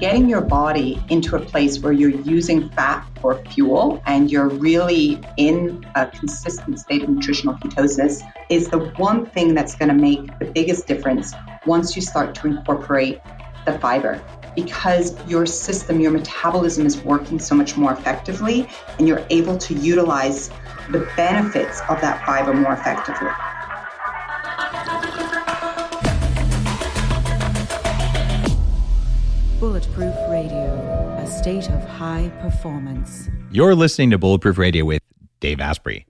getting 0.00 0.30
your 0.30 0.40
body 0.40 1.00
into 1.10 1.36
a 1.36 1.40
place 1.40 1.78
where 1.78 1.92
you're 1.92 2.08
using 2.22 2.70
fat 2.70 3.06
for 3.20 3.34
fuel 3.44 4.02
and 4.06 4.30
you're 4.30 4.48
really 4.48 5.20
in 5.36 5.86
a 5.94 6.06
consistent 6.06 6.80
state 6.80 7.02
of 7.02 7.10
nutritional 7.10 7.54
ketosis 7.56 8.22
is 8.48 8.70
the 8.70 8.78
one 8.96 9.26
thing 9.26 9.54
that's 9.54 9.74
going 9.74 9.90
to 9.90 9.94
make 9.94 10.38
the 10.38 10.46
biggest 10.46 10.86
difference 10.86 11.34
once 11.66 11.94
you 11.94 12.00
start 12.00 12.34
to 12.34 12.46
incorporate 12.46 13.20
the 13.66 13.78
fiber 13.78 14.22
because 14.56 15.14
your 15.28 15.44
system, 15.44 16.00
your 16.00 16.12
metabolism 16.12 16.86
is 16.86 16.96
working 17.02 17.38
so 17.38 17.54
much 17.54 17.76
more 17.76 17.92
effectively 17.92 18.66
and 18.98 19.06
you're 19.06 19.24
able 19.28 19.58
to 19.58 19.74
utilize 19.74 20.48
the 20.88 21.00
benefits 21.14 21.82
of 21.90 22.00
that 22.00 22.24
fiber 22.24 22.54
more 22.54 22.72
effectively. 22.72 23.28
State 31.40 31.70
of 31.70 31.82
high 31.88 32.30
performance. 32.42 33.30
You're 33.50 33.74
listening 33.74 34.10
to 34.10 34.18
Bulletproof 34.18 34.58
Radio 34.58 34.84
with 34.84 35.00
Dave 35.40 35.58
Asprey. 35.58 36.04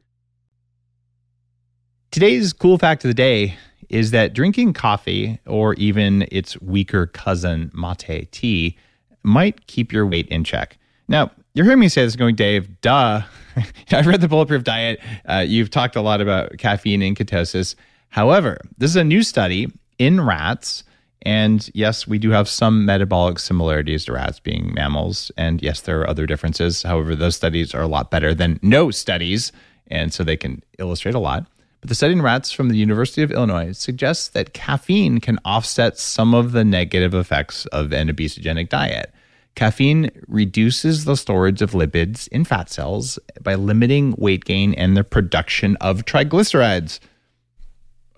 Today's 2.10 2.52
cool 2.52 2.78
fact 2.78 3.04
of 3.04 3.10
the 3.10 3.14
day 3.14 3.56
is 3.88 4.10
that 4.10 4.34
drinking 4.34 4.72
coffee 4.72 5.38
or 5.46 5.74
even 5.74 6.26
its 6.32 6.60
weaker 6.60 7.06
cousin, 7.06 7.70
mate 7.72 8.26
tea, 8.32 8.76
might 9.22 9.68
keep 9.68 9.92
your 9.92 10.04
weight 10.04 10.26
in 10.30 10.42
check. 10.42 10.78
Now, 11.06 11.30
you're 11.54 11.64
hearing 11.64 11.78
me 11.78 11.88
say 11.88 12.02
this 12.02 12.16
going, 12.16 12.34
Dave, 12.34 12.80
duh. 12.80 13.22
I've 13.92 14.08
read 14.08 14.22
the 14.22 14.26
Bulletproof 14.26 14.64
Diet. 14.64 14.98
Uh, 15.26 15.44
you've 15.46 15.70
talked 15.70 15.94
a 15.94 16.00
lot 16.00 16.20
about 16.20 16.58
caffeine 16.58 17.02
and 17.02 17.14
ketosis. 17.14 17.76
However, 18.08 18.58
this 18.78 18.90
is 18.90 18.96
a 18.96 19.04
new 19.04 19.22
study 19.22 19.68
in 19.96 20.20
rats 20.20 20.82
and 21.22 21.68
yes, 21.74 22.06
we 22.06 22.18
do 22.18 22.30
have 22.30 22.48
some 22.48 22.86
metabolic 22.86 23.38
similarities 23.38 24.04
to 24.06 24.12
rats 24.12 24.40
being 24.40 24.72
mammals. 24.74 25.30
And 25.36 25.62
yes, 25.62 25.82
there 25.82 26.00
are 26.00 26.08
other 26.08 26.26
differences. 26.26 26.82
However, 26.82 27.14
those 27.14 27.36
studies 27.36 27.74
are 27.74 27.82
a 27.82 27.88
lot 27.88 28.10
better 28.10 28.34
than 28.34 28.58
no 28.62 28.90
studies. 28.90 29.52
And 29.88 30.12
so 30.12 30.24
they 30.24 30.36
can 30.36 30.62
illustrate 30.78 31.14
a 31.14 31.18
lot. 31.18 31.46
But 31.80 31.88
the 31.88 31.94
study 31.94 32.12
in 32.12 32.22
rats 32.22 32.52
from 32.52 32.68
the 32.68 32.76
University 32.76 33.22
of 33.22 33.32
Illinois 33.32 33.72
suggests 33.72 34.28
that 34.28 34.54
caffeine 34.54 35.18
can 35.18 35.38
offset 35.44 35.98
some 35.98 36.34
of 36.34 36.52
the 36.52 36.64
negative 36.64 37.14
effects 37.14 37.66
of 37.66 37.92
an 37.92 38.08
obesogenic 38.08 38.68
diet. 38.68 39.12
Caffeine 39.56 40.10
reduces 40.28 41.04
the 41.04 41.16
storage 41.16 41.60
of 41.60 41.72
lipids 41.72 42.28
in 42.28 42.44
fat 42.44 42.70
cells 42.70 43.18
by 43.42 43.56
limiting 43.56 44.14
weight 44.16 44.44
gain 44.44 44.74
and 44.74 44.96
the 44.96 45.04
production 45.04 45.76
of 45.76 46.04
triglycerides. 46.04 47.00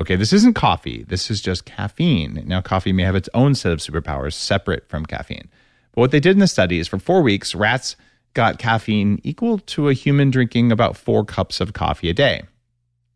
Okay, 0.01 0.17
this 0.17 0.33
isn't 0.33 0.55
coffee. 0.55 1.05
This 1.07 1.31
is 1.31 1.41
just 1.41 1.65
caffeine. 1.65 2.43
Now, 2.47 2.61
coffee 2.61 2.93
may 2.93 3.05
have 3.05 3.15
its 3.15 3.29
own 3.35 3.55
set 3.55 3.73
of 3.73 3.79
superpowers 3.79 4.33
separate 4.33 4.89
from 4.89 5.07
caffeine. 5.07 5.49
But 5.93 6.01
what 6.01 6.11
they 6.11 6.21
did 6.21 6.33
in 6.33 6.39
the 6.39 6.49
study 6.49 6.79
is 6.79 6.89
for 6.89 6.99
four 6.99 7.23
weeks, 7.23 7.55
rats 7.55 7.97
got 8.35 8.59
caffeine 8.59 9.21
equal 9.23 9.59
to 9.59 9.89
a 9.89 9.95
human 9.95 10.31
drinking 10.31 10.73
about 10.73 10.97
four 10.97 11.25
cups 11.25 11.61
of 11.61 11.75
coffee 11.75 12.09
a 12.09 12.15
day. 12.15 12.43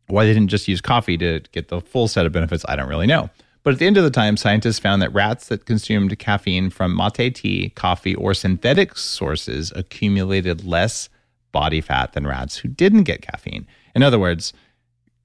Why 0.09 0.25
they 0.25 0.35
didn't 0.35 0.49
just 0.49 0.69
use 0.69 0.81
coffee 0.81 1.17
to 1.19 1.41
get 1.53 1.69
the 1.69 1.81
full 1.81 2.07
set 2.07 2.27
of 2.27 2.33
benefits, 2.33 2.65
I 2.69 2.77
don't 2.77 2.89
really 2.89 3.07
know. 3.07 3.31
But 3.63 3.73
at 3.73 3.81
the 3.81 3.87
end 3.87 3.97
of 3.97 4.05
the 4.05 4.11
time, 4.11 4.37
scientists 4.37 4.79
found 4.79 5.03
that 5.03 5.13
rats 5.13 5.49
that 5.49 5.67
consumed 5.67 6.17
caffeine 6.21 6.71
from 6.71 6.97
mate 6.97 7.35
tea, 7.35 7.71
coffee, 7.71 8.15
or 8.15 8.33
synthetic 8.33 8.97
sources 8.97 9.73
accumulated 9.75 10.65
less 10.65 11.09
body 11.51 11.81
fat 11.81 12.13
than 12.13 12.27
rats 12.27 12.59
who 12.59 12.69
didn't 12.69 13.05
get 13.05 13.23
caffeine. 13.23 13.67
In 13.95 14.05
other 14.05 14.21
words, 14.21 14.53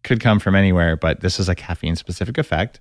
could 0.03 0.19
come 0.19 0.39
from 0.39 0.55
anywhere, 0.55 0.95
but 0.95 1.21
this 1.21 1.39
is 1.39 1.49
a 1.49 1.55
caffeine 1.55 1.95
specific 1.95 2.38
effect. 2.38 2.80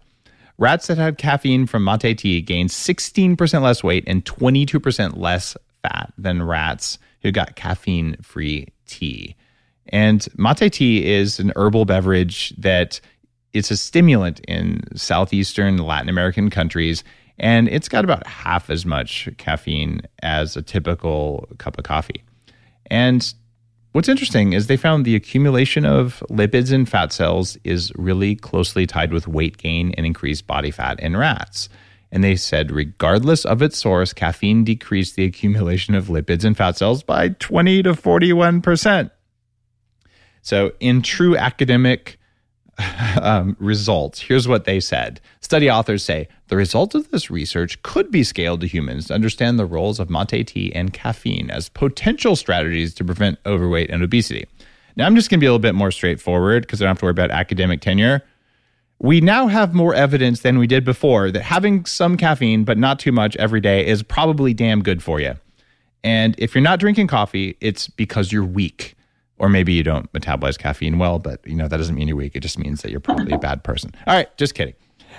Rats 0.59 0.89
that 0.89 0.99
had 0.99 1.19
caffeine 1.19 1.67
from 1.67 1.85
mate 1.85 2.19
tea 2.19 2.41
gained 2.41 2.71
16% 2.71 3.63
less 3.63 3.83
weight 3.83 4.05
and 4.07 4.25
22% 4.25 5.17
less 5.17 5.57
fat 5.83 6.13
than 6.19 6.43
rats 6.43 6.99
who 7.23 7.33
got 7.33 7.57
caffeine 7.57 8.17
free 8.23 8.69
tea. 8.87 9.37
And 9.89 10.27
mate 10.37 10.73
tea 10.73 11.11
is 11.11 11.41
an 11.41 11.53
herbal 11.57 11.87
beverage 11.87 12.51
that 12.59 13.01
it's 13.53 13.71
a 13.71 13.77
stimulant 13.77 14.41
in 14.41 14.83
southeastern 14.97 15.79
Latin 15.79 16.09
American 16.09 16.51
countries 16.51 17.03
and 17.41 17.69
it's 17.69 17.89
got 17.89 18.05
about 18.05 18.27
half 18.27 18.69
as 18.69 18.85
much 18.85 19.29
caffeine 19.39 20.03
as 20.23 20.57
a 20.57 20.63
typical 20.63 21.49
cup 21.57 21.79
of 21.79 21.85
coffee. 21.85 22.23
And 22.91 23.33
What's 23.93 24.09
interesting 24.09 24.53
is 24.53 24.69
they 24.69 24.77
found 24.77 25.05
the 25.05 25.17
accumulation 25.17 25.85
of 25.85 26.23
lipids 26.31 26.73
in 26.73 26.87
fat 26.87 27.13
cells 27.13 27.59
is 27.65 27.93
really 27.97 28.37
closely 28.37 28.87
tied 28.87 29.13
with 29.13 29.27
weight 29.27 29.59
gain 29.59 29.93
and 29.97 30.07
increased 30.07 30.47
body 30.47 30.71
fat 30.71 31.01
in 31.01 31.17
rats. 31.17 31.69
And 32.13 32.23
they 32.23 32.37
said, 32.37 32.71
regardless 32.71 33.45
of 33.45 33.63
its 33.63 33.79
source, 33.79 34.13
caffeine 34.13 34.63
decreased 34.63 35.17
the 35.17 35.25
accumulation 35.25 35.97
of 35.97 36.07
lipids 36.07 36.45
in 36.45 36.55
fat 36.55 36.77
cells 36.77 37.03
by 37.03 37.31
20 37.31 37.83
to 37.83 37.95
41%. 37.95 39.11
So, 40.43 40.73
in 40.79 41.03
true 41.03 41.37
academic 41.37 42.20
um, 43.23 43.57
results, 43.59 44.21
here's 44.21 44.49
what 44.49 44.65
they 44.65 44.81
said. 44.81 45.21
Study 45.41 45.71
authors 45.71 46.03
say 46.03 46.29
the 46.49 46.57
results 46.57 46.95
of 46.95 47.11
this 47.11 47.31
research 47.31 47.83
could 47.83 48.11
be 48.11 48.25
scaled 48.25 48.61
to 48.61 48.67
humans 48.67 49.07
to 49.07 49.15
understand 49.15 49.59
the 49.59 49.67
roles 49.67 50.01
of 50.01 50.11
mate 50.11 50.47
tea 50.47 50.73
and 50.75 50.93
caffeine 50.93 51.51
as 51.51 51.69
potential 51.69 52.37
strategies 52.37 52.95
to 52.95 53.05
prevent 53.05 53.39
overweight 53.47 53.91
and 53.91 54.03
obesity. 54.03 54.47
Now, 54.97 55.07
I'm 55.07 55.15
just 55.15 55.31
going 55.31 55.39
to 55.39 55.41
be 55.41 55.47
a 55.47 55.51
little 55.51 55.59
bit 55.61 55.75
more 55.75 55.91
straightforward 55.91 56.63
because 56.63 56.81
I 56.81 56.85
don't 56.85 56.91
have 56.91 56.99
to 56.99 57.05
worry 57.07 57.13
about 57.13 57.31
academic 57.31 57.81
tenure. 57.81 58.23
We 58.99 59.21
now 59.21 59.47
have 59.47 59.73
more 59.73 59.95
evidence 59.95 60.41
than 60.41 60.59
we 60.59 60.67
did 60.67 60.85
before 60.85 61.31
that 61.31 61.43
having 61.43 61.87
some 61.87 62.17
caffeine, 62.17 62.65
but 62.65 62.77
not 62.77 62.99
too 62.99 63.13
much 63.13 63.35
every 63.37 63.61
day, 63.61 63.87
is 63.87 64.03
probably 64.03 64.53
damn 64.53 64.83
good 64.83 65.03
for 65.03 65.21
you. 65.21 65.35
And 66.05 66.35
if 66.39 66.55
you're 66.55 66.63
not 66.63 66.81
drinking 66.81 67.07
coffee, 67.07 67.57
it's 67.61 67.89
because 67.89 68.33
you're 68.33 68.45
weak 68.45 68.95
or 69.41 69.49
maybe 69.49 69.73
you 69.73 69.83
don't 69.83 70.13
metabolize 70.13 70.59
caffeine 70.59 70.99
well, 70.99 71.19
but 71.19 71.41
you 71.47 71.57
know 71.57 71.67
that 71.67 71.79
doesn't 71.79 71.97
mean 71.97 72.07
you're 72.07 72.17
weak. 72.17 72.37
It 72.37 72.41
just 72.41 72.59
means 72.59 72.83
that 72.83 72.91
you're 72.91 73.01
probably 73.01 73.33
a 73.33 73.39
bad 73.39 73.65
person. 73.65 73.91
All 74.07 74.15
right, 74.15 74.35
just 74.37 74.55
kidding. 74.55 74.75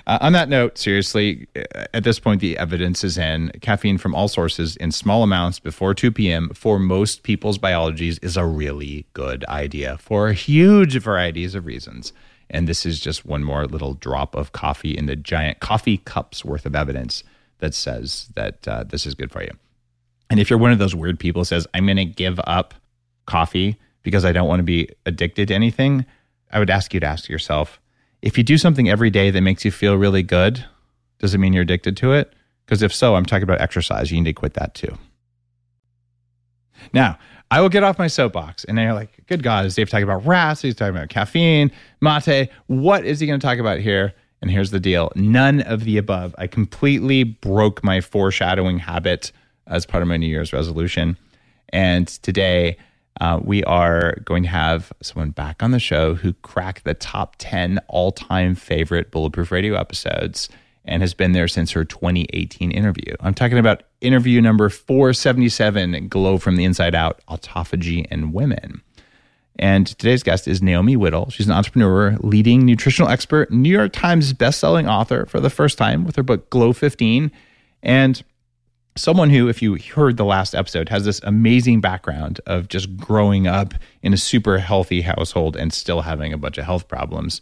Uh, 0.05 0.19
on 0.21 0.31
that 0.33 0.47
note, 0.47 0.77
seriously, 0.77 1.47
uh, 1.55 1.85
at 1.93 2.03
this 2.03 2.19
point, 2.19 2.39
the 2.39 2.57
evidence 2.57 3.03
is 3.03 3.17
in 3.17 3.51
caffeine 3.61 3.97
from 3.97 4.13
all 4.13 4.27
sources 4.27 4.75
in 4.77 4.91
small 4.91 5.23
amounts 5.23 5.59
before 5.59 5.95
2 5.95 6.11
p.m. 6.11 6.49
for 6.53 6.77
most 6.77 7.23
people's 7.23 7.57
biologies 7.57 8.19
is 8.19 8.37
a 8.37 8.45
really 8.45 9.05
good 9.13 9.43
idea 9.45 9.97
for 9.97 10.31
huge 10.31 10.97
varieties 10.97 11.55
of 11.55 11.65
reasons. 11.65 12.13
And 12.49 12.67
this 12.67 12.85
is 12.85 12.99
just 12.99 13.25
one 13.25 13.43
more 13.43 13.65
little 13.65 13.95
drop 13.95 14.35
of 14.35 14.51
coffee 14.51 14.95
in 14.95 15.07
the 15.07 15.15
giant 15.15 15.59
coffee 15.61 15.97
cups 15.97 16.45
worth 16.45 16.65
of 16.67 16.75
evidence 16.75 17.23
that 17.57 17.73
says 17.73 18.29
that 18.35 18.67
uh, 18.67 18.83
this 18.83 19.07
is 19.07 19.15
good 19.15 19.31
for 19.31 19.41
you. 19.41 19.51
And 20.29 20.39
if 20.39 20.49
you're 20.49 20.59
one 20.59 20.71
of 20.71 20.79
those 20.79 20.95
weird 20.95 21.19
people 21.19 21.41
who 21.41 21.45
says, 21.45 21.65
I'm 21.73 21.85
going 21.85 21.97
to 21.97 22.05
give 22.05 22.39
up 22.45 22.75
coffee 23.25 23.77
because 24.03 24.25
I 24.25 24.31
don't 24.31 24.47
want 24.47 24.59
to 24.59 24.63
be 24.63 24.89
addicted 25.05 25.49
to 25.49 25.53
anything, 25.53 26.05
I 26.51 26.59
would 26.59 26.69
ask 26.69 26.93
you 26.93 26.99
to 26.99 27.05
ask 27.05 27.29
yourself 27.29 27.79
if 28.21 28.37
you 28.37 28.43
do 28.43 28.57
something 28.57 28.89
every 28.89 29.09
day 29.09 29.31
that 29.31 29.41
makes 29.41 29.65
you 29.65 29.71
feel 29.71 29.95
really 29.95 30.23
good, 30.23 30.63
does 31.19 31.33
it 31.33 31.39
mean 31.39 31.53
you're 31.53 31.63
addicted 31.63 31.97
to 31.97 32.13
it? 32.13 32.33
Because 32.65 32.81
if 32.81 32.93
so, 32.93 33.15
I'm 33.15 33.25
talking 33.25 33.43
about 33.43 33.61
exercise. 33.61 34.11
You 34.11 34.17
need 34.17 34.29
to 34.29 34.33
quit 34.33 34.53
that 34.53 34.75
too. 34.75 34.97
Now, 36.93 37.17
I 37.49 37.61
will 37.61 37.69
get 37.69 37.83
off 37.83 37.99
my 37.99 38.07
soapbox. 38.07 38.63
And 38.63 38.77
then 38.77 38.85
you're 38.85 38.93
like, 38.93 39.25
good 39.27 39.43
God, 39.43 39.65
is 39.65 39.75
Dave 39.75 39.89
talking 39.89 40.03
about 40.03 40.25
rats? 40.25 40.61
He's 40.61 40.75
talking 40.75 40.95
about 40.95 41.09
caffeine, 41.09 41.71
mate. 41.99 42.49
What 42.67 43.05
is 43.05 43.19
he 43.19 43.27
going 43.27 43.39
to 43.39 43.45
talk 43.45 43.59
about 43.59 43.79
here? 43.79 44.13
And 44.41 44.49
here's 44.49 44.71
the 44.71 44.79
deal 44.79 45.11
none 45.15 45.61
of 45.61 45.83
the 45.83 45.97
above. 45.97 46.33
I 46.37 46.47
completely 46.47 47.23
broke 47.23 47.83
my 47.83 48.01
foreshadowing 48.01 48.79
habit 48.79 49.31
as 49.67 49.85
part 49.85 50.01
of 50.01 50.07
my 50.07 50.17
New 50.17 50.27
Year's 50.27 50.53
resolution. 50.53 51.17
And 51.69 52.07
today, 52.07 52.77
uh, 53.19 53.39
we 53.43 53.63
are 53.65 54.15
going 54.23 54.43
to 54.43 54.49
have 54.49 54.93
someone 55.01 55.31
back 55.31 55.61
on 55.61 55.71
the 55.71 55.79
show 55.79 56.15
who 56.15 56.33
cracked 56.33 56.83
the 56.83 56.93
top 56.93 57.35
10 57.37 57.79
all 57.87 58.11
time 58.11 58.55
favorite 58.55 59.11
Bulletproof 59.11 59.51
Radio 59.51 59.75
episodes 59.75 60.49
and 60.85 61.01
has 61.03 61.13
been 61.13 61.33
there 61.33 61.47
since 61.47 61.71
her 61.71 61.85
2018 61.85 62.71
interview. 62.71 63.15
I'm 63.19 63.33
talking 63.33 63.57
about 63.57 63.83
interview 63.99 64.41
number 64.41 64.69
477 64.69 66.07
Glow 66.07 66.37
from 66.37 66.55
the 66.55 66.63
Inside 66.63 66.95
Out 66.95 67.21
Autophagy 67.27 68.07
and 68.09 68.33
Women. 68.33 68.81
And 69.59 69.85
today's 69.85 70.23
guest 70.23 70.47
is 70.47 70.61
Naomi 70.61 70.95
Whittel. 70.95 71.31
She's 71.31 71.45
an 71.45 71.51
entrepreneur, 71.51 72.17
leading 72.21 72.65
nutritional 72.65 73.11
expert, 73.11 73.51
New 73.51 73.69
York 73.69 73.93
Times 73.93 74.33
bestselling 74.33 74.89
author 74.89 75.25
for 75.27 75.39
the 75.39 75.49
first 75.51 75.77
time 75.77 76.03
with 76.03 76.15
her 76.15 76.23
book 76.23 76.49
Glow 76.49 76.73
15. 76.73 77.31
And 77.83 78.23
someone 78.95 79.29
who, 79.29 79.47
if 79.47 79.61
you 79.61 79.75
heard 79.75 80.17
the 80.17 80.25
last 80.25 80.53
episode, 80.53 80.89
has 80.89 81.05
this 81.05 81.21
amazing 81.23 81.81
background 81.81 82.41
of 82.45 82.67
just 82.67 82.95
growing 82.97 83.47
up 83.47 83.73
in 84.01 84.13
a 84.13 84.17
super 84.17 84.57
healthy 84.57 85.01
household 85.01 85.55
and 85.55 85.71
still 85.73 86.01
having 86.01 86.33
a 86.33 86.37
bunch 86.37 86.57
of 86.57 86.65
health 86.65 86.87
problems. 86.87 87.41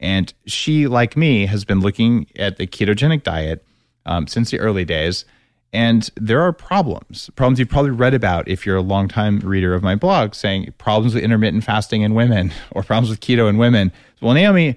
And 0.00 0.32
she, 0.46 0.86
like 0.86 1.16
me, 1.16 1.46
has 1.46 1.64
been 1.64 1.80
looking 1.80 2.26
at 2.36 2.56
the 2.56 2.66
ketogenic 2.66 3.22
diet 3.22 3.64
um, 4.06 4.26
since 4.26 4.50
the 4.50 4.58
early 4.58 4.84
days. 4.84 5.24
And 5.72 6.10
there 6.16 6.40
are 6.42 6.52
problems, 6.52 7.30
problems 7.36 7.60
you've 7.60 7.68
probably 7.68 7.92
read 7.92 8.14
about 8.14 8.48
if 8.48 8.66
you're 8.66 8.76
a 8.76 8.82
longtime 8.82 9.38
reader 9.40 9.72
of 9.72 9.84
my 9.84 9.94
blog, 9.94 10.34
saying 10.34 10.74
problems 10.78 11.14
with 11.14 11.22
intermittent 11.22 11.62
fasting 11.62 12.02
in 12.02 12.14
women 12.14 12.52
or 12.72 12.82
problems 12.82 13.10
with 13.10 13.20
keto 13.20 13.48
in 13.48 13.56
women. 13.56 13.92
Well, 14.20 14.34
Naomi 14.34 14.76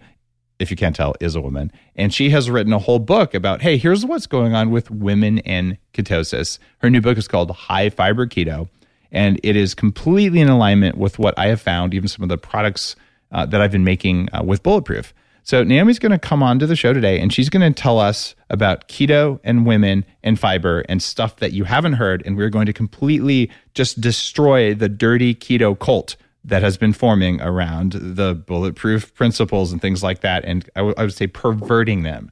if 0.63 0.71
you 0.71 0.77
can't 0.77 0.95
tell, 0.95 1.13
is 1.19 1.35
a 1.35 1.41
woman. 1.41 1.71
And 1.95 2.11
she 2.11 2.31
has 2.31 2.49
written 2.49 2.73
a 2.73 2.79
whole 2.79 2.97
book 2.97 3.35
about, 3.35 3.61
hey, 3.61 3.77
here's 3.77 4.03
what's 4.03 4.25
going 4.25 4.55
on 4.55 4.71
with 4.71 4.89
women 4.89 5.39
and 5.39 5.77
ketosis. 5.93 6.57
Her 6.79 6.89
new 6.89 7.01
book 7.01 7.19
is 7.19 7.27
called 7.27 7.51
High 7.51 7.89
Fiber 7.89 8.25
Keto, 8.25 8.67
and 9.11 9.39
it 9.43 9.55
is 9.55 9.75
completely 9.75 10.39
in 10.39 10.49
alignment 10.49 10.97
with 10.97 11.19
what 11.19 11.37
I 11.37 11.47
have 11.47 11.61
found, 11.61 11.93
even 11.93 12.07
some 12.07 12.23
of 12.23 12.29
the 12.29 12.37
products 12.39 12.95
uh, 13.31 13.45
that 13.45 13.61
I've 13.61 13.71
been 13.71 13.83
making 13.83 14.29
uh, 14.33 14.41
with 14.43 14.63
Bulletproof. 14.63 15.13
So 15.45 15.61
Naomi's 15.63 15.99
going 15.99 16.13
to 16.13 16.19
come 16.19 16.41
on 16.41 16.57
to 16.59 16.65
the 16.65 16.75
show 16.75 16.93
today 16.93 17.19
and 17.19 17.33
she's 17.33 17.49
going 17.49 17.73
to 17.73 17.81
tell 17.81 17.99
us 17.99 18.33
about 18.49 18.87
keto 18.87 19.41
and 19.43 19.65
women 19.65 20.05
and 20.23 20.39
fiber 20.39 20.85
and 20.87 21.03
stuff 21.03 21.37
that 21.37 21.51
you 21.51 21.65
haven't 21.65 21.93
heard. 21.93 22.23
And 22.25 22.37
we're 22.37 22.49
going 22.49 22.65
to 22.65 22.73
completely 22.73 23.51
just 23.73 23.99
destroy 23.99 24.73
the 24.73 24.87
dirty 24.87 25.35
keto 25.35 25.77
cult 25.77 26.15
that 26.45 26.61
has 26.61 26.77
been 26.77 26.93
forming 26.93 27.41
around 27.41 27.93
the 27.93 28.33
bulletproof 28.33 29.13
principles 29.13 29.71
and 29.71 29.81
things 29.81 30.03
like 30.03 30.21
that. 30.21 30.43
And 30.45 30.69
I, 30.75 30.79
w- 30.79 30.95
I 30.97 31.03
would 31.03 31.13
say 31.13 31.27
perverting 31.27 32.03
them. 32.03 32.31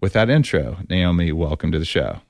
With 0.00 0.12
that 0.12 0.30
intro, 0.30 0.76
Naomi, 0.88 1.32
welcome 1.32 1.72
to 1.72 1.78
the 1.78 1.84
show. 1.84 2.20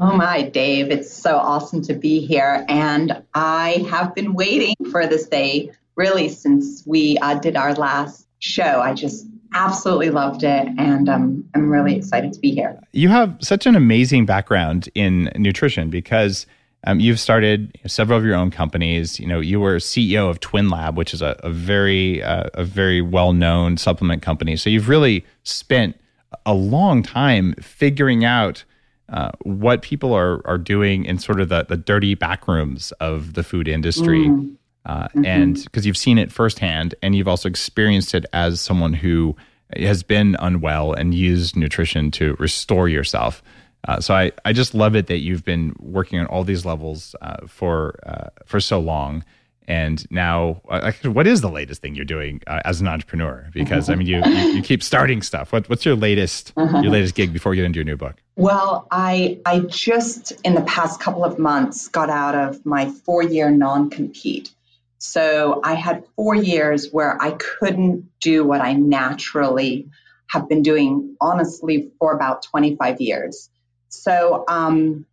Oh 0.00 0.16
my, 0.16 0.42
Dave, 0.42 0.90
it's 0.90 1.12
so 1.12 1.36
awesome 1.36 1.80
to 1.82 1.94
be 1.94 2.18
here. 2.26 2.64
And 2.68 3.22
I 3.34 3.86
have 3.88 4.12
been 4.16 4.34
waiting 4.34 4.74
for 4.90 5.06
this 5.06 5.28
day 5.28 5.70
really 5.94 6.28
since 6.28 6.82
we 6.86 7.18
uh, 7.18 7.34
did 7.38 7.54
our 7.54 7.74
last 7.74 8.26
show. 8.40 8.80
I 8.80 8.94
just 8.94 9.26
absolutely 9.54 10.10
loved 10.10 10.42
it. 10.42 10.68
And 10.78 11.08
um, 11.08 11.48
I'm 11.54 11.70
really 11.70 11.94
excited 11.94 12.32
to 12.32 12.40
be 12.40 12.50
here. 12.50 12.80
You 12.90 13.08
have 13.10 13.36
such 13.40 13.66
an 13.66 13.76
amazing 13.76 14.26
background 14.26 14.88
in 14.96 15.30
nutrition 15.36 15.90
because 15.90 16.46
um, 16.84 17.00
you've 17.00 17.20
started 17.20 17.78
several 17.86 18.18
of 18.18 18.24
your 18.24 18.34
own 18.34 18.50
companies. 18.50 19.20
You 19.20 19.26
know, 19.26 19.40
you 19.40 19.60
were 19.60 19.76
CEO 19.76 20.28
of 20.28 20.40
Twinlab, 20.40 20.94
which 20.94 21.14
is 21.14 21.22
a, 21.22 21.36
a 21.40 21.50
very 21.50 22.22
uh, 22.22 22.44
a 22.54 22.64
very 22.64 23.00
well 23.00 23.32
known 23.32 23.76
supplement 23.76 24.22
company. 24.22 24.56
So 24.56 24.68
you've 24.68 24.88
really 24.88 25.24
spent 25.44 25.96
a 26.44 26.54
long 26.54 27.02
time 27.02 27.54
figuring 27.60 28.24
out 28.24 28.64
uh, 29.08 29.30
what 29.42 29.82
people 29.82 30.12
are 30.12 30.44
are 30.46 30.58
doing 30.58 31.04
in 31.04 31.18
sort 31.18 31.40
of 31.40 31.48
the 31.48 31.64
the 31.68 31.76
dirty 31.76 32.14
back 32.14 32.48
rooms 32.48 32.92
of 32.92 33.34
the 33.34 33.42
food 33.42 33.68
industry. 33.68 34.26
Mm. 34.26 34.56
Uh, 34.84 35.04
mm-hmm. 35.08 35.24
And 35.24 35.62
because 35.62 35.86
you've 35.86 35.96
seen 35.96 36.18
it 36.18 36.32
firsthand, 36.32 36.96
and 37.02 37.14
you've 37.14 37.28
also 37.28 37.48
experienced 37.48 38.14
it 38.14 38.26
as 38.32 38.60
someone 38.60 38.92
who 38.92 39.36
has 39.76 40.02
been 40.02 40.36
unwell 40.40 40.92
and 40.92 41.14
used 41.14 41.56
nutrition 41.56 42.10
to 42.12 42.34
restore 42.40 42.88
yourself. 42.88 43.42
Uh, 43.86 44.00
so 44.00 44.14
I, 44.14 44.32
I 44.44 44.52
just 44.52 44.74
love 44.74 44.94
it 44.94 45.08
that 45.08 45.18
you've 45.18 45.44
been 45.44 45.74
working 45.78 46.18
on 46.18 46.26
all 46.26 46.44
these 46.44 46.64
levels 46.64 47.16
uh, 47.20 47.46
for 47.46 47.98
uh, 48.06 48.28
for 48.46 48.60
so 48.60 48.78
long, 48.78 49.24
and 49.66 50.08
now 50.10 50.60
uh, 50.68 50.92
what 51.04 51.26
is 51.26 51.40
the 51.40 51.50
latest 51.50 51.82
thing 51.82 51.94
you're 51.94 52.04
doing 52.04 52.40
uh, 52.46 52.60
as 52.64 52.80
an 52.80 52.86
entrepreneur? 52.86 53.48
Because 53.52 53.90
I 53.90 53.96
mean, 53.96 54.06
you, 54.06 54.22
you, 54.24 54.54
you 54.54 54.62
keep 54.62 54.82
starting 54.82 55.22
stuff. 55.22 55.52
What, 55.52 55.68
what's 55.68 55.84
your 55.84 55.96
latest 55.96 56.52
your 56.56 56.90
latest 56.90 57.14
gig 57.14 57.32
before 57.32 57.54
you 57.54 57.62
get 57.62 57.66
into 57.66 57.78
your 57.78 57.84
new 57.84 57.96
book? 57.96 58.22
Well, 58.36 58.86
I 58.90 59.40
I 59.44 59.60
just 59.60 60.32
in 60.44 60.54
the 60.54 60.62
past 60.62 61.00
couple 61.00 61.24
of 61.24 61.38
months 61.38 61.88
got 61.88 62.08
out 62.08 62.34
of 62.34 62.64
my 62.64 62.88
four 62.90 63.22
year 63.22 63.50
non 63.50 63.90
compete. 63.90 64.52
So 64.98 65.60
I 65.64 65.74
had 65.74 66.04
four 66.14 66.36
years 66.36 66.92
where 66.92 67.20
I 67.20 67.32
couldn't 67.32 68.08
do 68.20 68.44
what 68.44 68.60
I 68.60 68.74
naturally 68.74 69.88
have 70.28 70.48
been 70.48 70.62
doing, 70.62 71.16
honestly, 71.20 71.90
for 71.98 72.12
about 72.12 72.44
25 72.44 73.00
years. 73.00 73.50
So, 73.92 74.44
um, 74.48 75.04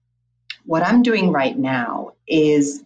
what 0.65 0.83
I'm 0.83 1.03
doing 1.03 1.31
right 1.31 1.57
now 1.57 2.13
is 2.27 2.83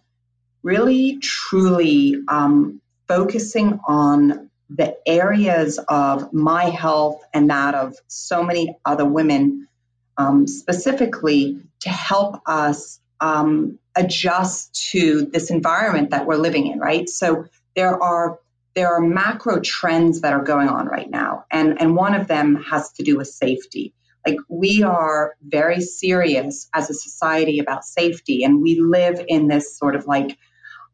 really 0.62 1.18
truly 1.18 2.16
um, 2.26 2.80
focusing 3.06 3.78
on 3.86 4.50
the 4.70 4.96
areas 5.06 5.78
of 5.78 6.32
my 6.32 6.64
health 6.64 7.22
and 7.32 7.50
that 7.50 7.74
of 7.74 7.94
so 8.08 8.42
many 8.42 8.76
other 8.84 9.04
women, 9.04 9.68
um, 10.16 10.46
specifically 10.46 11.60
to 11.80 11.90
help 11.90 12.40
us 12.46 12.98
um, 13.20 13.78
adjust 13.94 14.90
to 14.90 15.26
this 15.26 15.50
environment 15.50 16.10
that 16.10 16.26
we're 16.26 16.36
living 16.36 16.66
in, 16.66 16.78
right? 16.78 17.08
So 17.08 17.46
there 17.76 18.02
are 18.02 18.38
there 18.74 18.92
are 18.94 19.00
macro 19.00 19.60
trends 19.60 20.22
that 20.22 20.32
are 20.32 20.42
going 20.42 20.68
on 20.68 20.86
right 20.86 21.08
now, 21.08 21.44
and 21.52 21.80
and 21.80 21.94
one 21.94 22.14
of 22.14 22.26
them 22.26 22.56
has 22.56 22.90
to 22.94 23.04
do 23.04 23.16
with 23.16 23.28
safety. 23.28 23.94
Like 24.26 24.38
we 24.48 24.82
are 24.82 25.34
very 25.42 25.80
serious 25.80 26.68
as 26.74 26.90
a 26.90 26.94
society 26.94 27.58
about 27.58 27.84
safety, 27.84 28.44
and 28.44 28.62
we 28.62 28.80
live 28.80 29.24
in 29.28 29.48
this 29.48 29.76
sort 29.78 29.96
of 29.96 30.06
like, 30.06 30.36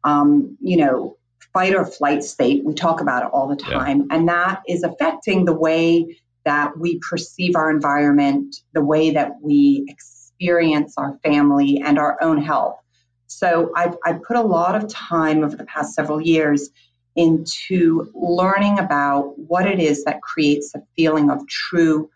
um, 0.03 0.57
you 0.61 0.77
know, 0.77 1.17
fight 1.53 1.75
or 1.75 1.85
flight 1.85 2.23
state. 2.23 2.63
We 2.65 2.73
talk 2.73 3.01
about 3.01 3.23
it 3.23 3.29
all 3.31 3.47
the 3.47 3.55
time, 3.55 3.99
yeah. 3.99 4.15
and 4.15 4.29
that 4.29 4.61
is 4.67 4.83
affecting 4.83 5.45
the 5.45 5.53
way 5.53 6.19
that 6.43 6.77
we 6.77 6.99
perceive 6.99 7.55
our 7.55 7.69
environment, 7.69 8.55
the 8.73 8.83
way 8.83 9.11
that 9.11 9.33
we 9.41 9.85
experience 9.87 10.95
our 10.97 11.19
family 11.23 11.81
and 11.85 11.99
our 11.99 12.17
own 12.21 12.41
health. 12.41 12.79
So 13.27 13.71
I've, 13.75 13.95
I've 14.03 14.23
put 14.23 14.37
a 14.37 14.41
lot 14.41 14.75
of 14.75 14.89
time 14.89 15.43
over 15.43 15.55
the 15.55 15.65
past 15.65 15.93
several 15.93 16.19
years 16.19 16.69
into 17.15 18.11
learning 18.13 18.79
about 18.79 19.37
what 19.37 19.67
it 19.67 19.79
is 19.79 20.05
that 20.05 20.21
creates 20.21 20.73
a 20.75 20.81
feeling 20.95 21.29
of 21.29 21.47
true 21.47 22.09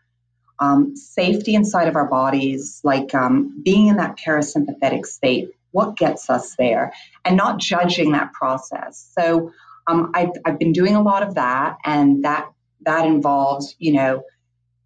um, 0.59 0.95
safety 0.95 1.55
inside 1.55 1.87
of 1.87 1.95
our 1.95 2.07
bodies, 2.07 2.81
like 2.83 3.13
um, 3.13 3.61
being 3.63 3.87
in 3.87 3.97
that 3.97 4.17
parasympathetic 4.17 5.05
state, 5.05 5.51
what 5.71 5.97
gets 5.97 6.29
us 6.29 6.55
there, 6.55 6.93
and 7.23 7.35
not 7.35 7.59
judging 7.59 8.13
that 8.13 8.31
process. 8.33 9.11
So 9.17 9.51
um, 9.87 10.11
I've, 10.13 10.31
I've 10.45 10.59
been 10.59 10.71
doing 10.71 10.95
a 10.95 11.01
lot 11.01 11.23
of 11.23 11.35
that, 11.35 11.77
and 11.83 12.23
that 12.23 12.49
that 12.85 13.05
involves, 13.05 13.75
you 13.79 13.93
know, 13.93 14.23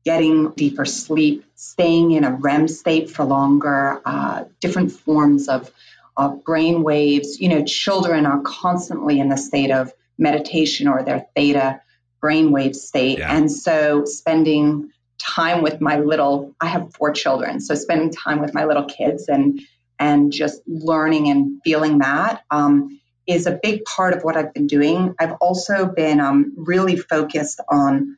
getting 0.06 0.52
deeper 0.52 0.86
sleep, 0.86 1.46
staying 1.56 2.12
in 2.12 2.24
a 2.24 2.32
REM 2.32 2.68
state 2.68 3.10
for 3.10 3.26
longer, 3.26 4.02
uh, 4.06 4.46
different 4.62 4.92
forms 4.92 5.50
of, 5.50 5.70
of 6.16 6.44
brain 6.44 6.84
waves. 6.84 7.40
You 7.40 7.50
know, 7.50 7.64
children 7.64 8.26
are 8.26 8.42
constantly 8.42 9.20
in 9.20 9.30
the 9.30 9.38
state 9.38 9.72
of 9.72 9.94
meditation 10.18 10.88
or 10.88 11.04
their 11.04 11.28
theta 11.36 11.82
brainwave 12.24 12.76
state. 12.76 13.20
Yeah. 13.20 13.36
And 13.36 13.52
so 13.52 14.06
spending 14.06 14.92
time 15.20 15.62
with 15.62 15.82
my 15.82 16.00
little 16.00 16.56
I 16.60 16.68
have 16.68 16.94
four 16.94 17.12
children, 17.12 17.60
so 17.60 17.76
spending 17.76 18.12
time 18.12 18.40
with 18.42 18.54
my 18.54 18.66
little 18.66 18.86
kids 18.86 19.28
and 19.28 19.62
and 20.00 20.32
just 20.32 20.62
learning 20.66 21.30
and 21.30 21.62
feeling 21.64 22.00
that 22.00 22.44
um, 22.50 23.00
is 23.28 23.46
a 23.46 23.60
big 23.62 23.84
part 23.84 24.14
of 24.14 24.24
what 24.24 24.38
I've 24.38 24.54
been 24.54 24.68
doing. 24.68 25.14
I've 25.20 25.34
also 25.42 25.86
been 25.86 26.20
um, 26.20 26.54
really 26.56 26.96
focused 26.96 27.60
on 27.70 28.18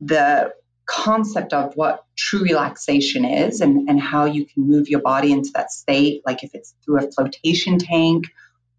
the 0.00 0.52
concept 0.86 1.52
of 1.52 1.74
what 1.74 2.04
true 2.16 2.42
relaxation 2.42 3.26
is 3.26 3.60
and, 3.60 3.90
and 3.90 4.00
how 4.00 4.24
you 4.24 4.46
can 4.46 4.66
move 4.66 4.88
your 4.88 5.02
body 5.02 5.32
into 5.32 5.50
that 5.54 5.70
state, 5.70 6.22
like 6.24 6.42
if 6.42 6.54
it's 6.54 6.74
through 6.82 7.06
a 7.06 7.12
flotation 7.12 7.78
tank 7.78 8.24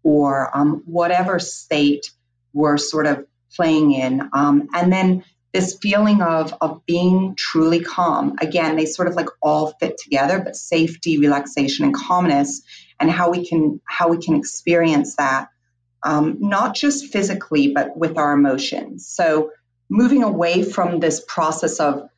or 0.02 0.54
um, 0.56 0.82
whatever 0.86 1.38
state 1.38 2.10
we're 2.52 2.76
sort 2.76 3.06
of 3.06 3.24
playing 3.54 3.92
in. 3.92 4.28
Um, 4.32 4.68
and 4.74 4.92
then 4.92 5.24
this 5.52 5.78
feeling 5.80 6.22
of, 6.22 6.54
of 6.60 6.84
being 6.86 7.34
truly 7.36 7.80
calm. 7.80 8.36
Again, 8.40 8.76
they 8.76 8.86
sort 8.86 9.08
of 9.08 9.14
like 9.14 9.28
all 9.42 9.74
fit 9.80 9.98
together, 9.98 10.40
but 10.40 10.54
safety, 10.56 11.18
relaxation, 11.18 11.84
and 11.84 11.94
calmness, 11.94 12.62
and 13.00 13.10
how 13.10 13.30
we 13.30 13.48
can 13.48 13.80
how 13.84 14.08
we 14.08 14.18
can 14.18 14.36
experience 14.36 15.16
that, 15.16 15.48
um, 16.02 16.36
not 16.40 16.74
just 16.74 17.12
physically, 17.12 17.72
but 17.72 17.96
with 17.96 18.16
our 18.16 18.32
emotions. 18.32 19.08
So 19.08 19.50
moving 19.88 20.22
away 20.22 20.62
from 20.62 21.00
this 21.00 21.22
process 21.26 21.80
of 21.80 22.08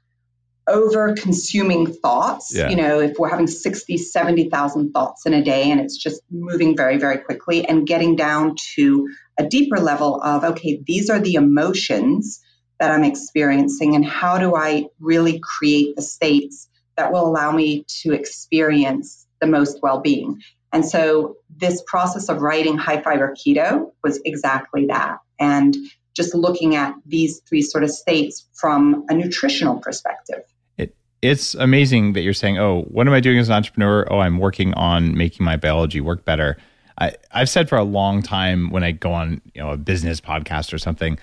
over 0.68 1.14
consuming 1.14 1.92
thoughts 1.92 2.54
yeah. 2.54 2.68
you 2.68 2.76
know 2.76 3.00
if 3.00 3.18
we're 3.18 3.28
having 3.28 3.48
60 3.48 3.96
70,000 3.96 4.92
thoughts 4.92 5.26
in 5.26 5.34
a 5.34 5.42
day 5.42 5.72
and 5.72 5.80
it's 5.80 5.96
just 5.96 6.22
moving 6.30 6.76
very 6.76 6.98
very 6.98 7.18
quickly 7.18 7.66
and 7.66 7.84
getting 7.84 8.14
down 8.14 8.54
to 8.76 9.08
a 9.36 9.44
deeper 9.44 9.78
level 9.78 10.22
of 10.22 10.44
okay 10.44 10.80
these 10.86 11.10
are 11.10 11.18
the 11.18 11.34
emotions 11.34 12.41
that 12.82 12.90
I'm 12.90 13.04
experiencing 13.04 13.94
and 13.94 14.04
how 14.04 14.38
do 14.38 14.56
I 14.56 14.86
really 14.98 15.40
create 15.40 15.94
the 15.94 16.02
states 16.02 16.68
that 16.96 17.12
will 17.12 17.24
allow 17.24 17.52
me 17.52 17.84
to 18.02 18.12
experience 18.12 19.24
the 19.40 19.46
most 19.46 19.78
well-being 19.82 20.42
and 20.72 20.84
so 20.84 21.36
this 21.54 21.80
process 21.86 22.28
of 22.28 22.40
writing 22.40 22.76
high 22.76 23.00
fiber 23.00 23.34
keto 23.34 23.92
was 24.02 24.20
exactly 24.24 24.86
that 24.86 25.18
and 25.38 25.76
just 26.14 26.34
looking 26.34 26.74
at 26.74 26.94
these 27.06 27.40
three 27.48 27.62
sort 27.62 27.84
of 27.84 27.90
states 27.90 28.46
from 28.54 29.04
a 29.08 29.14
nutritional 29.14 29.78
perspective. 29.78 30.42
It, 30.76 30.94
it's 31.22 31.54
amazing 31.54 32.14
that 32.14 32.22
you're 32.22 32.34
saying, 32.34 32.58
oh, 32.58 32.82
what 32.82 33.06
am 33.06 33.14
I 33.14 33.20
doing 33.20 33.38
as 33.38 33.48
an 33.48 33.54
entrepreneur? 33.54 34.06
Oh, 34.10 34.18
I'm 34.18 34.38
working 34.38 34.74
on 34.74 35.16
making 35.16 35.44
my 35.44 35.56
biology 35.56 36.00
work 36.00 36.24
better. 36.24 36.56
I, 36.98 37.14
I've 37.30 37.48
said 37.48 37.68
for 37.68 37.78
a 37.78 37.84
long 37.84 38.22
time 38.22 38.70
when 38.70 38.84
I 38.84 38.90
go 38.90 39.12
on 39.12 39.40
you 39.54 39.62
know 39.62 39.70
a 39.70 39.76
business 39.76 40.20
podcast 40.20 40.74
or 40.74 40.78
something, 40.78 41.18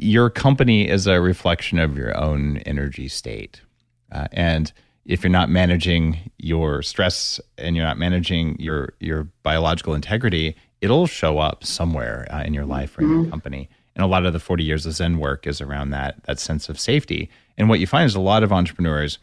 your 0.00 0.30
company 0.30 0.88
is 0.88 1.06
a 1.06 1.20
reflection 1.20 1.78
of 1.78 1.96
your 1.96 2.16
own 2.16 2.56
energy 2.58 3.06
state, 3.06 3.60
uh, 4.12 4.28
and 4.32 4.72
if 5.04 5.22
you're 5.22 5.30
not 5.30 5.50
managing 5.50 6.30
your 6.38 6.82
stress 6.82 7.40
and 7.58 7.76
you're 7.76 7.84
not 7.84 7.98
managing 7.98 8.58
your 8.58 8.94
your 9.00 9.24
biological 9.42 9.94
integrity, 9.94 10.56
it'll 10.80 11.06
show 11.06 11.38
up 11.38 11.64
somewhere 11.64 12.26
uh, 12.30 12.42
in 12.42 12.54
your 12.54 12.64
life 12.64 12.96
or 12.96 13.02
in 13.02 13.08
mm-hmm. 13.08 13.20
your 13.22 13.30
company. 13.30 13.68
And 13.94 14.04
a 14.04 14.06
lot 14.06 14.24
of 14.24 14.32
the 14.32 14.40
40 14.40 14.64
years 14.64 14.86
of 14.86 14.94
Zen 14.94 15.18
work 15.18 15.46
is 15.46 15.60
around 15.60 15.90
that, 15.90 16.22
that 16.24 16.38
sense 16.38 16.68
of 16.68 16.78
safety. 16.78 17.28
And 17.58 17.68
what 17.68 17.80
you 17.80 17.86
find 17.86 18.06
is 18.06 18.14
a 18.14 18.20
lot 18.20 18.42
of 18.42 18.52
entrepreneurs 18.52 19.18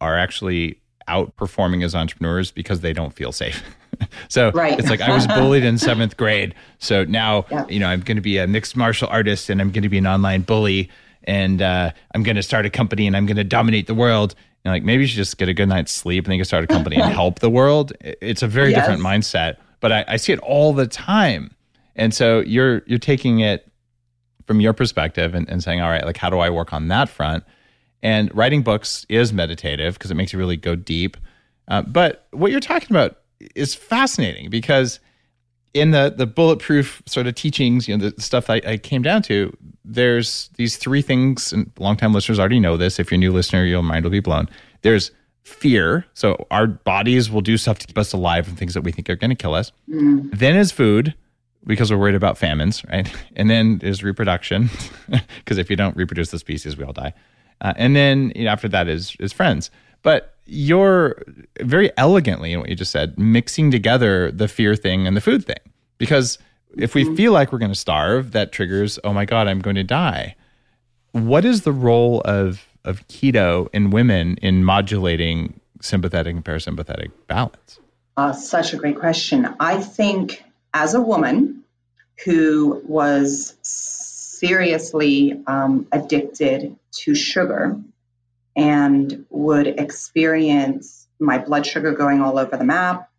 are 0.00 0.18
actually 0.18 0.80
outperforming 1.06 1.84
as 1.84 1.94
entrepreneurs 1.94 2.50
because 2.50 2.80
they 2.80 2.92
don't 2.92 3.12
feel 3.12 3.30
safe. 3.30 3.62
so 4.28 4.50
right. 4.52 4.78
it's 4.78 4.90
like 4.90 5.00
I 5.00 5.14
was 5.14 5.26
bullied 5.26 5.64
in 5.64 5.78
seventh 5.78 6.16
grade. 6.16 6.54
So 6.78 7.04
now, 7.04 7.46
yeah. 7.50 7.66
you 7.68 7.80
know, 7.80 7.88
I'm 7.88 8.00
going 8.00 8.16
to 8.16 8.22
be 8.22 8.38
a 8.38 8.46
mixed 8.46 8.76
martial 8.76 9.08
artist 9.08 9.50
and 9.50 9.60
I'm 9.60 9.70
going 9.70 9.82
to 9.82 9.88
be 9.88 9.98
an 9.98 10.06
online 10.06 10.42
bully 10.42 10.90
and 11.24 11.60
uh, 11.60 11.92
I'm 12.14 12.22
going 12.22 12.36
to 12.36 12.42
start 12.42 12.66
a 12.66 12.70
company 12.70 13.06
and 13.06 13.16
I'm 13.16 13.26
going 13.26 13.36
to 13.36 13.44
dominate 13.44 13.86
the 13.86 13.94
world. 13.94 14.34
And 14.64 14.72
like 14.72 14.82
maybe 14.82 15.02
you 15.02 15.06
should 15.06 15.16
just 15.16 15.38
get 15.38 15.48
a 15.48 15.54
good 15.54 15.68
night's 15.68 15.92
sleep 15.92 16.24
and 16.24 16.32
then 16.32 16.36
you 16.36 16.40
can 16.40 16.46
start 16.46 16.64
a 16.64 16.66
company 16.66 16.96
and 16.96 17.12
help 17.12 17.40
the 17.40 17.50
world. 17.50 17.92
It's 18.00 18.42
a 18.42 18.48
very 18.48 18.70
yes. 18.70 18.80
different 18.80 19.02
mindset, 19.02 19.56
but 19.80 19.92
I, 19.92 20.04
I 20.08 20.16
see 20.16 20.32
it 20.32 20.40
all 20.40 20.72
the 20.72 20.86
time. 20.86 21.52
And 21.94 22.12
so 22.12 22.40
you're 22.40 22.82
you're 22.86 22.98
taking 22.98 23.40
it 23.40 23.70
from 24.46 24.60
your 24.60 24.72
perspective 24.72 25.34
and, 25.34 25.48
and 25.48 25.62
saying, 25.62 25.80
all 25.80 25.88
right, 25.88 26.04
like 26.04 26.16
how 26.16 26.30
do 26.30 26.38
I 26.38 26.50
work 26.50 26.72
on 26.72 26.88
that 26.88 27.08
front? 27.08 27.44
And 28.02 28.32
writing 28.36 28.62
books 28.62 29.06
is 29.08 29.32
meditative 29.32 29.94
because 29.94 30.10
it 30.10 30.14
makes 30.14 30.32
you 30.32 30.38
really 30.38 30.56
go 30.56 30.76
deep. 30.76 31.16
Uh, 31.68 31.82
but 31.82 32.26
what 32.30 32.50
you're 32.50 32.60
talking 32.60 32.94
about 32.94 33.18
is 33.54 33.74
fascinating 33.74 34.50
because 34.50 35.00
in 35.74 35.90
the 35.90 36.12
the 36.16 36.26
bulletproof 36.26 37.02
sort 37.06 37.26
of 37.26 37.34
teachings, 37.34 37.86
you 37.86 37.96
know, 37.96 38.08
the 38.08 38.22
stuff 38.22 38.48
I, 38.48 38.60
I 38.66 38.76
came 38.78 39.02
down 39.02 39.22
to, 39.22 39.56
there's 39.84 40.48
these 40.56 40.76
three 40.76 41.02
things, 41.02 41.52
and 41.52 41.70
longtime 41.78 42.12
listeners 42.12 42.38
already 42.38 42.60
know 42.60 42.76
this. 42.76 42.98
If 42.98 43.10
you're 43.10 43.16
a 43.16 43.18
new 43.18 43.32
listener, 43.32 43.64
your 43.64 43.82
mind 43.82 44.04
will 44.04 44.10
be 44.10 44.20
blown. 44.20 44.48
There's 44.82 45.10
fear. 45.44 46.04
So 46.14 46.46
our 46.50 46.66
bodies 46.66 47.30
will 47.30 47.40
do 47.40 47.56
stuff 47.56 47.78
to 47.78 47.86
keep 47.86 47.96
us 47.98 48.12
alive 48.12 48.48
and 48.48 48.58
things 48.58 48.74
that 48.74 48.82
we 48.82 48.90
think 48.90 49.08
are 49.08 49.14
going 49.16 49.30
to 49.30 49.36
kill 49.36 49.54
us. 49.54 49.70
Mm. 49.88 50.36
Then 50.36 50.56
is 50.56 50.72
food 50.72 51.14
because 51.64 51.90
we're 51.90 51.98
worried 51.98 52.16
about 52.16 52.36
famines, 52.36 52.84
right? 52.86 53.08
And 53.36 53.48
then 53.48 53.80
is 53.82 54.02
reproduction 54.02 54.70
because 55.38 55.58
if 55.58 55.70
you 55.70 55.76
don't 55.76 55.96
reproduce 55.96 56.30
the 56.30 56.38
species, 56.38 56.76
we 56.76 56.84
all 56.84 56.92
die. 56.92 57.12
Uh, 57.60 57.74
and 57.76 57.94
then 57.94 58.32
you 58.34 58.44
know, 58.44 58.50
after 58.50 58.68
that 58.68 58.88
is 58.88 59.16
is 59.20 59.32
friends. 59.32 59.70
But 60.06 60.36
you're 60.44 61.20
very 61.60 61.90
elegantly 61.96 62.52
in 62.52 62.60
what 62.60 62.68
you 62.68 62.76
just 62.76 62.92
said, 62.92 63.18
mixing 63.18 63.72
together 63.72 64.30
the 64.30 64.46
fear 64.46 64.76
thing 64.76 65.04
and 65.04 65.16
the 65.16 65.20
food 65.20 65.44
thing. 65.44 65.58
Because 65.98 66.38
if 66.78 66.94
we 66.94 67.16
feel 67.16 67.32
like 67.32 67.50
we're 67.50 67.58
going 67.58 67.72
to 67.72 67.74
starve, 67.74 68.30
that 68.30 68.52
triggers, 68.52 69.00
oh 69.02 69.12
my 69.12 69.24
God, 69.24 69.48
I'm 69.48 69.58
going 69.58 69.74
to 69.74 69.82
die. 69.82 70.36
What 71.10 71.44
is 71.44 71.62
the 71.62 71.72
role 71.72 72.20
of, 72.20 72.68
of 72.84 73.04
keto 73.08 73.68
in 73.72 73.90
women 73.90 74.36
in 74.42 74.64
modulating 74.64 75.58
sympathetic 75.80 76.36
and 76.36 76.44
parasympathetic 76.44 77.10
balance? 77.26 77.80
Uh, 78.16 78.32
such 78.32 78.74
a 78.74 78.76
great 78.76 79.00
question. 79.00 79.56
I 79.58 79.80
think 79.80 80.44
as 80.72 80.94
a 80.94 81.00
woman 81.00 81.64
who 82.24 82.80
was 82.86 83.56
seriously 83.62 85.42
um, 85.48 85.88
addicted 85.90 86.76
to 86.92 87.16
sugar, 87.16 87.76
and 88.56 89.26
would 89.28 89.66
experience 89.66 91.06
my 91.20 91.38
blood 91.38 91.66
sugar 91.66 91.92
going 91.92 92.22
all 92.22 92.38
over 92.38 92.56
the 92.56 92.64
map, 92.64 93.10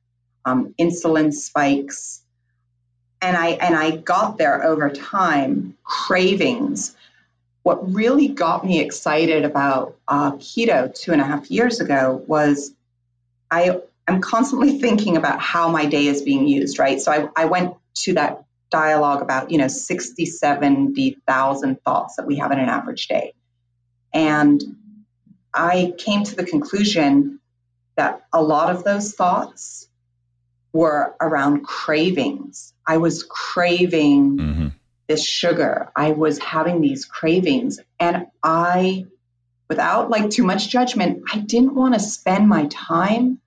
um, 0.43 0.73
insulin 0.79 1.33
spikes, 1.33 2.21
and 3.21 3.37
I 3.37 3.49
and 3.49 3.75
I 3.75 3.97
got 3.97 4.37
there 4.37 4.63
over 4.63 4.89
time, 4.89 5.77
cravings. 5.83 6.95
What 7.63 7.93
really 7.93 8.29
got 8.29 8.65
me 8.65 8.79
excited 8.79 9.45
about 9.45 9.97
uh, 10.07 10.33
keto 10.33 10.93
two 10.93 11.11
and 11.11 11.21
a 11.21 11.25
half 11.25 11.51
years 11.51 11.81
ago 11.81 12.23
was 12.27 12.71
I 13.51 13.81
am 14.07 14.21
constantly 14.21 14.79
thinking 14.79 15.17
about 15.17 15.41
how 15.41 15.69
my 15.69 15.85
day 15.85 16.07
is 16.07 16.21
being 16.21 16.47
used, 16.47 16.79
right? 16.79 17.01
So 17.01 17.11
I, 17.11 17.29
I 17.35 17.45
went 17.45 17.75
to 17.95 18.13
that 18.13 18.45
dialogue 18.69 19.21
about, 19.21 19.51
you 19.51 19.57
know, 19.57 19.67
60, 19.67 20.25
70,000 20.25 21.81
thoughts 21.83 22.15
that 22.15 22.25
we 22.25 22.37
have 22.37 22.51
in 22.51 22.59
an 22.59 22.69
average 22.69 23.07
day. 23.07 23.33
And 24.13 24.61
I 25.57 25.93
came 25.97 26.23
to 26.23 26.35
the 26.35 26.45
conclusion 26.45 27.39
that 27.95 28.25
a 28.31 28.41
lot 28.41 28.73
of 28.73 28.83
those 28.83 29.13
thoughts 29.13 29.89
were 30.71 31.15
around 31.19 31.63
cravings. 31.63 32.73
I 32.85 32.97
was 32.97 33.23
craving 33.23 34.37
mm-hmm. 34.37 34.67
this 35.07 35.25
sugar. 35.25 35.89
I 35.95 36.11
was 36.11 36.37
having 36.37 36.81
these 36.81 37.05
cravings. 37.05 37.79
And 37.99 38.27
I, 38.43 39.07
without 39.67 40.09
like 40.09 40.29
too 40.29 40.43
much 40.43 40.69
judgment, 40.69 41.23
I 41.33 41.39
didn't 41.39 41.73
want 41.73 41.95
to 41.95 41.99
spend 41.99 42.47
my 42.47 42.67
time 42.67 43.39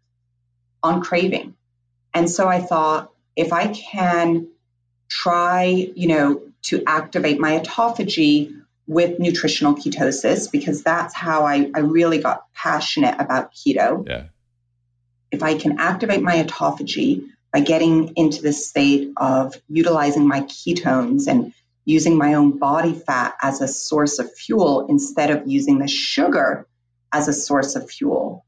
on 0.83 1.03
craving. 1.03 1.55
And 2.13 2.29
so 2.29 2.49
I 2.49 2.61
thought, 2.61 3.13
if 3.37 3.53
I 3.53 3.69
can 3.69 4.49
try, 5.09 5.65
you 5.95 6.09
know, 6.09 6.43
to 6.63 6.83
activate 6.87 7.39
my 7.39 7.59
autophagy 7.59 8.60
with 8.91 9.21
nutritional 9.21 9.77
ketosis 9.77 10.51
because 10.51 10.83
that's 10.83 11.15
how 11.15 11.45
I, 11.45 11.71
I 11.73 11.79
really 11.79 12.19
got 12.19 12.53
passionate 12.53 13.15
about 13.21 13.55
keto. 13.55 14.05
Yeah. 14.05 14.25
If 15.31 15.45
I 15.45 15.57
can 15.57 15.79
activate 15.79 16.23
my 16.23 16.43
autophagy 16.43 17.29
by 17.53 17.61
getting 17.61 18.15
into 18.17 18.43
this 18.43 18.69
state 18.69 19.13
of 19.17 19.55
utilizing 19.69 20.27
my 20.27 20.41
ketones 20.41 21.29
and 21.29 21.55
using 21.85 22.19
my 22.19 22.35
own 22.35 22.59
body 22.59 22.93
fat 22.93 23.37
as 23.41 23.61
a 23.61 23.69
source 23.69 24.19
of 24.19 24.35
fuel 24.35 24.89
instead 24.89 25.31
of 25.31 25.47
using 25.47 25.79
the 25.79 25.87
sugar 25.87 26.67
as 27.13 27.29
a 27.29 27.33
source 27.33 27.77
of 27.77 27.89
fuel, 27.89 28.45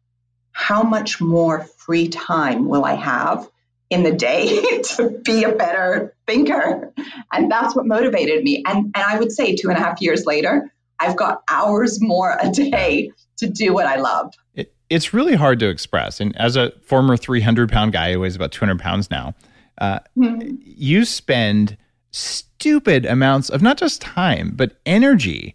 how 0.50 0.82
much 0.82 1.20
more 1.20 1.60
free 1.78 2.08
time 2.08 2.66
will 2.66 2.84
I 2.84 2.94
have 2.94 3.48
in 3.92 4.02
the 4.02 4.12
day 4.12 4.80
to 4.96 5.10
be 5.22 5.44
a 5.44 5.52
better 5.52 6.14
thinker. 6.26 6.92
And 7.32 7.50
that's 7.50 7.76
what 7.76 7.86
motivated 7.86 8.42
me. 8.42 8.62
And, 8.66 8.86
and 8.94 8.96
I 8.96 9.18
would 9.18 9.30
say 9.30 9.54
two 9.54 9.68
and 9.68 9.76
a 9.76 9.80
half 9.80 10.00
years 10.00 10.24
later, 10.24 10.72
I've 10.98 11.16
got 11.16 11.42
hours 11.50 12.00
more 12.00 12.36
a 12.40 12.50
day 12.50 13.12
to 13.36 13.48
do 13.48 13.74
what 13.74 13.86
I 13.86 13.96
love. 13.96 14.32
It, 14.54 14.74
it's 14.88 15.12
really 15.12 15.34
hard 15.34 15.58
to 15.60 15.68
express. 15.68 16.20
And 16.20 16.36
as 16.38 16.56
a 16.56 16.72
former 16.82 17.16
300 17.16 17.70
pound 17.70 17.92
guy 17.92 18.12
who 18.12 18.20
weighs 18.20 18.36
about 18.36 18.52
200 18.52 18.80
pounds 18.80 19.10
now, 19.10 19.34
uh, 19.78 19.98
mm-hmm. 20.16 20.56
you 20.60 21.04
spend 21.04 21.76
stupid 22.12 23.04
amounts 23.04 23.50
of 23.50 23.62
not 23.62 23.78
just 23.78 24.00
time, 24.00 24.52
but 24.54 24.78
energy 24.86 25.54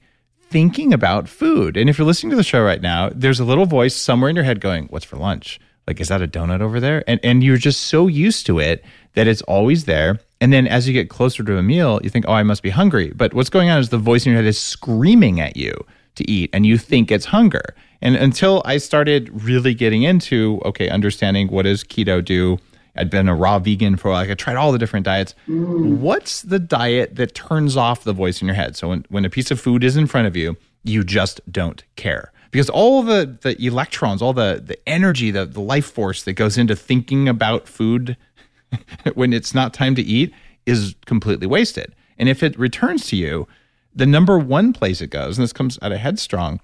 thinking 0.49 0.93
about 0.93 1.27
food. 1.27 1.77
And 1.77 1.89
if 1.89 1.97
you're 1.97 2.07
listening 2.07 2.31
to 2.31 2.35
the 2.35 2.43
show 2.43 2.63
right 2.63 2.81
now, 2.81 3.09
there's 3.13 3.39
a 3.39 3.45
little 3.45 3.65
voice 3.65 3.95
somewhere 3.95 4.29
in 4.29 4.35
your 4.35 4.45
head 4.45 4.61
going, 4.61 4.87
What's 4.87 5.05
for 5.05 5.17
lunch? 5.17 5.59
Like 5.87 6.01
is 6.01 6.09
that 6.09 6.21
a 6.21 6.27
donut 6.27 6.61
over 6.61 6.79
there? 6.79 7.03
And 7.07 7.19
and 7.23 7.43
you're 7.43 7.57
just 7.57 7.81
so 7.81 8.07
used 8.07 8.45
to 8.47 8.59
it 8.59 8.83
that 9.13 9.27
it's 9.27 9.41
always 9.43 9.85
there. 9.85 10.19
And 10.39 10.53
then 10.53 10.67
as 10.67 10.87
you 10.87 10.93
get 10.93 11.09
closer 11.09 11.43
to 11.43 11.57
a 11.57 11.63
meal 11.63 11.99
you 12.03 12.09
think 12.09 12.25
oh 12.27 12.33
i 12.33 12.43
must 12.43 12.61
be 12.61 12.69
hungry. 12.69 13.11
But 13.15 13.33
what's 13.33 13.49
going 13.49 13.69
on 13.69 13.79
is 13.79 13.89
the 13.89 13.97
voice 13.97 14.25
in 14.25 14.33
your 14.33 14.41
head 14.41 14.47
is 14.47 14.59
screaming 14.59 15.39
at 15.39 15.57
you 15.57 15.73
to 16.15 16.29
eat 16.29 16.49
and 16.53 16.65
you 16.65 16.77
think 16.77 17.11
it's 17.11 17.25
hunger. 17.25 17.75
And 18.01 18.15
until 18.15 18.61
i 18.65 18.77
started 18.77 19.43
really 19.43 19.73
getting 19.73 20.03
into 20.03 20.61
okay 20.65 20.89
understanding 20.89 21.47
what 21.47 21.63
does 21.63 21.83
keto 21.83 22.23
do 22.23 22.59
i'd 22.95 23.09
been 23.09 23.27
a 23.27 23.35
raw 23.35 23.57
vegan 23.57 23.95
for 23.95 24.11
like 24.11 24.29
i 24.29 24.35
tried 24.35 24.55
all 24.55 24.71
the 24.71 24.77
different 24.77 25.05
diets. 25.05 25.33
Mm. 25.47 25.97
what's 25.97 26.41
the 26.41 26.59
diet 26.59 27.15
that 27.15 27.33
turns 27.33 27.77
off 27.77 28.03
the 28.03 28.13
voice 28.13 28.41
in 28.41 28.47
your 28.47 28.55
head? 28.55 28.75
So 28.75 28.89
when, 28.89 29.05
when 29.09 29.25
a 29.25 29.29
piece 29.29 29.51
of 29.51 29.59
food 29.59 29.83
is 29.83 29.95
in 29.95 30.05
front 30.05 30.27
of 30.27 30.35
you 30.35 30.57
you 30.83 31.03
just 31.03 31.41
don't 31.51 31.83
care 31.95 32.31
because 32.51 32.69
all 32.69 33.03
the 33.03 33.37
the 33.41 33.55
electrons, 33.65 34.21
all 34.21 34.33
the 34.33 34.61
the 34.63 34.77
energy, 34.87 35.31
the 35.31 35.45
the 35.45 35.61
life 35.61 35.85
force 35.85 36.23
that 36.23 36.33
goes 36.33 36.57
into 36.57 36.75
thinking 36.75 37.27
about 37.27 37.67
food 37.67 38.17
when 39.13 39.33
it's 39.33 39.53
not 39.53 39.73
time 39.73 39.95
to 39.95 40.01
eat 40.01 40.33
is 40.65 40.95
completely 41.05 41.47
wasted. 41.47 41.93
And 42.17 42.27
if 42.29 42.43
it 42.43 42.57
returns 42.57 43.07
to 43.07 43.15
you, 43.15 43.47
the 43.95 44.05
number 44.05 44.37
one 44.37 44.73
place 44.73 45.01
it 45.01 45.07
goes, 45.07 45.37
and 45.37 45.43
this 45.43 45.53
comes 45.53 45.79
out 45.81 45.91
of 45.91 45.99
Headstrong, 45.99 46.59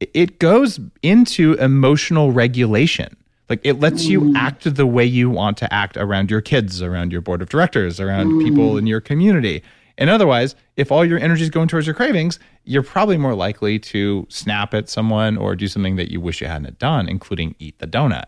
it 0.00 0.38
goes 0.38 0.80
into 1.02 1.54
emotional 1.54 2.32
regulation. 2.32 3.16
Like 3.48 3.60
it 3.64 3.80
lets 3.80 4.06
you 4.06 4.20
mm. 4.20 4.36
act 4.36 4.74
the 4.74 4.86
way 4.86 5.04
you 5.04 5.28
want 5.28 5.58
to 5.58 5.72
act 5.72 5.96
around 5.96 6.30
your 6.30 6.40
kids, 6.40 6.80
around 6.80 7.12
your 7.12 7.20
board 7.20 7.42
of 7.42 7.48
directors, 7.48 8.00
around 8.00 8.32
mm. 8.32 8.44
people 8.44 8.78
in 8.78 8.86
your 8.86 9.00
community. 9.00 9.62
And 9.98 10.10
otherwise, 10.10 10.54
if 10.76 10.90
all 10.90 11.04
your 11.04 11.18
energy 11.18 11.42
is 11.42 11.50
going 11.50 11.68
towards 11.68 11.86
your 11.86 11.94
cravings, 11.94 12.38
you're 12.64 12.82
probably 12.82 13.18
more 13.18 13.34
likely 13.34 13.78
to 13.78 14.26
snap 14.30 14.74
at 14.74 14.88
someone 14.88 15.36
or 15.36 15.54
do 15.54 15.68
something 15.68 15.96
that 15.96 16.10
you 16.10 16.20
wish 16.20 16.40
you 16.40 16.46
hadn't 16.46 16.78
done, 16.78 17.08
including 17.08 17.54
eat 17.58 17.78
the 17.78 17.86
donut. 17.86 18.24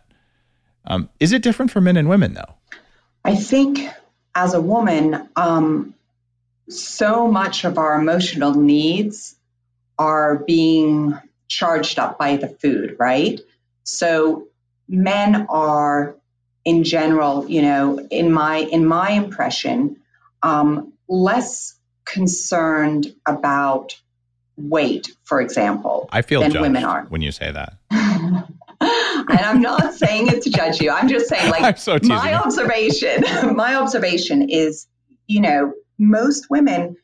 Um, 0.87 1.09
is 1.21 1.33
it 1.33 1.43
different 1.43 1.71
for 1.71 1.81
men 1.81 1.97
and 1.97 2.09
women, 2.09 2.35
though? 2.35 2.55
I 3.25 3.37
think 3.37 3.89
as 4.35 4.55
a 4.55 4.61
woman, 4.61 5.29
um, 5.37 5.95
so 6.69 7.29
much 7.29 7.65
of 7.65 7.79
our 7.79 7.99
emotional 7.99 8.55
needs 8.55 9.37
are 9.99 10.37
being 10.37 11.19
charged 11.49 11.99
up 11.99 12.19
by 12.19 12.37
the 12.37 12.49
food, 12.49 12.97
right? 12.99 13.41
So 13.85 14.49
men 14.89 15.47
are, 15.49 16.17
in 16.65 16.85
general, 16.85 17.49
you 17.49 17.63
know, 17.63 17.99
in 18.11 18.33
my 18.33 18.57
in 18.57 18.87
my 18.87 19.11
impression, 19.11 19.97
um, 20.43 20.94
less 21.09 21.75
concerned 22.05 23.15
about 23.27 23.97
weight, 24.57 25.11
for 25.25 25.41
example, 25.41 26.09
I 26.13 26.23
feel 26.23 26.41
than 26.41 26.61
women 26.61 26.85
are. 26.85 27.05
when 27.09 27.23
you 27.23 27.33
say 27.33 27.51
that. 27.51 27.79
and 27.91 29.41
I'm 29.41 29.61
not 29.61 29.95
saying 29.95 30.29
it 30.29 30.43
to 30.43 30.51
judge 30.51 30.81
you. 30.81 30.91
I'm 30.91 31.09
just 31.09 31.29
saying, 31.29 31.51
like, 31.51 31.79
so 31.79 31.99
my 32.03 32.35
observation, 32.35 33.25
my 33.55 33.77
observation 33.77 34.49
is, 34.49 34.87
you 35.27 35.41
know, 35.41 35.73
most 35.99 36.49
women 36.51 36.97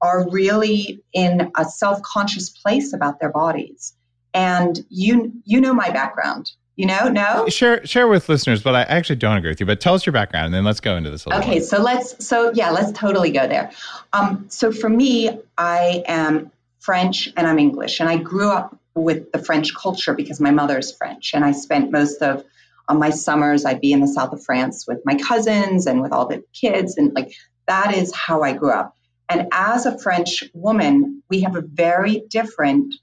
are 0.00 0.28
really 0.30 1.02
in 1.12 1.50
a 1.56 1.64
self-conscious 1.64 2.50
place 2.50 2.92
about 2.92 3.20
their 3.20 3.30
bodies. 3.30 3.94
And 4.34 4.78
you 4.88 5.32
you 5.44 5.60
know 5.60 5.74
my 5.74 5.90
background. 5.90 6.50
You 6.78 6.86
know, 6.86 7.08
no. 7.08 7.48
Share 7.48 7.84
share 7.84 8.06
with 8.06 8.28
listeners, 8.28 8.62
but 8.62 8.76
I 8.76 8.82
actually 8.82 9.16
don't 9.16 9.36
agree 9.36 9.50
with 9.50 9.58
you. 9.58 9.66
But 9.66 9.80
tell 9.80 9.94
us 9.94 10.06
your 10.06 10.12
background, 10.12 10.46
and 10.46 10.54
then 10.54 10.62
let's 10.62 10.78
go 10.78 10.96
into 10.96 11.10
this. 11.10 11.24
A 11.24 11.30
little 11.30 11.42
okay, 11.42 11.58
so 11.58 11.82
let's 11.82 12.24
so 12.24 12.52
yeah, 12.52 12.70
let's 12.70 12.92
totally 12.92 13.32
go 13.32 13.48
there. 13.48 13.72
Um, 14.12 14.46
so 14.48 14.70
for 14.70 14.88
me, 14.88 15.40
I 15.58 16.04
am 16.06 16.52
French 16.78 17.32
and 17.36 17.48
I'm 17.48 17.58
English, 17.58 17.98
and 17.98 18.08
I 18.08 18.16
grew 18.16 18.52
up 18.52 18.78
with 18.94 19.32
the 19.32 19.40
French 19.40 19.74
culture 19.74 20.14
because 20.14 20.38
my 20.38 20.52
mother's 20.52 20.94
French, 20.94 21.32
and 21.34 21.44
I 21.44 21.50
spent 21.50 21.90
most 21.90 22.22
of 22.22 22.44
on 22.86 23.00
my 23.00 23.10
summers 23.10 23.64
I'd 23.64 23.80
be 23.80 23.90
in 23.92 24.00
the 24.00 24.06
south 24.06 24.32
of 24.32 24.44
France 24.44 24.86
with 24.86 25.00
my 25.04 25.16
cousins 25.16 25.88
and 25.88 26.00
with 26.00 26.12
all 26.12 26.28
the 26.28 26.44
kids, 26.54 26.96
and 26.96 27.12
like 27.12 27.34
that 27.66 27.92
is 27.92 28.14
how 28.14 28.42
I 28.42 28.52
grew 28.52 28.70
up. 28.70 28.94
And 29.28 29.48
as 29.50 29.84
a 29.84 29.98
French 29.98 30.44
woman, 30.54 31.24
we 31.28 31.40
have 31.40 31.56
a 31.56 31.60
very 31.60 32.22
different 32.28 32.94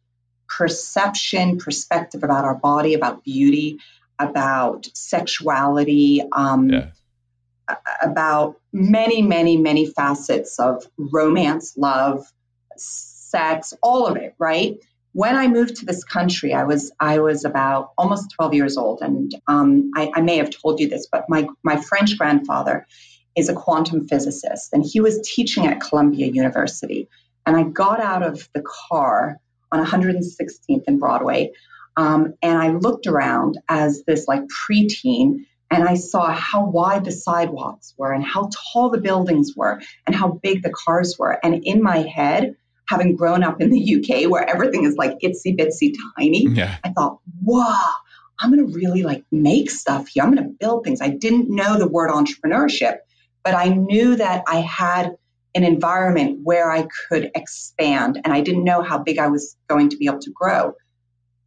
perception, 0.48 1.58
perspective 1.58 2.24
about 2.24 2.46
our 2.46 2.56
body, 2.56 2.94
about 2.94 3.24
beauty, 3.24 3.80
about 4.20 4.88
sexuality, 4.94 6.24
um, 6.32 6.70
yeah. 6.70 6.90
about 8.02 8.60
many, 8.72 9.22
many, 9.22 9.58
many 9.58 9.86
facets 9.86 10.60
of 10.60 10.86
romance, 10.98 11.76
love, 11.78 12.26
sex, 12.78 13.74
all 13.82 14.08
of 14.08 14.18
it, 14.18 14.36
right? 14.40 14.78
When 15.12 15.36
I 15.36 15.48
moved 15.48 15.78
to 15.78 15.86
this 15.86 16.04
country, 16.04 16.54
I 16.54 16.66
was 16.66 16.92
I 17.00 17.20
was 17.20 17.46
about 17.46 17.92
almost 17.98 18.34
12 18.36 18.54
years 18.54 18.78
old, 18.78 19.02
and 19.02 19.34
um, 19.48 19.92
I, 19.96 20.12
I 20.14 20.22
may 20.22 20.38
have 20.38 20.50
told 20.50 20.80
you 20.80 20.90
this, 20.90 21.08
but 21.10 21.30
my 21.30 21.48
my 21.64 21.78
French 21.78 22.18
grandfather 22.18 22.86
is 23.36 23.48
a 23.50 23.54
quantum 23.54 24.08
physicist, 24.08 24.74
and 24.74 24.84
he 24.84 25.00
was 25.00 25.22
teaching 25.24 25.68
at 25.68 25.80
Columbia 25.80 26.28
University. 26.28 27.08
And 27.46 27.56
I 27.56 27.64
got 27.64 28.00
out 28.02 28.24
of 28.24 28.50
the 28.54 28.64
car 28.64 29.40
on 29.76 29.86
116th 29.86 30.84
and 30.88 31.00
Broadway. 31.00 31.52
Um, 31.98 32.34
and 32.42 32.58
I 32.58 32.70
looked 32.70 33.08
around 33.08 33.58
as 33.70 34.04
this 34.06 34.28
like 34.28 34.44
preteen 34.48 35.46
and 35.72 35.84
I 35.88 35.96
saw 35.96 36.32
how 36.32 36.66
wide 36.66 37.06
the 37.06 37.12
sidewalks 37.12 37.94
were 37.98 38.12
and 38.12 38.24
how 38.24 38.50
tall 38.74 38.90
the 38.90 39.02
buildings 39.02 39.54
were 39.56 39.82
and 40.06 40.16
how 40.16 40.40
big 40.44 40.62
the 40.62 40.74
cars 40.74 41.16
were. 41.18 41.40
And 41.44 41.64
in 41.64 41.82
my 41.82 42.00
head, 42.00 42.56
having 42.88 43.16
grown 43.16 43.44
up 43.44 43.62
in 43.62 43.72
the 43.72 43.96
UK 43.96 44.30
where 44.30 44.48
everything 44.48 44.84
is 44.84 44.96
like 44.96 45.18
itsy 45.24 45.58
bitsy 45.58 45.94
tiny, 46.18 46.48
yeah. 46.50 46.78
I 46.84 46.90
thought, 46.90 47.20
wow, 47.42 47.90
I'm 48.40 48.54
going 48.54 48.68
to 48.68 48.74
really 48.74 49.04
like 49.04 49.24
make 49.32 49.72
stuff 49.72 50.08
here. 50.08 50.24
I'm 50.24 50.34
going 50.34 50.48
to 50.48 50.56
build 50.60 50.84
things. 50.84 51.02
I 51.02 51.10
didn't 51.10 51.50
know 51.50 51.80
the 51.80 51.88
word 51.88 52.12
entrepreneurship, 52.12 52.98
but 53.44 53.56
I 53.56 53.70
knew 53.70 54.18
that 54.18 54.44
I 54.48 54.58
had 54.58 55.16
an 55.56 55.64
environment 55.64 56.42
where 56.44 56.70
I 56.70 56.88
could 57.08 57.32
expand 57.34 58.20
and 58.24 58.34
I 58.34 58.42
didn't 58.42 58.66
know 58.66 58.82
how 58.82 59.00
big 59.00 59.18
I 59.18 59.28
was 59.28 59.56
going 59.68 59.90
to 59.90 59.98
be 59.98 60.08
able 60.08 60.20
to 60.20 60.32
grow. 60.32 60.76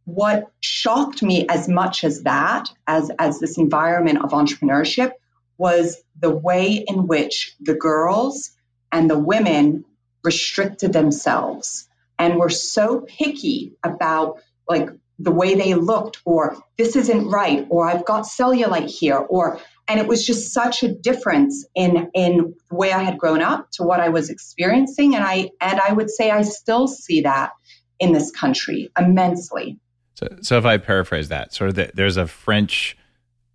What 0.05 0.51
shocked 0.59 1.21
me 1.21 1.45
as 1.47 1.69
much 1.69 2.03
as 2.03 2.23
that, 2.23 2.69
as, 2.87 3.11
as 3.19 3.39
this 3.39 3.59
environment 3.59 4.23
of 4.23 4.31
entrepreneurship, 4.31 5.11
was 5.57 5.97
the 6.19 6.31
way 6.31 6.83
in 6.87 7.05
which 7.05 7.55
the 7.59 7.75
girls 7.75 8.51
and 8.91 9.09
the 9.09 9.19
women 9.19 9.85
restricted 10.23 10.91
themselves 10.91 11.87
and 12.17 12.37
were 12.37 12.49
so 12.49 13.01
picky 13.01 13.73
about 13.83 14.41
like 14.67 14.89
the 15.19 15.31
way 15.31 15.55
they 15.55 15.73
looked 15.73 16.21
or 16.25 16.57
this 16.77 16.95
isn't 16.95 17.29
right 17.29 17.67
or 17.69 17.87
I've 17.87 18.05
got 18.05 18.23
cellulite 18.23 18.89
here 18.89 19.17
or 19.17 19.59
and 19.89 19.99
it 19.99 20.07
was 20.07 20.25
just 20.25 20.53
such 20.53 20.83
a 20.83 20.87
difference 20.87 21.65
in 21.75 22.09
in 22.13 22.55
the 22.69 22.75
way 22.75 22.93
I 22.93 23.03
had 23.03 23.17
grown 23.17 23.41
up 23.41 23.71
to 23.71 23.83
what 23.83 23.99
I 23.99 24.09
was 24.09 24.29
experiencing 24.29 25.15
and 25.15 25.23
I 25.23 25.49
and 25.59 25.81
I 25.81 25.91
would 25.91 26.09
say 26.09 26.29
I 26.29 26.43
still 26.43 26.87
see 26.87 27.21
that 27.21 27.51
in 27.99 28.13
this 28.13 28.31
country 28.31 28.91
immensely. 28.97 29.79
So 30.13 30.27
so 30.41 30.57
if 30.57 30.65
I 30.65 30.77
paraphrase 30.77 31.29
that, 31.29 31.53
sort 31.53 31.69
of 31.69 31.75
the, 31.75 31.91
there's 31.93 32.17
a 32.17 32.27
French 32.27 32.95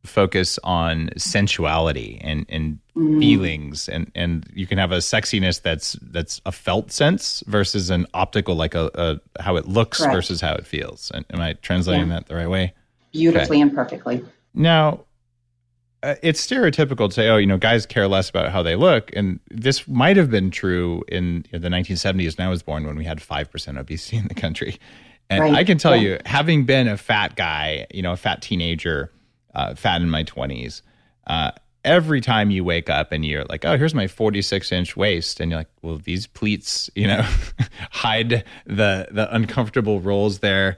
focus 0.05 0.59
on 0.65 1.09
sensuality 1.17 2.21
and 2.23 2.45
and 2.51 2.79
mm. 2.95 3.19
feelings 3.21 3.89
and 3.89 4.11
and 4.15 4.47
you 4.53 4.67
can 4.67 4.77
have 4.77 4.93
a 4.93 4.99
sexiness 4.99 5.63
that's 5.63 5.97
that's 6.03 6.43
a 6.45 6.53
felt 6.53 6.93
sense 6.93 7.43
versus 7.47 7.89
an 7.89 8.07
optical 8.13 8.55
like 8.55 8.75
a, 8.75 8.91
a 8.95 9.43
how 9.43 9.57
it 9.57 9.67
looks 9.67 9.99
Correct. 9.99 10.15
versus 10.15 10.41
how 10.41 10.55
it 10.55 10.67
feels. 10.67 11.11
And 11.15 11.25
am 11.31 11.41
I 11.41 11.55
translating 11.55 12.09
yeah. 12.09 12.15
that 12.15 12.27
the 12.27 12.35
right 12.35 12.51
way? 12.51 12.75
Beautifully 13.13 13.59
okay. 13.59 13.63
and 13.63 13.73
perfectly. 13.73 14.25
Now, 14.53 15.05
it's 16.23 16.45
stereotypical 16.45 17.09
to 17.09 17.15
say, 17.15 17.29
oh, 17.29 17.37
you 17.37 17.47
know, 17.47 17.57
guys 17.57 17.87
care 17.87 18.07
less 18.09 18.29
about 18.29 18.51
how 18.51 18.63
they 18.63 18.77
look. 18.77 19.11
And 19.15 19.41
this 19.51 19.87
might 19.89 20.17
have 20.17 20.31
been 20.31 20.51
true 20.51 21.03
in 21.09 21.47
the 21.53 21.69
1970s. 21.69 22.37
And 22.37 22.47
I 22.47 22.49
was 22.49 22.63
born 22.63 22.87
when 22.87 22.97
we 22.97 23.05
had 23.05 23.19
5% 23.19 23.79
obesity 23.79 24.17
in 24.17 24.29
the 24.29 24.35
country. 24.35 24.79
And 25.31 25.41
right. 25.41 25.55
I 25.55 25.65
can 25.65 25.79
tell 25.79 25.97
yeah. 25.97 26.03
you, 26.03 26.19
having 26.27 26.65
been 26.65 26.87
a 26.87 26.97
fat 26.97 27.37
guy, 27.37 27.87
you 27.93 28.03
know, 28.03 28.13
a 28.13 28.17
fat 28.17 28.43
teenager, 28.43 29.11
uh, 29.55 29.75
fat 29.75 30.03
in 30.03 30.11
my 30.11 30.25
20s, 30.25 30.83
uh, 31.27 31.53
every 31.85 32.21
time 32.21 32.51
you 32.51 32.65
wake 32.65 32.91
up 32.91 33.13
and 33.13 33.25
you're 33.25 33.45
like, 33.45 33.65
oh, 33.65 33.77
here's 33.77 33.95
my 33.95 34.07
46 34.07 34.73
inch 34.73 34.97
waist. 34.97 35.41
And 35.41 35.51
you're 35.51 35.61
like, 35.61 35.71
well, 35.83 35.99
these 35.99 36.27
pleats, 36.27 36.91
you 36.95 37.07
know, 37.07 37.27
hide 37.91 38.45
the, 38.67 39.09
the 39.11 39.35
uncomfortable 39.35 40.01
rolls 40.01 40.41
there 40.41 40.77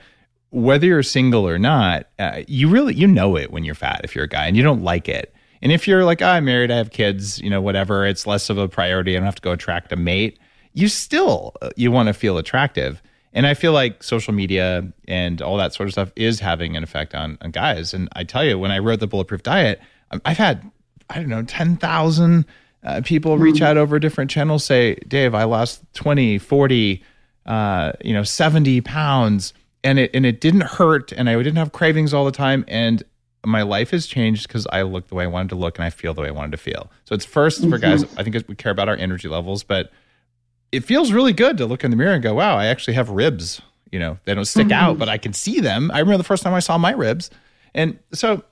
whether 0.50 0.86
you're 0.86 1.02
single 1.02 1.48
or 1.48 1.58
not, 1.58 2.06
uh, 2.18 2.42
you 2.46 2.68
really 2.68 2.94
you 2.94 3.06
know 3.06 3.36
it 3.36 3.50
when 3.50 3.64
you're 3.64 3.74
fat 3.74 4.00
if 4.04 4.14
you're 4.14 4.24
a 4.24 4.28
guy 4.28 4.46
and 4.46 4.56
you 4.56 4.62
don't 4.62 4.82
like 4.82 5.08
it. 5.08 5.34
And 5.62 5.72
if 5.72 5.88
you're 5.88 6.04
like, 6.04 6.22
oh, 6.22 6.26
I'm 6.26 6.44
married, 6.44 6.70
I 6.70 6.76
have 6.76 6.90
kids, 6.90 7.40
you 7.40 7.50
know, 7.50 7.60
whatever, 7.60 8.06
it's 8.06 8.26
less 8.26 8.50
of 8.50 8.58
a 8.58 8.68
priority. 8.68 9.12
I 9.12 9.18
don't 9.18 9.24
have 9.24 9.34
to 9.36 9.42
go 9.42 9.52
attract 9.52 9.92
a 9.92 9.96
mate. 9.96 10.38
You 10.74 10.88
still 10.88 11.54
uh, 11.62 11.70
you 11.76 11.90
want 11.90 12.08
to 12.08 12.12
feel 12.12 12.38
attractive. 12.38 13.02
And 13.32 13.46
I 13.46 13.52
feel 13.52 13.72
like 13.72 14.02
social 14.02 14.32
media 14.32 14.90
and 15.06 15.42
all 15.42 15.58
that 15.58 15.74
sort 15.74 15.88
of 15.88 15.92
stuff 15.92 16.10
is 16.16 16.40
having 16.40 16.74
an 16.74 16.82
effect 16.82 17.14
on, 17.14 17.36
on 17.42 17.50
guys. 17.50 17.92
And 17.92 18.08
I 18.12 18.24
tell 18.24 18.44
you, 18.44 18.58
when 18.58 18.70
I 18.70 18.78
wrote 18.78 19.00
the 19.00 19.06
Bulletproof 19.06 19.42
Diet, 19.42 19.80
um, 20.10 20.22
I've 20.24 20.38
had 20.38 20.70
I 21.10 21.16
don't 21.16 21.28
know 21.28 21.42
ten 21.42 21.76
thousand 21.76 22.46
uh, 22.86 23.00
people 23.04 23.36
reach 23.36 23.56
mm-hmm. 23.56 23.64
out 23.64 23.76
over 23.76 23.98
different 23.98 24.30
channels 24.30 24.64
say, 24.64 24.94
Dave, 25.08 25.34
I 25.34 25.42
lost 25.44 25.82
20, 25.94 26.38
40, 26.38 27.02
uh, 27.44 27.92
you 28.04 28.14
know, 28.14 28.22
70 28.22 28.80
pounds 28.82 29.52
and 29.86 30.00
it 30.00 30.10
and 30.12 30.26
it 30.26 30.40
didn't 30.40 30.62
hurt 30.62 31.12
and 31.12 31.30
I 31.30 31.36
didn't 31.36 31.56
have 31.56 31.72
cravings 31.72 32.12
all 32.12 32.24
the 32.24 32.32
time 32.32 32.64
and 32.66 33.02
my 33.44 33.62
life 33.62 33.90
has 33.90 34.06
changed 34.06 34.48
because 34.48 34.66
I 34.72 34.82
look 34.82 35.06
the 35.06 35.14
way 35.14 35.22
I 35.22 35.28
wanted 35.28 35.50
to 35.50 35.54
look 35.54 35.78
and 35.78 35.84
I 35.84 35.90
feel 35.90 36.12
the 36.12 36.22
way 36.22 36.28
I 36.28 36.32
wanted 36.32 36.50
to 36.50 36.56
feel. 36.56 36.90
So 37.04 37.14
it's 37.14 37.24
1st 37.24 37.60
mm-hmm. 37.60 37.70
for 37.70 37.78
guys. 37.78 38.02
I 38.16 38.24
think 38.24 38.48
we 38.48 38.56
care 38.56 38.72
about 38.72 38.88
our 38.88 38.96
energy 38.96 39.28
levels, 39.28 39.62
but 39.62 39.92
it 40.72 40.80
feels 40.80 41.12
really 41.12 41.32
good 41.32 41.56
to 41.58 41.66
look 41.66 41.84
in 41.84 41.92
the 41.92 41.96
mirror 41.96 42.12
and 42.12 42.22
go, 42.22 42.34
"Wow, 42.34 42.56
I 42.56 42.66
actually 42.66 42.94
have 42.94 43.08
ribs." 43.08 43.62
You 43.92 44.00
know, 44.00 44.18
they 44.24 44.34
don't 44.34 44.44
stick 44.44 44.66
mm-hmm. 44.66 44.72
out, 44.72 44.98
but 44.98 45.08
I 45.08 45.16
can 45.16 45.32
see 45.32 45.60
them. 45.60 45.92
I 45.92 46.00
remember 46.00 46.18
the 46.18 46.24
first 46.24 46.42
time 46.42 46.52
I 46.52 46.58
saw 46.58 46.76
my 46.76 46.90
ribs, 46.90 47.30
and 47.72 47.98
so 48.12 48.42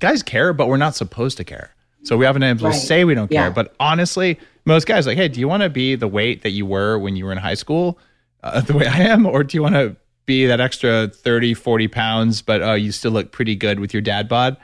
guys 0.00 0.22
care, 0.22 0.52
but 0.52 0.68
we're 0.68 0.76
not 0.76 0.94
supposed 0.94 1.38
to 1.38 1.44
care. 1.44 1.74
So 2.02 2.18
we 2.18 2.26
often 2.26 2.42
right. 2.42 2.74
say 2.74 3.04
we 3.04 3.14
don't 3.14 3.30
care, 3.30 3.46
yeah. 3.46 3.50
but 3.50 3.74
honestly, 3.80 4.38
most 4.66 4.86
guys 4.86 5.06
like, 5.06 5.16
"Hey, 5.16 5.28
do 5.28 5.40
you 5.40 5.48
want 5.48 5.62
to 5.62 5.70
be 5.70 5.94
the 5.94 6.06
weight 6.06 6.42
that 6.42 6.50
you 6.50 6.66
were 6.66 6.98
when 6.98 7.16
you 7.16 7.24
were 7.24 7.32
in 7.32 7.38
high 7.38 7.54
school, 7.54 7.98
uh, 8.42 8.60
the 8.60 8.74
way 8.74 8.86
I 8.86 8.98
am, 9.04 9.24
or 9.24 9.42
do 9.44 9.56
you 9.56 9.62
want 9.62 9.76
to 9.76 9.96
be 10.26 10.46
that 10.46 10.60
extra 10.60 11.08
30, 11.08 11.54
40 11.54 11.88
pounds, 11.88 12.42
but 12.42 12.62
uh, 12.62 12.72
you 12.72 12.92
still 12.92 13.12
look 13.12 13.32
pretty 13.32 13.56
good 13.56 13.80
with 13.80 13.92
your 13.92 14.00
dad 14.00 14.28
bod. 14.28 14.56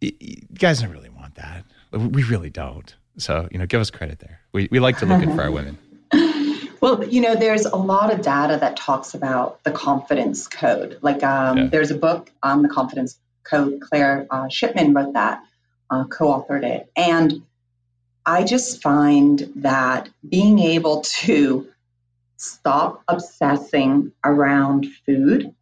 You 0.00 0.12
guys 0.54 0.80
don't 0.80 0.90
really 0.90 1.10
want 1.10 1.36
that. 1.36 1.64
We 1.92 2.24
really 2.24 2.50
don't. 2.50 2.94
So, 3.18 3.48
you 3.50 3.58
know, 3.58 3.66
give 3.66 3.80
us 3.80 3.90
credit 3.90 4.18
there. 4.18 4.40
We, 4.52 4.68
we 4.70 4.80
like 4.80 4.98
to 4.98 5.06
look 5.06 5.20
good 5.20 5.34
for 5.34 5.42
our 5.42 5.50
women. 5.50 5.78
Well, 6.80 7.02
you 7.04 7.20
know, 7.20 7.34
there's 7.34 7.64
a 7.64 7.76
lot 7.76 8.12
of 8.12 8.22
data 8.22 8.58
that 8.60 8.76
talks 8.76 9.14
about 9.14 9.64
the 9.64 9.72
confidence 9.72 10.46
code. 10.46 10.98
Like, 11.00 11.22
um, 11.24 11.56
yeah. 11.56 11.66
there's 11.66 11.90
a 11.90 11.96
book 11.96 12.30
on 12.42 12.62
the 12.62 12.68
confidence 12.68 13.18
code. 13.44 13.80
Claire 13.80 14.26
uh, 14.30 14.48
Shipman 14.48 14.92
wrote 14.92 15.14
that, 15.14 15.42
uh, 15.90 16.04
co 16.04 16.26
authored 16.26 16.64
it. 16.64 16.90
And 16.94 17.42
I 18.24 18.44
just 18.44 18.82
find 18.82 19.50
that 19.56 20.08
being 20.28 20.58
able 20.58 21.00
to 21.00 21.68
stop 22.36 23.02
obsessing 23.08 24.12
around 24.24 24.86
food 25.04 25.54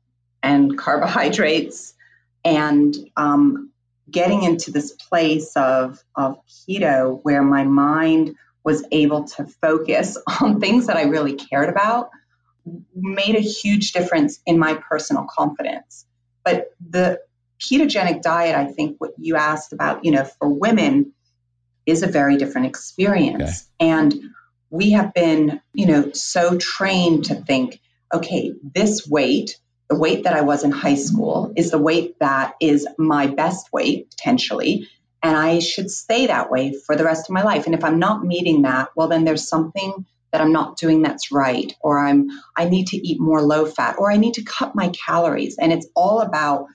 and 0.42 0.76
carbohydrates 0.78 1.94
and 2.44 2.94
um, 3.16 3.70
getting 4.10 4.42
into 4.42 4.70
this 4.70 4.92
place 4.92 5.56
of, 5.56 5.98
of 6.14 6.38
keto 6.46 7.20
where 7.22 7.42
my 7.42 7.64
mind 7.64 8.36
was 8.62 8.84
able 8.92 9.24
to 9.24 9.46
focus 9.62 10.18
on 10.40 10.60
things 10.60 10.86
that 10.86 10.96
I 10.96 11.04
really 11.04 11.34
cared 11.34 11.68
about 11.68 12.10
made 12.94 13.36
a 13.36 13.40
huge 13.40 13.92
difference 13.92 14.40
in 14.46 14.58
my 14.58 14.74
personal 14.74 15.26
confidence. 15.28 16.06
But 16.44 16.68
the 16.86 17.20
ketogenic 17.60 18.22
diet, 18.22 18.56
I 18.56 18.66
think 18.72 18.96
what 18.98 19.12
you 19.18 19.36
asked 19.36 19.72
about, 19.72 20.04
you 20.04 20.10
know, 20.10 20.24
for 20.24 20.48
women 20.48 21.12
is 21.86 22.02
a 22.02 22.06
very 22.06 22.36
different 22.36 22.66
experience. 22.66 23.68
Okay. 23.80 23.90
And 23.90 24.14
we 24.74 24.90
have 24.90 25.14
been, 25.14 25.60
you 25.72 25.86
know, 25.86 26.10
so 26.12 26.58
trained 26.58 27.26
to 27.26 27.36
think, 27.36 27.80
okay, 28.12 28.52
this 28.74 29.06
weight, 29.06 29.56
the 29.88 29.96
weight 29.96 30.24
that 30.24 30.34
I 30.34 30.40
was 30.40 30.64
in 30.64 30.72
high 30.72 30.96
school, 30.96 31.52
is 31.54 31.70
the 31.70 31.78
weight 31.78 32.18
that 32.18 32.54
is 32.60 32.84
my 32.98 33.28
best 33.28 33.72
weight 33.72 34.10
potentially. 34.10 34.88
And 35.22 35.36
I 35.36 35.60
should 35.60 35.92
stay 35.92 36.26
that 36.26 36.50
way 36.50 36.74
for 36.74 36.96
the 36.96 37.04
rest 37.04 37.30
of 37.30 37.34
my 37.34 37.42
life. 37.42 37.66
And 37.66 37.74
if 37.76 37.84
I'm 37.84 38.00
not 38.00 38.24
meeting 38.24 38.62
that, 38.62 38.88
well, 38.96 39.06
then 39.06 39.24
there's 39.24 39.48
something 39.48 40.06
that 40.32 40.40
I'm 40.40 40.52
not 40.52 40.76
doing 40.76 41.02
that's 41.02 41.30
right, 41.30 41.72
or 41.80 42.00
I'm 42.00 42.28
I 42.56 42.68
need 42.68 42.88
to 42.88 42.96
eat 42.96 43.20
more 43.20 43.42
low 43.42 43.66
fat, 43.66 43.94
or 43.98 44.10
I 44.10 44.16
need 44.16 44.34
to 44.34 44.42
cut 44.42 44.74
my 44.74 44.88
calories. 44.88 45.56
And 45.56 45.72
it's 45.72 45.86
all 45.94 46.20
about 46.20 46.66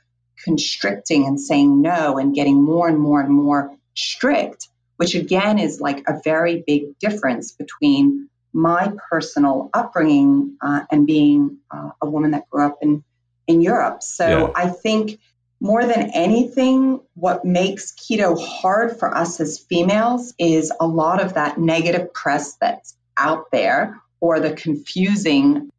constricting 0.46 1.28
and 1.28 1.38
saying 1.38 1.82
no 1.82 2.18
and 2.18 2.34
getting 2.34 2.64
more 2.64 2.88
and 2.88 2.98
more 2.98 3.20
and 3.20 3.30
more 3.30 3.76
strict, 3.94 4.70
which 5.00 5.16
again 5.16 5.60
is 5.60 5.80
like 5.80 6.04
a 6.10 6.20
very 6.26 6.62
big 6.68 7.00
difference 7.00 7.54
between 7.54 8.28
my 8.52 8.92
personal 9.10 9.70
upbringing 9.74 10.58
uh, 10.62 10.82
and 10.92 11.08
being 11.08 11.60
uh, 11.72 11.92
a 12.02 12.10
woman 12.10 12.32
that 12.32 12.50
grew 12.50 12.66
up 12.66 12.80
in 12.82 13.02
in 13.48 13.62
Europe. 13.62 14.04
So 14.04 14.28
yeah. 14.28 14.52
I 14.54 14.68
think 14.68 15.22
more 15.62 15.86
than 15.86 16.12
anything, 16.14 17.00
what 17.14 17.46
makes 17.46 17.94
keto 17.94 18.38
hard 18.38 19.00
for 19.00 19.16
us 19.16 19.40
as 19.40 19.58
females 19.58 20.34
is 20.38 20.74
a 20.78 20.86
lot 20.86 21.24
of 21.24 21.36
that 21.36 21.58
negative 21.58 22.14
press 22.14 22.58
that's 22.60 22.98
out 23.16 23.52
there 23.54 24.02
or 24.20 24.42
the 24.42 24.52
confusing 24.52 25.70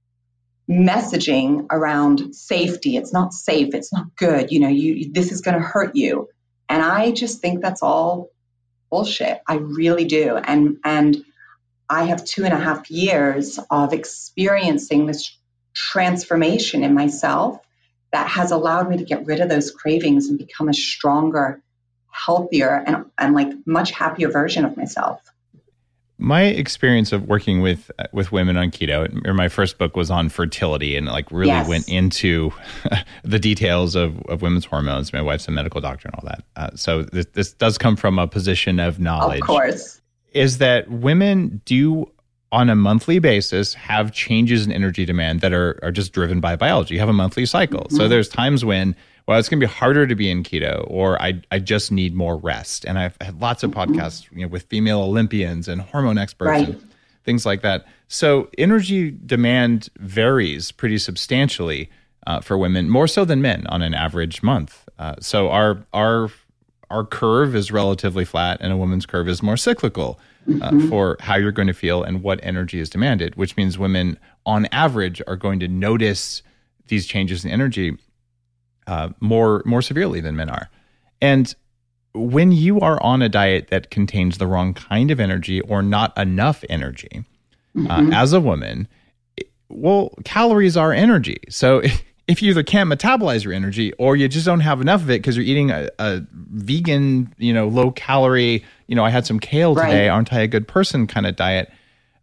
messaging 0.66 1.66
around 1.70 2.34
safety. 2.34 2.96
It's 2.96 3.12
not 3.12 3.34
safe. 3.34 3.74
It's 3.74 3.92
not 3.92 4.16
good. 4.16 4.50
You 4.50 4.60
know, 4.60 4.68
you 4.68 5.12
this 5.12 5.30
is 5.30 5.42
going 5.42 5.58
to 5.58 5.62
hurt 5.62 5.94
you. 5.94 6.30
And 6.70 6.82
I 6.82 7.10
just 7.10 7.42
think 7.42 7.60
that's 7.60 7.82
all 7.82 8.30
bullshit. 8.90 9.40
I 9.46 9.54
really 9.54 10.04
do. 10.04 10.36
And 10.36 10.78
and 10.84 11.24
I 11.88 12.04
have 12.04 12.24
two 12.24 12.44
and 12.44 12.54
a 12.54 12.58
half 12.58 12.90
years 12.90 13.58
of 13.70 13.92
experiencing 13.92 15.06
this 15.06 15.36
transformation 15.74 16.84
in 16.84 16.94
myself 16.94 17.58
that 18.12 18.28
has 18.28 18.50
allowed 18.50 18.88
me 18.88 18.98
to 18.98 19.04
get 19.04 19.26
rid 19.26 19.40
of 19.40 19.48
those 19.48 19.70
cravings 19.70 20.28
and 20.28 20.38
become 20.38 20.68
a 20.68 20.74
stronger, 20.74 21.62
healthier, 22.10 22.82
and, 22.86 23.06
and 23.18 23.34
like 23.34 23.52
much 23.66 23.92
happier 23.92 24.28
version 24.28 24.64
of 24.64 24.76
myself. 24.76 25.20
My 26.20 26.42
experience 26.42 27.12
of 27.12 27.26
working 27.26 27.60
with 27.60 27.90
with 28.12 28.30
women 28.30 28.56
on 28.56 28.70
keto, 28.70 29.26
or 29.26 29.34
my 29.34 29.48
first 29.48 29.78
book 29.78 29.96
was 29.96 30.10
on 30.10 30.28
fertility, 30.28 30.96
and 30.96 31.06
like 31.06 31.30
really 31.30 31.48
yes. 31.48 31.68
went 31.68 31.88
into 31.88 32.52
the 33.24 33.38
details 33.38 33.94
of, 33.94 34.20
of 34.28 34.42
women's 34.42 34.66
hormones. 34.66 35.12
My 35.12 35.22
wife's 35.22 35.48
a 35.48 35.50
medical 35.50 35.80
doctor 35.80 36.08
and 36.08 36.14
all 36.16 36.24
that, 36.26 36.44
uh, 36.56 36.76
so 36.76 37.02
this, 37.02 37.26
this 37.32 37.52
does 37.54 37.78
come 37.78 37.96
from 37.96 38.18
a 38.18 38.26
position 38.26 38.78
of 38.78 39.00
knowledge. 39.00 39.40
Of 39.40 39.46
course, 39.46 40.00
is 40.32 40.58
that 40.58 40.90
women 40.90 41.62
do 41.64 42.10
on 42.52 42.68
a 42.68 42.74
monthly 42.74 43.18
basis 43.18 43.74
have 43.74 44.12
changes 44.12 44.66
in 44.66 44.72
energy 44.72 45.04
demand 45.04 45.40
that 45.40 45.52
are, 45.52 45.78
are 45.82 45.92
just 45.92 46.12
driven 46.12 46.40
by 46.40 46.56
biology. 46.56 46.94
You 46.94 47.00
have 47.00 47.08
a 47.08 47.14
monthly 47.14 47.46
cycle. 47.46 47.82
Mm-hmm. 47.82 47.96
So 47.96 48.08
there's 48.08 48.28
times 48.28 48.64
when, 48.64 48.96
well, 49.30 49.38
it's 49.38 49.48
going 49.48 49.60
to 49.60 49.66
be 49.68 49.72
harder 49.72 50.08
to 50.08 50.16
be 50.16 50.28
in 50.28 50.42
keto 50.42 50.84
or 50.88 51.22
I, 51.22 51.40
I 51.52 51.60
just 51.60 51.92
need 51.92 52.16
more 52.16 52.36
rest. 52.36 52.84
And 52.84 52.98
I've 52.98 53.16
had 53.20 53.40
lots 53.40 53.62
of 53.62 53.70
mm-hmm. 53.70 53.92
podcasts 53.92 54.28
you 54.32 54.40
know, 54.40 54.48
with 54.48 54.64
female 54.64 55.02
Olympians 55.02 55.68
and 55.68 55.82
hormone 55.82 56.18
experts 56.18 56.48
right. 56.48 56.68
and 56.70 56.90
things 57.22 57.46
like 57.46 57.62
that. 57.62 57.86
So 58.08 58.50
energy 58.58 59.12
demand 59.12 59.88
varies 60.00 60.72
pretty 60.72 60.98
substantially 60.98 61.90
uh, 62.26 62.40
for 62.40 62.58
women, 62.58 62.90
more 62.90 63.06
so 63.06 63.24
than 63.24 63.40
men 63.40 63.68
on 63.68 63.82
an 63.82 63.94
average 63.94 64.42
month. 64.42 64.88
Uh, 64.98 65.14
so 65.20 65.48
our, 65.48 65.78
our, 65.92 66.30
our 66.90 67.04
curve 67.04 67.54
is 67.54 67.70
relatively 67.70 68.24
flat 68.24 68.58
and 68.60 68.72
a 68.72 68.76
woman's 68.76 69.06
curve 69.06 69.28
is 69.28 69.44
more 69.44 69.56
cyclical 69.56 70.18
uh, 70.48 70.72
mm-hmm. 70.72 70.88
for 70.88 71.16
how 71.20 71.36
you're 71.36 71.52
going 71.52 71.68
to 71.68 71.72
feel 71.72 72.02
and 72.02 72.24
what 72.24 72.40
energy 72.42 72.80
is 72.80 72.90
demanded, 72.90 73.36
which 73.36 73.56
means 73.56 73.78
women 73.78 74.18
on 74.44 74.66
average 74.72 75.22
are 75.28 75.36
going 75.36 75.60
to 75.60 75.68
notice 75.68 76.42
these 76.88 77.06
changes 77.06 77.44
in 77.44 77.52
energy 77.52 77.96
uh, 78.90 79.08
more 79.20 79.62
more 79.64 79.80
severely 79.80 80.20
than 80.20 80.34
men 80.34 80.50
are. 80.50 80.68
And 81.22 81.54
when 82.12 82.50
you 82.50 82.80
are 82.80 83.00
on 83.02 83.22
a 83.22 83.28
diet 83.28 83.68
that 83.68 83.90
contains 83.90 84.38
the 84.38 84.48
wrong 84.48 84.74
kind 84.74 85.12
of 85.12 85.20
energy 85.20 85.60
or 85.60 85.80
not 85.80 86.16
enough 86.18 86.64
energy, 86.68 87.24
uh, 87.76 87.78
mm-hmm. 87.78 88.12
uh, 88.12 88.16
as 88.16 88.32
a 88.32 88.40
woman, 88.40 88.88
well, 89.68 90.12
calories 90.24 90.76
are 90.76 90.92
energy. 90.92 91.38
So 91.48 91.82
if 92.26 92.42
you 92.42 92.50
either 92.50 92.64
can't 92.64 92.90
metabolize 92.90 93.44
your 93.44 93.52
energy 93.52 93.92
or 93.92 94.16
you 94.16 94.26
just 94.26 94.44
don't 94.44 94.58
have 94.58 94.80
enough 94.80 95.02
of 95.02 95.10
it 95.10 95.22
because 95.22 95.36
you're 95.36 95.46
eating 95.46 95.70
a, 95.70 95.88
a, 96.00 96.22
vegan, 96.32 97.32
you 97.38 97.54
know, 97.54 97.68
low 97.68 97.92
calorie, 97.92 98.64
you 98.88 98.96
know, 98.96 99.04
I 99.04 99.10
had 99.10 99.24
some 99.24 99.38
kale 99.38 99.76
today, 99.76 100.08
right. 100.08 100.12
aren't 100.12 100.32
I 100.32 100.40
a 100.40 100.48
good 100.48 100.66
person 100.66 101.06
kind 101.06 101.26
of 101.26 101.36
diet. 101.36 101.70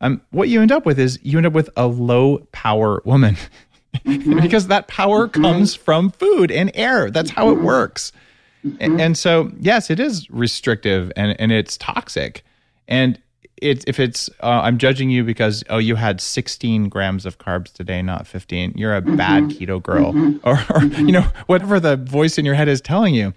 Um, 0.01 0.21
what 0.31 0.49
you 0.49 0.61
end 0.61 0.73
up 0.73 0.85
with 0.85 0.99
is 0.99 1.17
you 1.23 1.37
end 1.37 1.47
up 1.47 1.53
with 1.53 1.69
a 1.77 1.87
low 1.87 2.39
power 2.51 3.01
woman 3.05 3.37
mm-hmm. 4.05 4.39
because 4.41 4.67
that 4.67 4.87
power 4.87 5.27
mm-hmm. 5.27 5.41
comes 5.41 5.75
from 5.75 6.11
food 6.11 6.51
and 6.51 6.71
air. 6.73 7.11
That's 7.11 7.29
how 7.29 7.49
it 7.49 7.61
works. 7.61 8.11
Mm-hmm. 8.65 8.77
And, 8.79 9.01
and 9.01 9.17
so, 9.17 9.51
yes, 9.59 9.89
it 9.89 9.99
is 9.99 10.29
restrictive 10.29 11.11
and, 11.15 11.39
and 11.39 11.51
it's 11.51 11.77
toxic. 11.77 12.43
And 12.87 13.19
it, 13.61 13.83
if 13.87 13.99
it's 13.99 14.29
uh, 14.41 14.61
I'm 14.63 14.77
judging 14.77 15.09
you 15.09 15.23
because 15.23 15.63
oh 15.69 15.79
you 15.79 15.95
had 15.95 16.21
16 16.21 16.89
grams 16.89 17.25
of 17.25 17.39
carbs 17.39 17.73
today, 17.73 18.01
not 18.01 18.27
15. 18.27 18.73
You're 18.75 18.95
a 18.95 19.01
mm-hmm. 19.01 19.15
bad 19.15 19.43
keto 19.45 19.81
girl, 19.81 20.13
mm-hmm. 20.13 20.37
or, 20.47 20.53
or 20.53 20.81
mm-hmm. 20.81 21.05
you 21.05 21.11
know 21.11 21.25
whatever 21.47 21.79
the 21.79 21.97
voice 21.97 22.37
in 22.37 22.45
your 22.45 22.53
head 22.53 22.67
is 22.67 22.81
telling 22.81 23.15
you. 23.15 23.33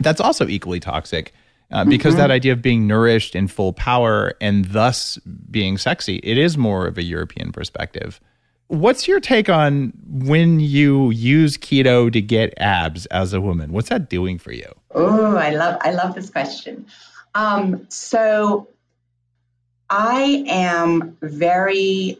That's 0.00 0.20
also 0.20 0.46
equally 0.48 0.80
toxic 0.80 1.32
uh, 1.70 1.84
because 1.84 2.14
mm-hmm. 2.14 2.22
that 2.22 2.30
idea 2.30 2.52
of 2.52 2.62
being 2.62 2.86
nourished 2.86 3.34
in 3.34 3.48
full 3.48 3.72
power 3.72 4.34
and 4.40 4.64
thus 4.66 5.18
being 5.50 5.78
sexy, 5.78 6.16
it 6.22 6.38
is 6.38 6.58
more 6.58 6.86
of 6.86 6.98
a 6.98 7.02
European 7.02 7.52
perspective. 7.52 8.20
What's 8.68 9.06
your 9.06 9.20
take 9.20 9.48
on 9.48 9.92
when 10.06 10.58
you 10.58 11.10
use 11.10 11.56
keto 11.56 12.12
to 12.12 12.20
get 12.20 12.52
abs 12.58 13.06
as 13.06 13.32
a 13.32 13.40
woman? 13.40 13.72
What's 13.72 13.90
that 13.90 14.10
doing 14.10 14.38
for 14.38 14.52
you? 14.52 14.72
Oh, 14.92 15.36
I 15.36 15.50
love 15.50 15.78
I 15.80 15.92
love 15.92 16.14
this 16.14 16.30
question. 16.30 16.86
Um, 17.34 17.86
so 17.90 18.68
I 19.88 20.44
am 20.48 21.16
very 21.20 22.18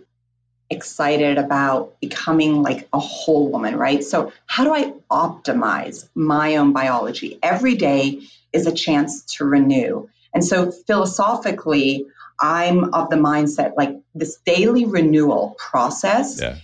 excited 0.71 1.39
about 1.39 1.99
becoming 2.01 2.63
like 2.63 2.89
a 2.93 2.99
whole 2.99 3.51
woman, 3.51 3.77
right? 3.77 4.03
So, 4.05 4.33
how 4.47 4.65
do 4.65 4.75
I 4.75 4.93
optimize 5.11 6.09
my 6.15 6.57
own 6.57 6.73
biology? 6.73 7.39
Every 7.43 7.75
day 7.75 8.21
is 8.53 8.67
a 8.67 8.73
chance 8.73 9.23
to 9.37 9.45
renew. 9.45 10.09
And 10.35 10.45
so, 10.45 10.71
philosophically, 10.71 12.07
I'm 12.39 12.93
of 12.95 13.11
the 13.11 13.17
mindset 13.17 13.73
like 13.77 13.97
this 14.19 14.39
daily 14.45 14.85
renewal 14.85 15.55
process, 15.59 16.41
yeah. 16.41 16.57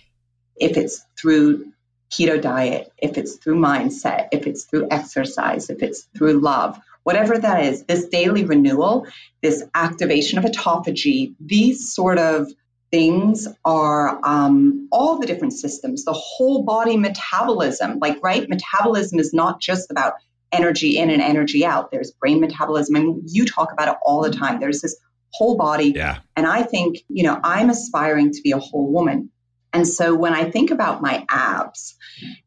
if 0.57 0.77
it's 0.77 1.05
through 1.19 1.73
keto 2.11 2.41
diet, 2.41 2.93
if 2.99 3.17
it's 3.17 3.37
through 3.37 3.59
mindset, 3.59 4.29
if 4.33 4.47
it's 4.47 4.65
through 4.65 4.89
exercise, 4.91 5.71
if 5.71 5.83
it's 5.83 6.03
through 6.17 6.41
love, 6.41 6.79
whatever 7.05 7.39
that 7.39 7.65
is, 7.65 7.85
this 7.85 8.07
daily 8.09 8.45
renewal, 8.45 9.07
this 9.43 9.63
activation 9.75 10.39
of 10.39 10.45
autophagy, 10.45 11.35
these 11.41 11.93
sort 11.93 12.19
of 12.19 12.49
things 12.91 13.49
are 13.65 14.21
um, 14.23 14.89
all 14.93 15.19
the 15.19 15.27
different 15.27 15.55
systems, 15.55 16.05
the 16.05 16.13
whole 16.13 16.63
body 16.63 16.97
metabolism. 16.97 17.99
Like, 17.99 18.23
right? 18.23 18.49
Metabolism 18.49 19.19
is 19.19 19.33
not 19.33 19.61
just 19.61 19.91
about 19.91 20.15
energy 20.53 20.99
in 20.99 21.09
and 21.09 21.23
energy 21.23 21.65
out. 21.65 21.91
There's 21.91 22.13
brain 22.13 22.41
metabolism. 22.41 22.95
I 22.97 23.01
mean, 23.01 23.23
you 23.27 23.47
talk 23.47 23.73
about 23.73 23.89
it 23.89 23.97
all 24.05 24.23
the 24.23 24.31
time. 24.31 24.61
There's 24.61 24.83
this 24.83 24.97
whole 25.33 25.57
body. 25.57 25.93
Yeah. 25.95 26.19
And 26.37 26.47
I 26.47 26.63
think, 26.63 26.99
you 27.09 27.25
know, 27.25 27.39
I'm 27.43 27.71
aspiring 27.71 28.33
to 28.33 28.43
be 28.43 28.53
a 28.53 28.59
whole 28.59 28.91
woman. 28.91 29.31
And 29.73 29.89
so 29.89 30.15
when 30.15 30.35
I 30.35 30.51
think 30.51 30.71
about 30.71 31.01
my 31.01 31.25
abs 31.31 31.95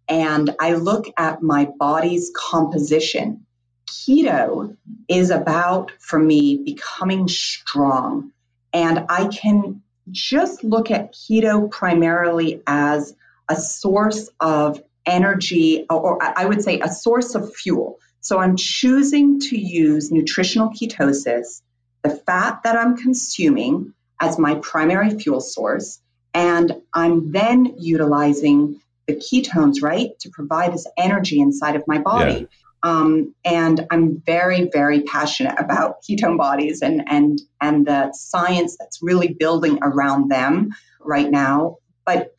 and 0.07 0.55
I 0.59 0.73
look 0.73 1.05
at 1.17 1.41
my 1.41 1.67
body's 1.79 2.31
composition, 2.35 3.45
keto 3.87 4.77
is 5.07 5.31
about, 5.31 5.91
for 5.99 6.19
me, 6.19 6.61
becoming 6.63 7.27
strong. 7.27 8.31
And 8.71 9.05
I 9.09 9.27
can 9.27 9.81
just 10.11 10.63
look 10.63 10.91
at 10.91 11.13
keto 11.13 11.71
primarily 11.71 12.61
as 12.67 13.15
a 13.49 13.55
source 13.55 14.29
of 14.39 14.81
energy, 15.05 15.85
or 15.89 16.19
I 16.21 16.45
would 16.45 16.63
say 16.63 16.79
a 16.79 16.89
source 16.89 17.35
of 17.35 17.55
fuel. 17.55 17.99
So 18.21 18.39
I'm 18.39 18.55
choosing 18.55 19.39
to 19.41 19.57
use 19.57 20.11
nutritional 20.11 20.69
ketosis, 20.69 21.61
the 22.05 22.15
fat 22.15 22.61
that 22.63 22.77
I'm 22.77 22.95
consuming, 22.97 23.93
as 24.21 24.37
my 24.37 24.55
primary 24.55 25.17
fuel 25.17 25.41
source. 25.41 25.99
And 26.35 26.71
I'm 26.93 27.31
then 27.31 27.75
utilizing 27.79 28.79
the 29.07 29.15
ketones, 29.15 29.81
right, 29.81 30.11
to 30.19 30.29
provide 30.29 30.73
this 30.73 30.85
energy 30.97 31.39
inside 31.39 31.75
of 31.75 31.83
my 31.87 31.97
body. 31.97 32.41
Yeah. 32.41 32.47
Um, 32.83 33.33
and 33.43 33.87
I'm 33.89 34.21
very, 34.23 34.69
very 34.71 35.01
passionate 35.01 35.55
about 35.57 36.03
ketone 36.03 36.37
bodies 36.37 36.83
and 36.83 37.01
and 37.07 37.41
and 37.59 37.87
the 37.87 38.13
science 38.13 38.77
that's 38.77 38.99
really 39.01 39.29
building 39.33 39.79
around 39.81 40.29
them 40.29 40.69
right 40.99 41.29
now. 41.29 41.77
But 42.05 42.35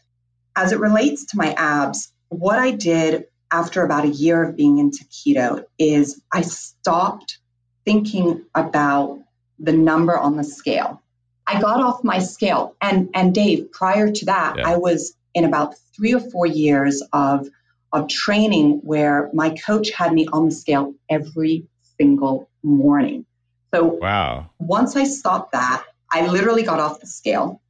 as 0.54 0.70
it 0.70 0.78
relates 0.78 1.26
to 1.26 1.36
my 1.36 1.52
abs, 1.54 2.12
what 2.28 2.60
I 2.60 2.70
did 2.70 3.24
after 3.50 3.82
about 3.82 4.04
a 4.04 4.08
year 4.24 4.44
of 4.44 4.56
being 4.56 4.78
into 4.78 5.04
keto 5.06 5.64
is 5.78 6.22
I 6.32 6.42
stopped 6.42 7.38
thinking 7.84 8.44
about 8.54 9.25
the 9.58 9.72
number 9.72 10.16
on 10.16 10.36
the 10.36 10.44
scale. 10.44 11.02
I 11.46 11.60
got 11.60 11.80
off 11.80 12.02
my 12.02 12.18
scale. 12.18 12.74
And 12.80 13.10
and 13.14 13.34
Dave, 13.34 13.70
prior 13.72 14.10
to 14.10 14.24
that, 14.26 14.56
yeah. 14.58 14.68
I 14.68 14.76
was 14.76 15.14
in 15.34 15.44
about 15.44 15.74
three 15.94 16.14
or 16.14 16.20
four 16.20 16.46
years 16.46 17.02
of 17.12 17.48
of 17.92 18.08
training 18.08 18.80
where 18.82 19.30
my 19.32 19.50
coach 19.50 19.90
had 19.90 20.12
me 20.12 20.26
on 20.32 20.46
the 20.46 20.54
scale 20.54 20.94
every 21.08 21.66
single 21.98 22.48
morning. 22.62 23.26
So 23.72 23.84
wow. 23.84 24.50
once 24.58 24.96
I 24.96 25.04
stopped 25.04 25.52
that, 25.52 25.84
I 26.10 26.26
literally 26.26 26.62
got 26.62 26.80
off 26.80 27.00
the 27.00 27.06
scale 27.06 27.60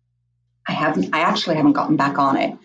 I 0.66 0.72
haven't, 0.72 1.14
I 1.14 1.20
actually 1.20 1.56
haven't 1.56 1.72
gotten 1.72 1.96
back 1.96 2.18
on 2.18 2.36
it. 2.36 2.56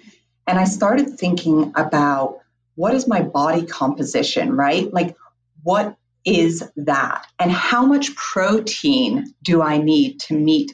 And 0.48 0.58
I 0.58 0.64
started 0.64 1.20
thinking 1.20 1.74
about 1.76 2.40
what 2.76 2.96
is 2.96 3.08
my 3.08 3.22
body 3.22 3.66
composition, 3.66 4.56
right? 4.56 4.92
Like, 4.92 5.16
what 5.64 5.96
is 6.26 6.64
that? 6.76 7.26
And 7.40 7.52
how 7.52 7.86
much 7.86 8.16
protein 8.16 9.34
do 9.44 9.62
I 9.62 9.78
need 9.78 10.20
to 10.22 10.34
meet 10.34 10.74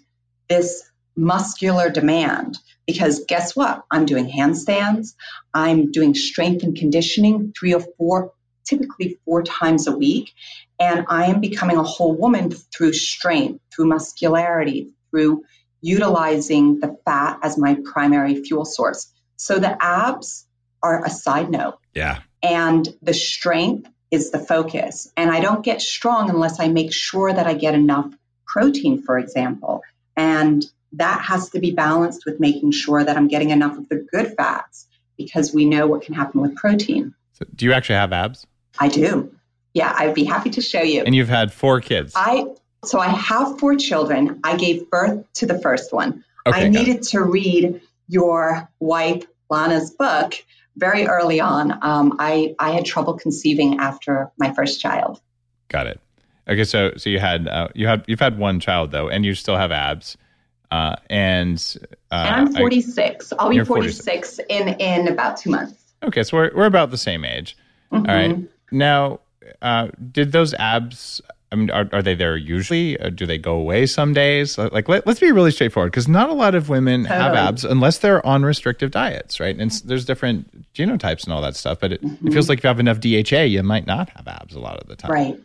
this 0.50 0.84
muscular 1.16 1.90
demand? 1.90 2.58
Because 2.86 3.26
guess 3.28 3.56
what? 3.56 3.84
I'm 3.92 4.06
doing 4.06 4.30
handstands, 4.30 5.14
I'm 5.54 5.92
doing 5.92 6.16
strength 6.16 6.64
and 6.64 6.76
conditioning 6.76 7.54
three 7.58 7.74
or 7.74 7.84
four, 7.98 8.34
typically 8.66 9.20
four 9.26 9.44
times 9.44 9.88
a 9.88 9.98
week. 9.98 10.32
And 10.80 11.06
I 11.10 11.26
am 11.26 11.42
becoming 11.42 11.78
a 11.78 11.84
whole 11.84 12.16
woman 12.16 12.52
through 12.52 12.94
strength, 12.94 13.62
through 13.74 13.88
muscularity, 13.88 14.92
through 15.10 15.44
utilizing 15.82 16.80
the 16.80 16.98
fat 17.06 17.40
as 17.44 17.58
my 17.58 17.78
primary 17.84 18.44
fuel 18.44 18.66
source. 18.66 19.12
So 19.36 19.60
the 19.60 19.76
abs 19.82 20.46
are 20.82 21.06
a 21.06 21.10
side 21.10 21.50
note. 21.50 21.78
Yeah. 21.94 22.20
And 22.44 22.88
the 23.02 23.14
strength 23.14 23.90
is 24.12 24.32
the 24.32 24.40
focus. 24.40 25.12
And 25.18 25.32
I 25.32 25.40
don't 25.40 25.64
get 25.64 25.82
strong 25.82 26.30
unless 26.30 26.60
I 26.60 26.68
make 26.68 26.94
sure 26.94 27.32
that 27.32 27.48
I 27.48 27.54
get 27.54 27.74
enough 27.74 28.12
protein, 28.46 29.02
for 29.02 29.18
example. 29.18 29.82
And 30.16 30.66
that 30.94 31.22
has 31.22 31.50
to 31.52 31.60
be 31.60 31.72
balanced 31.72 32.26
with 32.26 32.40
making 32.40 32.72
sure 32.72 33.04
that 33.04 33.18
I'm 33.18 33.28
getting 33.28 33.50
enough 33.50 33.78
of 33.78 33.90
the 33.90 34.08
good 34.12 34.34
fats 34.36 34.88
because 35.18 35.54
we 35.54 35.66
know 35.66 35.88
what 35.88 36.04
can 36.04 36.14
happen 36.14 36.42
with 36.42 36.56
protein. 36.56 37.14
So 37.34 37.46
do 37.54 37.66
you 37.66 37.74
actually 37.74 37.96
have 37.96 38.14
abs? 38.14 38.48
I 38.80 38.88
do. 38.88 39.34
Yeah, 39.74 39.94
I'd 39.96 40.16
be 40.16 40.24
happy 40.24 40.50
to 40.52 40.62
show 40.62 40.82
you. 40.82 41.04
And 41.04 41.14
you've 41.14 41.30
had 41.30 41.52
four 41.52 41.82
kids. 41.82 42.14
I 42.16 42.48
so 42.86 43.00
I 43.00 43.08
have 43.08 43.60
four 43.60 43.76
children. 43.76 44.40
I 44.44 44.56
gave 44.56 44.90
birth 44.90 45.26
to 45.36 45.46
the 45.46 45.60
first 45.60 45.92
one. 45.92 46.24
Okay, 46.46 46.66
I 46.66 46.70
needed 46.70 47.04
to 47.04 47.22
read 47.22 47.82
your 48.08 48.70
wife 48.80 49.26
Lana's 49.50 49.92
book 49.92 50.34
very 50.78 51.06
early 51.06 51.40
on. 51.40 51.78
Um, 51.82 52.16
I 52.20 52.56
I 52.60 52.72
had 52.72 52.86
trouble 52.86 53.14
conceiving 53.16 53.80
after 53.80 54.32
my 54.38 54.54
first 54.54 54.80
child. 54.80 55.20
Got 55.68 55.88
it. 55.88 56.00
Okay, 56.48 56.64
so 56.64 56.94
so 56.96 57.10
you 57.10 57.20
had 57.20 57.48
uh, 57.48 57.68
you 57.76 57.88
had 57.88 58.06
you've 58.08 58.20
had 58.20 58.38
one 58.38 58.60
child 58.60 58.92
though, 58.92 59.10
and 59.10 59.26
you 59.26 59.34
still 59.34 59.58
have 59.58 59.72
abs. 59.72 60.18
Uh, 60.70 60.98
and, 61.10 61.78
uh, 62.12 62.26
and 62.28 62.36
I'm 62.50 62.54
46. 62.54 63.32
I, 63.32 63.44
will 63.44 63.52
be 63.52 63.64
46, 63.64 64.36
46, 64.36 64.40
in 64.50 64.68
in 64.80 65.08
about 65.08 65.38
two 65.38 65.50
months. 65.50 65.76
Okay, 66.04 66.24
so 66.24 66.38
we're 66.38 66.52
we're 66.56 66.66
about 66.66 66.92
the 66.92 66.98
same 66.98 67.26
age. 67.26 67.58
Mm-hmm. 67.92 68.10
All 68.10 68.16
right. 68.16 68.38
Now, 68.72 69.20
uh, 69.62 69.90
did 70.12 70.32
those 70.32 70.54
abs 70.54 71.22
I 71.52 71.56
mean, 71.56 71.70
are, 71.72 71.88
are 71.94 72.02
they 72.02 72.14
there 72.14 72.36
usually? 72.36 72.98
Or 72.98 73.10
do 73.10 73.26
they 73.26 73.38
go 73.38 73.54
away 73.56 73.86
some 73.86 74.14
days? 74.14 74.58
Like, 74.58 74.90
let, 74.90 75.08
us 75.08 75.20
be 75.20 75.32
really 75.32 75.52
straightforward 75.52 75.92
because 75.92 76.08
not 76.08 76.30
a 76.30 76.34
lot 76.34 76.56
of 76.56 76.68
women 76.68 77.04
totally. 77.04 77.22
have 77.22 77.36
abs 77.36 77.64
unless 77.64 78.00
they're 78.00 78.26
on 78.26 78.44
restrictive 78.44 78.92
diets, 78.92 79.40
right? 79.40 79.58
And 79.58 79.72
there's 79.86 80.04
different 80.04 80.74
genotypes 80.74 81.24
and 81.24 81.32
all 81.32 81.42
that 81.42 81.56
stuff. 81.56 81.80
But 81.80 81.94
it, 81.94 82.04
mm-hmm. 82.04 82.28
it, 82.28 82.34
feels 82.34 82.50
like 82.50 82.60
if 82.60 82.64
you 82.66 82.68
have 82.68 82.82
enough 82.82 83.00
DHA, 83.00 83.44
you 83.44 83.64
might 83.64 83.88
not 83.88 84.10
have 84.10 84.28
abs 84.28 84.56
a 84.56 84.60
lot 84.60 84.78
of 84.78 84.88
the 84.88 84.98
time. 84.98 85.12
Right. 85.12 85.40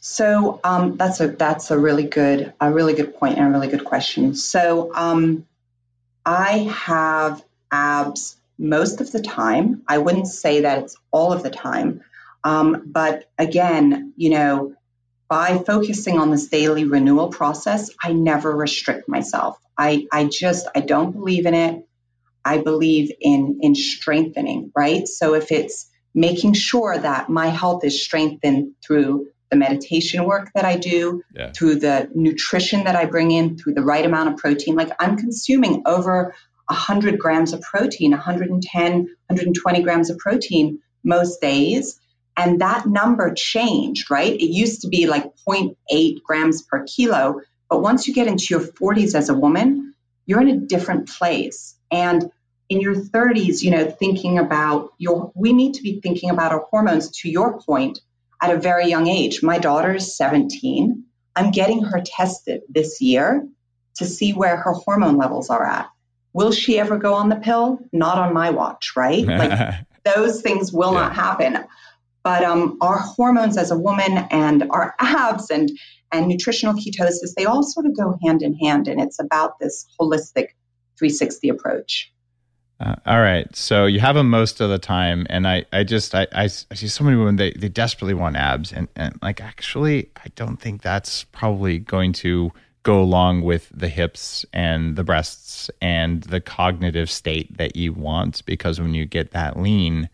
So 0.00 0.60
um, 0.64 0.96
that's 0.96 1.20
a 1.20 1.28
that's 1.28 1.70
a 1.70 1.78
really 1.78 2.04
good 2.04 2.52
a 2.60 2.70
really 2.70 2.94
good 2.94 3.16
point 3.16 3.38
and 3.38 3.48
a 3.48 3.50
really 3.50 3.68
good 3.68 3.84
question. 3.84 4.34
So 4.34 4.94
um, 4.94 5.46
I 6.24 6.58
have 6.58 7.44
abs 7.72 8.36
most 8.58 9.00
of 9.00 9.10
the 9.10 9.20
time. 9.20 9.82
I 9.88 9.98
wouldn't 9.98 10.28
say 10.28 10.60
that 10.60 10.78
it's 10.78 10.96
all 11.10 11.32
of 11.32 11.42
the 11.42 11.50
time, 11.50 12.04
um, 12.44 12.84
but 12.86 13.28
again, 13.36 14.12
you 14.16 14.30
know 14.30 14.76
by 15.28 15.58
focusing 15.58 16.18
on 16.18 16.30
this 16.30 16.48
daily 16.48 16.84
renewal 16.84 17.28
process, 17.28 17.90
I 18.02 18.12
never 18.12 18.54
restrict 18.54 19.08
myself. 19.08 19.58
I, 19.76 20.06
I 20.12 20.24
just, 20.24 20.68
I 20.74 20.80
don't 20.80 21.12
believe 21.12 21.46
in 21.46 21.54
it. 21.54 21.86
I 22.44 22.58
believe 22.58 23.10
in, 23.20 23.58
in 23.62 23.74
strengthening, 23.74 24.70
right? 24.76 25.08
So 25.08 25.34
if 25.34 25.50
it's 25.50 25.90
making 26.14 26.54
sure 26.54 26.96
that 26.96 27.28
my 27.28 27.48
health 27.48 27.84
is 27.84 28.02
strengthened 28.02 28.74
through 28.86 29.28
the 29.50 29.56
meditation 29.56 30.24
work 30.24 30.50
that 30.54 30.64
I 30.64 30.76
do, 30.76 31.22
yeah. 31.34 31.52
through 31.52 31.76
the 31.76 32.08
nutrition 32.14 32.84
that 32.84 32.96
I 32.96 33.06
bring 33.06 33.30
in, 33.30 33.58
through 33.58 33.74
the 33.74 33.82
right 33.82 34.04
amount 34.04 34.30
of 34.30 34.36
protein, 34.36 34.76
like 34.76 34.90
I'm 34.98 35.16
consuming 35.16 35.82
over 35.86 36.34
100 36.68 37.18
grams 37.18 37.52
of 37.52 37.60
protein, 37.62 38.10
110, 38.10 38.92
120 38.94 39.82
grams 39.82 40.10
of 40.10 40.18
protein 40.18 40.80
most 41.04 41.40
days. 41.40 42.00
And 42.36 42.60
that 42.60 42.86
number 42.86 43.32
changed, 43.34 44.10
right? 44.10 44.32
It 44.32 44.50
used 44.50 44.82
to 44.82 44.88
be 44.88 45.06
like 45.06 45.24
0.8 45.48 46.22
grams 46.22 46.62
per 46.62 46.84
kilo. 46.84 47.40
But 47.70 47.80
once 47.80 48.06
you 48.06 48.14
get 48.14 48.26
into 48.26 48.46
your 48.50 48.60
40s 48.60 49.14
as 49.14 49.28
a 49.28 49.34
woman, 49.34 49.94
you're 50.26 50.42
in 50.42 50.48
a 50.48 50.58
different 50.58 51.08
place. 51.08 51.76
And 51.90 52.30
in 52.68 52.80
your 52.80 52.94
30s, 52.94 53.62
you 53.62 53.70
know, 53.70 53.88
thinking 53.88 54.38
about 54.38 54.92
your, 54.98 55.32
we 55.34 55.52
need 55.52 55.74
to 55.74 55.82
be 55.82 56.00
thinking 56.00 56.30
about 56.30 56.52
our 56.52 56.66
hormones 56.70 57.10
to 57.20 57.30
your 57.30 57.60
point 57.60 58.00
at 58.42 58.54
a 58.54 58.58
very 58.58 58.88
young 58.88 59.06
age. 59.06 59.42
My 59.42 59.58
daughter 59.58 59.94
is 59.94 60.16
17. 60.16 61.04
I'm 61.34 61.50
getting 61.52 61.82
her 61.82 62.02
tested 62.04 62.62
this 62.68 63.00
year 63.00 63.46
to 63.96 64.04
see 64.04 64.32
where 64.32 64.56
her 64.56 64.72
hormone 64.72 65.16
levels 65.16 65.48
are 65.48 65.64
at. 65.64 65.88
Will 66.32 66.52
she 66.52 66.78
ever 66.78 66.98
go 66.98 67.14
on 67.14 67.28
the 67.28 67.36
pill? 67.36 67.78
Not 67.92 68.18
on 68.18 68.34
my 68.34 68.50
watch, 68.50 68.92
right? 68.94 69.24
Like 69.24 69.74
those 70.04 70.42
things 70.42 70.72
will 70.72 70.92
yeah. 70.92 71.00
not 71.00 71.14
happen. 71.14 71.64
But 72.26 72.42
um, 72.42 72.76
our 72.80 72.98
hormones 72.98 73.56
as 73.56 73.70
a 73.70 73.78
woman 73.78 74.18
and 74.32 74.64
our 74.70 74.96
abs 74.98 75.48
and 75.48 75.70
and 76.10 76.26
nutritional 76.26 76.74
ketosis, 76.74 77.34
they 77.36 77.44
all 77.44 77.62
sort 77.62 77.86
of 77.86 77.96
go 77.96 78.18
hand 78.20 78.42
in 78.42 78.52
hand, 78.56 78.88
and 78.88 79.00
it's 79.00 79.20
about 79.20 79.60
this 79.60 79.86
holistic 80.00 80.48
360 80.98 81.50
approach. 81.50 82.12
Uh, 82.80 82.96
all 83.06 83.20
right. 83.20 83.54
So 83.54 83.86
you 83.86 84.00
have 84.00 84.16
them 84.16 84.28
most 84.28 84.60
of 84.60 84.70
the 84.70 84.78
time. 84.78 85.28
And 85.30 85.46
I, 85.46 85.66
I 85.72 85.84
just, 85.84 86.16
I, 86.16 86.26
I, 86.32 86.48
see 86.48 86.88
so 86.88 87.04
many 87.04 87.16
women, 87.16 87.36
they, 87.36 87.52
they 87.52 87.68
desperately 87.68 88.14
want 88.14 88.34
abs. 88.34 88.72
And, 88.72 88.88
and 88.96 89.16
like, 89.22 89.40
actually, 89.40 90.10
I 90.16 90.26
don't 90.34 90.56
think 90.56 90.82
that's 90.82 91.22
probably 91.24 91.78
going 91.78 92.12
to 92.14 92.52
go 92.82 93.00
along 93.00 93.42
with 93.42 93.70
the 93.72 93.88
hips 93.88 94.44
and 94.52 94.96
the 94.96 95.04
breasts 95.04 95.70
and 95.80 96.24
the 96.24 96.40
cognitive 96.40 97.08
state 97.08 97.56
that 97.56 97.76
you 97.76 97.92
want. 97.92 98.44
Because 98.46 98.80
when 98.80 98.94
you 98.94 99.06
get 99.06 99.30
that 99.30 99.58
lean, 99.58 100.10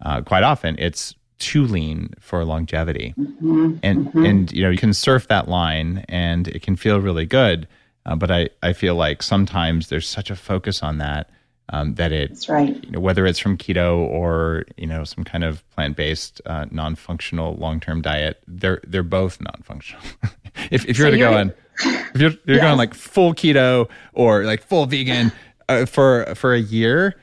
uh, 0.00 0.22
quite 0.22 0.44
often 0.44 0.76
it's 0.78 1.14
too 1.40 1.66
lean 1.66 2.14
for 2.20 2.44
longevity. 2.44 3.14
Mm-hmm, 3.18 3.76
and 3.82 4.06
mm-hmm. 4.06 4.24
and 4.24 4.52
you 4.52 4.62
know 4.62 4.70
you 4.70 4.78
can 4.78 4.94
surf 4.94 5.26
that 5.28 5.48
line 5.48 6.04
and 6.08 6.46
it 6.48 6.62
can 6.62 6.76
feel 6.76 7.00
really 7.00 7.26
good. 7.26 7.66
Uh, 8.06 8.16
but 8.16 8.30
I, 8.30 8.48
I 8.62 8.72
feel 8.72 8.94
like 8.94 9.22
sometimes 9.22 9.88
there's 9.88 10.08
such 10.08 10.30
a 10.30 10.36
focus 10.36 10.82
on 10.82 10.98
that 10.98 11.28
um, 11.68 11.94
that 11.94 12.12
it 12.12 12.30
That's 12.30 12.48
right. 12.48 12.82
You 12.84 12.92
know, 12.92 13.00
whether 13.00 13.26
it's 13.26 13.38
from 13.38 13.58
keto 13.58 13.98
or 13.98 14.64
you 14.76 14.86
know 14.86 15.04
some 15.04 15.24
kind 15.24 15.44
of 15.44 15.68
plant 15.70 15.96
based 15.96 16.40
uh, 16.46 16.66
non 16.70 16.94
functional 16.94 17.56
long 17.56 17.80
term 17.80 18.02
diet, 18.02 18.42
they're 18.46 18.80
they're 18.86 19.02
both 19.02 19.40
non 19.40 19.62
functional. 19.62 20.02
if 20.70 20.88
if 20.88 20.98
you're 20.98 21.08
so 21.08 21.12
to 21.12 21.18
go 21.18 21.34
on 21.34 21.52
if 21.84 22.20
you're, 22.20 22.30
you're 22.30 22.56
yes. 22.56 22.62
going 22.62 22.78
like 22.78 22.94
full 22.94 23.34
keto 23.34 23.88
or 24.12 24.44
like 24.44 24.62
full 24.62 24.86
vegan 24.86 25.32
uh, 25.68 25.86
for 25.86 26.34
for 26.34 26.54
a 26.54 26.60
year, 26.60 27.16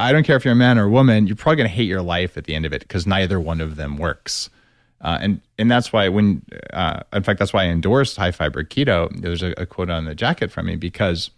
I 0.00 0.12
don't 0.12 0.24
care 0.24 0.36
if 0.36 0.44
you're 0.44 0.52
a 0.52 0.56
man 0.56 0.78
or 0.78 0.84
a 0.84 0.90
woman, 0.90 1.26
you're 1.26 1.36
probably 1.36 1.56
going 1.56 1.68
to 1.68 1.74
hate 1.74 1.88
your 1.88 2.02
life 2.02 2.36
at 2.36 2.44
the 2.44 2.54
end 2.54 2.66
of 2.66 2.72
it 2.72 2.80
because 2.82 3.06
neither 3.06 3.38
one 3.40 3.60
of 3.60 3.76
them 3.76 3.96
works. 3.96 4.50
Uh, 5.00 5.18
and 5.20 5.40
and 5.58 5.70
that's 5.70 5.92
why 5.92 6.08
when, 6.08 6.42
uh, 6.72 7.00
in 7.12 7.22
fact, 7.22 7.38
that's 7.38 7.52
why 7.52 7.64
I 7.64 7.66
endorsed 7.66 8.16
high 8.16 8.32
fiber 8.32 8.62
keto. 8.64 9.08
There's 9.20 9.42
a, 9.42 9.54
a 9.56 9.64
quote 9.66 9.88
on 9.88 10.04
the 10.04 10.14
jacket 10.14 10.50
from 10.50 10.66
me 10.66 10.76
because, 10.76 11.30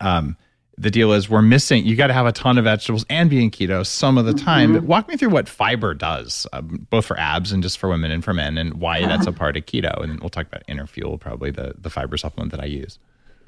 um, 0.00 0.36
the 0.76 0.90
deal 0.90 1.12
is 1.12 1.28
we're 1.28 1.42
missing. 1.42 1.84
You 1.84 1.96
got 1.96 2.06
to 2.06 2.12
have 2.12 2.26
a 2.26 2.32
ton 2.32 2.56
of 2.56 2.64
vegetables 2.64 3.04
and 3.10 3.28
be 3.28 3.42
in 3.42 3.50
keto 3.50 3.84
some 3.84 4.16
of 4.16 4.26
the 4.26 4.34
time. 4.34 4.74
Mm-hmm. 4.74 4.86
walk 4.86 5.08
me 5.08 5.16
through 5.16 5.30
what 5.30 5.48
fiber 5.48 5.92
does, 5.92 6.46
um, 6.52 6.86
both 6.90 7.06
for 7.06 7.18
abs 7.18 7.52
and 7.52 7.62
just 7.62 7.78
for 7.78 7.88
women 7.88 8.10
and 8.10 8.24
for 8.24 8.32
men, 8.32 8.56
and 8.56 8.74
why 8.74 9.00
that's 9.00 9.26
a 9.26 9.32
part 9.32 9.56
of 9.56 9.66
keto. 9.66 10.02
And 10.02 10.20
we'll 10.20 10.30
talk 10.30 10.46
about 10.46 10.62
Inner 10.68 10.86
Fuel, 10.86 11.18
probably 11.18 11.50
the 11.50 11.74
the 11.78 11.90
fiber 11.90 12.16
supplement 12.16 12.52
that 12.52 12.60
I 12.60 12.66
use. 12.66 12.98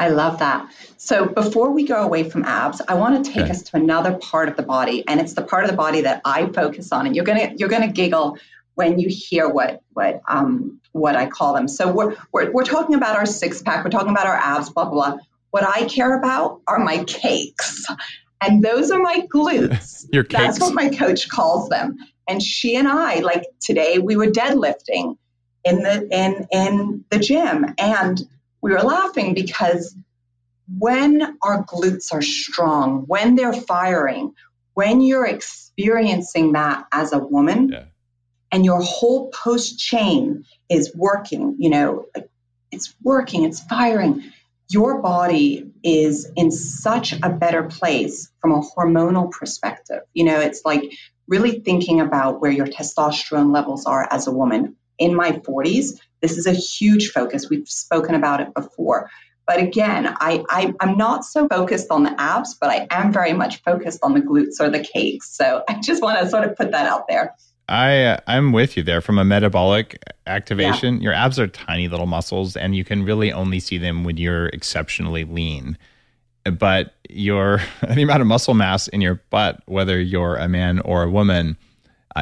I 0.00 0.08
love 0.08 0.38
that. 0.38 0.72
So 0.96 1.26
before 1.26 1.72
we 1.72 1.86
go 1.86 2.02
away 2.02 2.24
from 2.24 2.44
abs, 2.44 2.80
I 2.88 2.94
want 2.94 3.22
to 3.22 3.30
take 3.30 3.42
okay. 3.42 3.50
us 3.50 3.62
to 3.64 3.76
another 3.76 4.16
part 4.16 4.48
of 4.48 4.56
the 4.56 4.62
body, 4.62 5.04
and 5.06 5.20
it's 5.20 5.34
the 5.34 5.42
part 5.42 5.64
of 5.64 5.70
the 5.70 5.76
body 5.76 6.00
that 6.00 6.22
I 6.24 6.46
focus 6.46 6.90
on. 6.90 7.06
And 7.06 7.14
you're 7.14 7.26
gonna 7.26 7.52
you're 7.56 7.68
gonna 7.68 7.92
giggle 7.92 8.38
when 8.74 8.98
you 8.98 9.08
hear 9.10 9.46
what 9.46 9.82
what 9.92 10.22
um 10.26 10.80
what 10.92 11.16
I 11.16 11.26
call 11.26 11.52
them. 11.52 11.68
So 11.68 11.92
we're 11.92 12.16
we're, 12.32 12.50
we're 12.50 12.64
talking 12.64 12.94
about 12.94 13.14
our 13.16 13.26
six 13.26 13.60
pack, 13.60 13.84
we're 13.84 13.90
talking 13.90 14.10
about 14.10 14.26
our 14.26 14.36
abs, 14.36 14.70
blah 14.70 14.86
blah. 14.86 15.10
blah. 15.10 15.18
What 15.50 15.64
I 15.64 15.84
care 15.84 16.16
about 16.16 16.62
are 16.66 16.78
my 16.78 17.04
cakes, 17.04 17.84
and 18.40 18.64
those 18.64 18.90
are 18.90 19.00
my 19.00 19.26
glutes. 19.32 20.06
Your 20.12 20.24
cakes. 20.24 20.42
That's 20.42 20.60
what 20.60 20.72
my 20.72 20.88
coach 20.88 21.28
calls 21.28 21.68
them. 21.68 21.98
And 22.26 22.42
she 22.42 22.76
and 22.76 22.88
I, 22.88 23.18
like 23.18 23.44
today, 23.60 23.98
we 23.98 24.16
were 24.16 24.28
deadlifting 24.28 25.18
in 25.62 25.82
the 25.82 26.08
in 26.10 26.46
in 26.50 27.04
the 27.10 27.18
gym, 27.18 27.66
and 27.76 28.22
we 28.62 28.72
were 28.72 28.80
laughing 28.80 29.34
because 29.34 29.96
when 30.78 31.38
our 31.42 31.64
glutes 31.64 32.12
are 32.12 32.22
strong, 32.22 33.04
when 33.06 33.34
they're 33.34 33.52
firing, 33.52 34.34
when 34.74 35.00
you're 35.00 35.26
experiencing 35.26 36.52
that 36.52 36.86
as 36.92 37.12
a 37.12 37.18
woman 37.18 37.70
yeah. 37.70 37.84
and 38.52 38.64
your 38.64 38.80
whole 38.80 39.30
post 39.30 39.78
chain 39.78 40.44
is 40.68 40.94
working, 40.94 41.56
you 41.58 41.70
know, 41.70 42.06
it's 42.70 42.94
working, 43.02 43.44
it's 43.44 43.60
firing, 43.60 44.22
your 44.68 45.02
body 45.02 45.72
is 45.82 46.30
in 46.36 46.52
such 46.52 47.12
a 47.12 47.28
better 47.28 47.64
place 47.64 48.30
from 48.40 48.52
a 48.52 48.60
hormonal 48.60 49.30
perspective. 49.30 50.02
You 50.14 50.24
know, 50.24 50.38
it's 50.38 50.62
like 50.64 50.92
really 51.26 51.60
thinking 51.60 52.00
about 52.00 52.40
where 52.40 52.52
your 52.52 52.66
testosterone 52.66 53.52
levels 53.52 53.86
are 53.86 54.06
as 54.08 54.28
a 54.28 54.32
woman. 54.32 54.76
In 54.98 55.14
my 55.14 55.32
40s, 55.32 55.98
this 56.20 56.36
is 56.36 56.46
a 56.46 56.52
huge 56.52 57.10
focus. 57.10 57.48
We've 57.48 57.68
spoken 57.68 58.14
about 58.14 58.40
it 58.40 58.54
before. 58.54 59.10
But 59.46 59.58
again, 59.58 60.14
I, 60.20 60.44
I, 60.48 60.72
am 60.80 60.96
not 60.96 61.24
so 61.24 61.48
focused 61.48 61.90
on 61.90 62.04
the 62.04 62.20
abs, 62.20 62.54
but 62.54 62.70
I 62.70 62.86
am 62.90 63.12
very 63.12 63.32
much 63.32 63.60
focused 63.62 63.98
on 64.02 64.14
the 64.14 64.20
glutes 64.20 64.60
or 64.60 64.70
the 64.70 64.78
cakes. 64.78 65.34
So 65.34 65.64
I 65.68 65.80
just 65.80 66.02
want 66.02 66.20
to 66.20 66.28
sort 66.28 66.44
of 66.44 66.56
put 66.56 66.70
that 66.70 66.86
out 66.86 67.08
there. 67.08 67.34
I 67.68 68.02
uh, 68.02 68.20
I'm 68.26 68.52
with 68.52 68.76
you 68.76 68.82
there 68.82 69.00
from 69.00 69.18
a 69.18 69.24
metabolic 69.24 70.02
activation. 70.26 70.96
Yeah. 70.96 71.02
Your 71.02 71.12
abs 71.14 71.38
are 71.38 71.46
tiny 71.46 71.88
little 71.88 72.06
muscles, 72.06 72.56
and 72.56 72.74
you 72.74 72.84
can 72.84 73.04
really 73.04 73.32
only 73.32 73.60
see 73.60 73.78
them 73.78 74.04
when 74.04 74.16
you're 74.16 74.46
exceptionally 74.48 75.24
lean. 75.24 75.78
But 76.44 76.94
your 77.08 77.60
the 77.88 78.02
amount 78.02 78.22
of 78.22 78.26
muscle 78.26 78.54
mass 78.54 78.88
in 78.88 79.00
your 79.00 79.22
butt, 79.30 79.62
whether 79.66 80.00
you're 80.00 80.36
a 80.36 80.48
man 80.48 80.80
or 80.80 81.04
a 81.04 81.10
woman, 81.10 81.56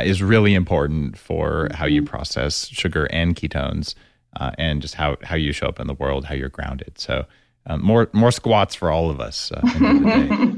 is 0.02 0.22
really 0.22 0.54
important 0.54 1.18
for 1.18 1.68
how 1.74 1.86
you 1.86 2.02
mm-hmm. 2.02 2.10
process 2.10 2.68
sugar 2.68 3.06
and 3.06 3.34
ketones, 3.34 3.94
uh, 4.38 4.52
and 4.58 4.82
just 4.82 4.94
how 4.94 5.16
how 5.22 5.36
you 5.36 5.52
show 5.52 5.66
up 5.66 5.80
in 5.80 5.86
the 5.86 5.94
world, 5.94 6.24
how 6.24 6.34
you're 6.34 6.48
grounded. 6.48 6.98
So 6.98 7.26
um, 7.66 7.82
more 7.82 8.08
more 8.12 8.30
squats 8.30 8.74
for 8.74 8.90
all 8.90 9.10
of 9.10 9.20
us. 9.20 9.52
Uh, 9.52 10.54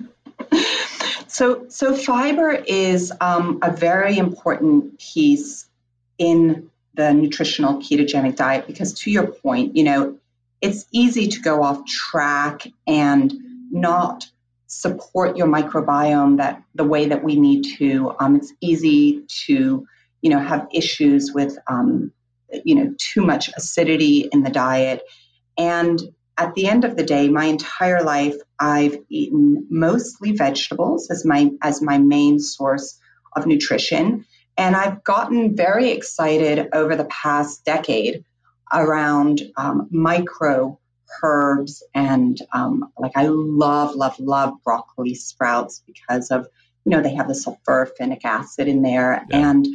So, 1.31 1.66
so 1.68 1.94
fiber 1.94 2.50
is 2.50 3.12
um, 3.20 3.61
a 3.62 3.70
very 3.70 4.18
important 4.18 4.98
piece 4.98 5.68
in 6.18 6.70
the 6.94 7.14
nutritional 7.14 7.81
ketogenic 7.81 8.35
diet 8.35 8.66
because, 8.66 8.94
to 8.94 9.12
your 9.12 9.29
point, 9.29 9.76
you 9.76 9.85
know, 9.85 10.18
it's 10.61 10.87
easy 10.90 11.29
to 11.29 11.40
go 11.40 11.62
off 11.62 11.87
track 11.87 12.66
and 12.85 13.33
not 13.70 14.29
support 14.70 15.37
your 15.37 15.48
microbiome 15.48 16.37
that 16.37 16.62
the 16.76 16.85
way 16.85 17.09
that 17.09 17.24
we 17.24 17.35
need 17.35 17.64
to. 17.78 18.14
Um, 18.20 18.37
it's 18.37 18.52
easy 18.61 19.24
to, 19.46 19.87
you 20.22 20.30
know, 20.30 20.38
have 20.38 20.68
issues 20.72 21.33
with, 21.33 21.59
um, 21.66 22.12
you 22.64 22.76
know, 22.76 22.94
too 22.96 23.22
much 23.22 23.50
acidity 23.56 24.28
in 24.33 24.42
the 24.42 24.50
diet, 24.50 25.02
and 25.59 26.00
at 26.38 26.54
the 26.54 26.68
end 26.68 26.85
of 26.85 26.96
the 26.96 27.02
day, 27.02 27.28
my 27.28 27.44
entire 27.44 28.02
life, 28.02 28.37
I've 28.59 28.96
eaten 29.11 29.66
mostly 29.68 30.33
vegetables 30.33 31.11
as 31.11 31.24
my 31.24 31.50
as 31.61 31.83
my 31.83 31.98
main 31.98 32.38
source 32.38 32.98
of 33.37 33.46
nutrition, 33.46 34.24
and 34.56 34.74
I've 34.74 35.04
gotten 35.04 35.56
very 35.56 35.90
excited 35.90 36.68
over 36.72 36.96
the 36.96 37.04
past 37.04 37.64
decade 37.64 38.24
around 38.72 39.42
um, 39.56 39.88
micro 39.90 40.79
herbs 41.23 41.83
and 41.94 42.38
um, 42.53 42.92
like 42.99 43.12
I 43.16 43.27
love 43.27 43.94
love 43.94 44.18
love 44.18 44.55
broccoli 44.64 45.14
sprouts 45.14 45.83
because 45.87 46.31
of 46.31 46.49
you 46.85 46.92
know 46.92 47.03
they 47.03 47.14
have 47.14 47.29
the 47.29 47.35
sulforaphanic 47.35 48.25
acid 48.25 48.68
in 48.68 48.83
there 48.83 49.25
yeah. 49.31 49.51
and 49.51 49.66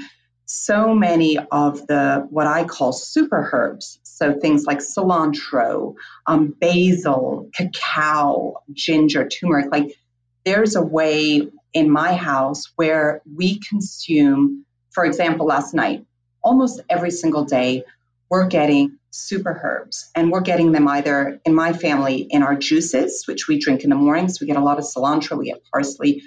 so 0.45 0.93
many 0.93 1.37
of 1.37 1.85
the 1.87 2.27
what 2.29 2.47
I 2.47 2.65
call 2.65 2.93
super 2.93 3.49
herbs. 3.51 3.99
So 4.03 4.39
things 4.39 4.65
like 4.65 4.79
cilantro, 4.79 5.95
um, 6.25 6.55
basil, 6.59 7.49
cacao, 7.53 8.61
ginger, 8.71 9.27
turmeric. 9.27 9.71
Like 9.71 9.97
there's 10.45 10.75
a 10.75 10.81
way 10.81 11.49
in 11.73 11.89
my 11.89 12.13
house 12.13 12.71
where 12.75 13.21
we 13.35 13.59
consume, 13.59 14.65
for 14.91 15.03
example, 15.03 15.47
last 15.47 15.73
night, 15.73 16.05
almost 16.41 16.81
every 16.89 17.11
single 17.11 17.43
day, 17.43 17.83
we're 18.29 18.47
getting 18.47 18.97
super 19.15 19.59
herbs 19.63 20.09
and 20.15 20.31
we're 20.31 20.41
getting 20.41 20.71
them 20.71 20.87
either 20.87 21.39
in 21.45 21.53
my 21.55 21.73
family 21.73 22.17
in 22.17 22.43
our 22.43 22.55
juices, 22.55 23.25
which 23.27 23.47
we 23.47 23.59
drink 23.59 23.83
in 23.83 23.89
the 23.89 23.95
mornings. 23.95 24.39
We 24.39 24.47
get 24.47 24.57
a 24.57 24.63
lot 24.63 24.77
of 24.77 24.85
cilantro, 24.85 25.37
we 25.37 25.45
get 25.45 25.61
parsley, 25.71 26.23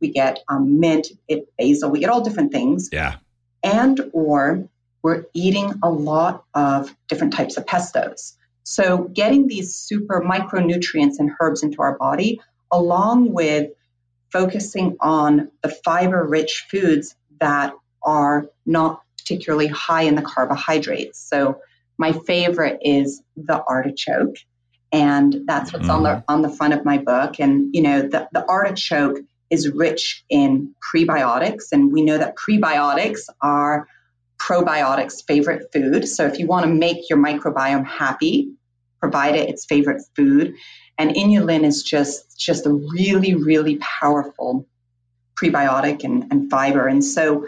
we 0.00 0.10
get 0.10 0.40
um, 0.48 0.80
mint, 0.80 1.08
it, 1.28 1.48
basil, 1.58 1.90
we 1.90 2.00
get 2.00 2.10
all 2.10 2.22
different 2.22 2.52
things. 2.52 2.88
Yeah 2.92 3.16
and 3.62 4.00
or 4.12 4.68
we're 5.02 5.24
eating 5.32 5.74
a 5.82 5.90
lot 5.90 6.44
of 6.54 6.94
different 7.08 7.32
types 7.32 7.56
of 7.56 7.66
pestos. 7.66 8.34
So 8.64 8.98
getting 8.98 9.46
these 9.46 9.74
super 9.74 10.20
micronutrients 10.20 11.18
and 11.18 11.30
herbs 11.40 11.62
into 11.62 11.80
our 11.82 11.96
body, 11.96 12.40
along 12.70 13.32
with 13.32 13.70
focusing 14.30 14.96
on 15.00 15.50
the 15.62 15.70
fiber 15.70 16.22
rich 16.24 16.66
foods 16.70 17.16
that 17.40 17.72
are 18.02 18.48
not 18.66 19.02
particularly 19.18 19.66
high 19.66 20.02
in 20.02 20.14
the 20.14 20.22
carbohydrates. 20.22 21.18
So 21.18 21.60
my 22.00 22.12
favorite 22.12 22.78
is 22.82 23.22
the 23.36 23.62
artichoke. 23.62 24.36
And 24.90 25.42
that's 25.46 25.70
what's 25.70 25.86
mm. 25.86 25.94
on 25.94 26.02
the 26.02 26.08
mm-hmm. 26.08 26.32
on 26.32 26.42
the 26.42 26.48
front 26.48 26.72
of 26.72 26.84
my 26.84 26.96
book. 26.96 27.38
And 27.38 27.74
you 27.74 27.82
know, 27.82 28.00
the, 28.00 28.26
the 28.32 28.44
artichoke 28.48 29.18
is 29.50 29.70
rich 29.70 30.24
in 30.30 30.74
prebiotics, 30.82 31.72
and 31.72 31.92
we 31.92 32.02
know 32.02 32.16
that 32.16 32.36
prebiotics 32.36 33.20
are 33.42 33.86
probiotics' 34.38 35.22
favorite 35.26 35.66
food. 35.72 36.08
So 36.08 36.24
if 36.26 36.38
you 36.38 36.46
want 36.46 36.64
to 36.64 36.72
make 36.72 37.10
your 37.10 37.18
microbiome 37.18 37.86
happy, 37.86 38.54
provide 38.98 39.36
it 39.36 39.50
its 39.50 39.66
favorite 39.66 40.02
food. 40.16 40.54
And 40.96 41.14
inulin 41.14 41.64
is 41.64 41.82
just 41.82 42.40
just 42.40 42.66
a 42.66 42.72
really, 42.72 43.34
really 43.34 43.76
powerful 43.76 44.66
prebiotic 45.36 46.04
and, 46.04 46.24
and 46.30 46.50
fiber. 46.50 46.86
And 46.86 47.04
so 47.04 47.46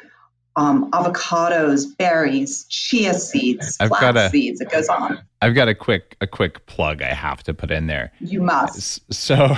um, 0.56 0.90
avocados, 0.90 1.84
berries, 1.96 2.64
chia 2.68 3.14
seeds, 3.14 3.76
I've 3.80 3.88
flax 3.88 4.18
a, 4.18 4.30
seeds. 4.30 4.60
It 4.60 4.70
goes 4.70 4.88
on. 4.88 5.18
I've 5.40 5.54
got 5.54 5.68
a 5.68 5.74
quick 5.74 6.16
a 6.20 6.26
quick 6.26 6.66
plug 6.66 7.02
I 7.02 7.14
have 7.14 7.42
to 7.44 7.54
put 7.54 7.70
in 7.70 7.86
there. 7.86 8.12
You 8.20 8.42
must. 8.42 9.12
So 9.12 9.56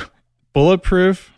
bulletproof 0.53 1.33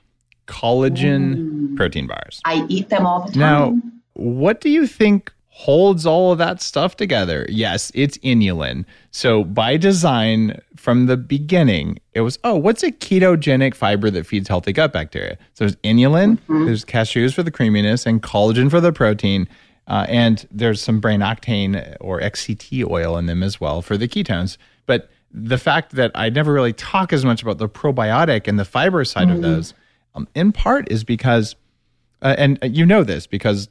collagen 0.46 1.36
Ooh. 1.36 1.76
protein 1.76 2.06
bars. 2.06 2.40
I 2.44 2.64
eat 2.68 2.88
them 2.88 3.06
all 3.06 3.26
the 3.26 3.32
time. 3.32 3.40
Now, 3.40 3.78
what 4.14 4.60
do 4.60 4.70
you 4.70 4.86
think 4.86 5.32
holds 5.58 6.04
all 6.04 6.32
of 6.32 6.38
that 6.38 6.60
stuff 6.60 6.96
together? 6.96 7.46
Yes, 7.48 7.90
it's 7.94 8.18
inulin. 8.18 8.84
So, 9.10 9.42
by 9.42 9.78
design, 9.78 10.60
from 10.76 11.06
the 11.06 11.16
beginning, 11.16 11.98
it 12.12 12.20
was 12.20 12.38
oh, 12.44 12.56
what's 12.56 12.82
a 12.82 12.92
ketogenic 12.92 13.74
fiber 13.74 14.10
that 14.10 14.26
feeds 14.26 14.48
healthy 14.48 14.74
gut 14.74 14.92
bacteria? 14.92 15.38
So, 15.54 15.64
there's 15.64 15.76
inulin, 15.76 16.38
mm-hmm. 16.40 16.66
there's 16.66 16.84
cashews 16.84 17.32
for 17.32 17.42
the 17.42 17.50
creaminess, 17.50 18.04
and 18.04 18.22
collagen 18.22 18.70
for 18.70 18.82
the 18.82 18.92
protein. 18.92 19.48
Uh, 19.88 20.04
and 20.08 20.46
there's 20.50 20.82
some 20.82 21.00
brain 21.00 21.20
octane 21.20 21.96
or 22.00 22.20
XCT 22.20 22.88
oil 22.90 23.16
in 23.16 23.26
them 23.26 23.42
as 23.42 23.58
well 23.58 23.80
for 23.80 23.96
the 23.96 24.08
ketones. 24.08 24.58
But 24.84 25.08
the 25.32 25.58
fact 25.58 25.92
that 25.92 26.10
I 26.14 26.28
never 26.28 26.52
really 26.52 26.72
talk 26.74 27.12
as 27.12 27.24
much 27.24 27.40
about 27.40 27.58
the 27.58 27.68
probiotic 27.68 28.46
and 28.46 28.58
the 28.58 28.64
fiber 28.64 29.04
side 29.04 29.28
mm-hmm. 29.28 29.36
of 29.36 29.42
those 29.42 29.74
um, 30.14 30.28
in 30.34 30.52
part 30.52 30.90
is 30.90 31.02
because, 31.04 31.56
uh, 32.20 32.34
and 32.36 32.58
you 32.62 32.84
know 32.84 33.04
this 33.04 33.26
because 33.26 33.68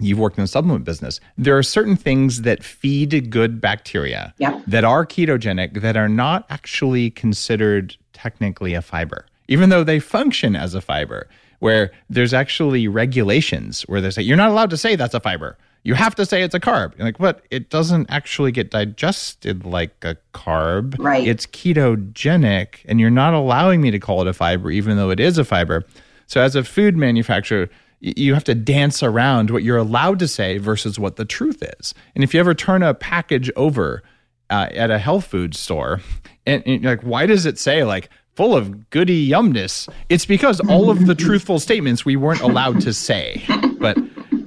you've 0.00 0.18
worked 0.18 0.38
in 0.38 0.44
the 0.44 0.48
supplement 0.48 0.84
business. 0.84 1.20
There 1.36 1.56
are 1.56 1.62
certain 1.62 1.96
things 1.96 2.42
that 2.42 2.62
feed 2.62 3.30
good 3.30 3.60
bacteria 3.60 4.34
yeah. 4.38 4.60
that 4.66 4.84
are 4.84 5.04
ketogenic 5.04 5.80
that 5.80 5.96
are 5.96 6.08
not 6.08 6.46
actually 6.50 7.10
considered 7.10 7.96
technically 8.12 8.74
a 8.74 8.82
fiber, 8.82 9.26
even 9.48 9.70
though 9.70 9.84
they 9.84 9.98
function 9.98 10.54
as 10.54 10.74
a 10.74 10.80
fiber. 10.80 11.28
Where 11.60 11.90
there's 12.08 12.32
actually 12.32 12.86
regulations 12.86 13.82
where 13.82 14.00
they 14.00 14.10
say 14.10 14.22
you're 14.22 14.36
not 14.36 14.50
allowed 14.50 14.70
to 14.70 14.76
say 14.76 14.94
that's 14.94 15.14
a 15.14 15.18
fiber. 15.18 15.58
You 15.82 15.94
have 15.94 16.14
to 16.14 16.24
say 16.24 16.42
it's 16.42 16.54
a 16.54 16.60
carb. 16.60 16.96
You're 16.96 17.06
like, 17.06 17.18
but 17.18 17.44
it 17.50 17.68
doesn't 17.68 18.06
actually 18.10 18.52
get 18.52 18.70
digested 18.70 19.64
like 19.64 19.92
a 20.02 20.16
carb. 20.34 20.96
Right. 20.98 21.26
It's 21.26 21.46
ketogenic, 21.46 22.76
and 22.84 23.00
you're 23.00 23.10
not 23.10 23.34
allowing 23.34 23.80
me 23.80 23.90
to 23.90 23.98
call 23.98 24.20
it 24.20 24.28
a 24.28 24.32
fiber, 24.32 24.70
even 24.70 24.96
though 24.96 25.10
it 25.10 25.18
is 25.18 25.36
a 25.36 25.44
fiber. 25.44 25.84
So, 26.28 26.40
as 26.40 26.54
a 26.54 26.62
food 26.62 26.96
manufacturer, 26.96 27.70
you 28.00 28.34
have 28.34 28.44
to 28.44 28.54
dance 28.54 29.02
around 29.02 29.50
what 29.50 29.62
you're 29.62 29.76
allowed 29.76 30.18
to 30.20 30.28
say 30.28 30.58
versus 30.58 30.98
what 30.98 31.16
the 31.16 31.24
truth 31.24 31.62
is. 31.78 31.94
And 32.14 32.22
if 32.22 32.32
you 32.32 32.40
ever 32.40 32.54
turn 32.54 32.82
a 32.82 32.94
package 32.94 33.50
over 33.56 34.02
uh, 34.50 34.68
at 34.72 34.90
a 34.90 34.98
health 34.98 35.26
food 35.26 35.54
store, 35.54 36.00
and, 36.46 36.62
and 36.66 36.84
like, 36.84 37.02
why 37.02 37.26
does 37.26 37.44
it 37.44 37.58
say 37.58 37.84
like 37.84 38.10
full 38.34 38.56
of 38.56 38.90
goody 38.90 39.28
yumness? 39.28 39.88
It's 40.08 40.26
because 40.26 40.60
all 40.60 40.90
of 40.90 41.06
the 41.06 41.14
truthful 41.14 41.58
statements 41.58 42.04
we 42.04 42.16
weren't 42.16 42.40
allowed 42.40 42.80
to 42.82 42.94
say. 42.94 43.44
But 43.78 43.98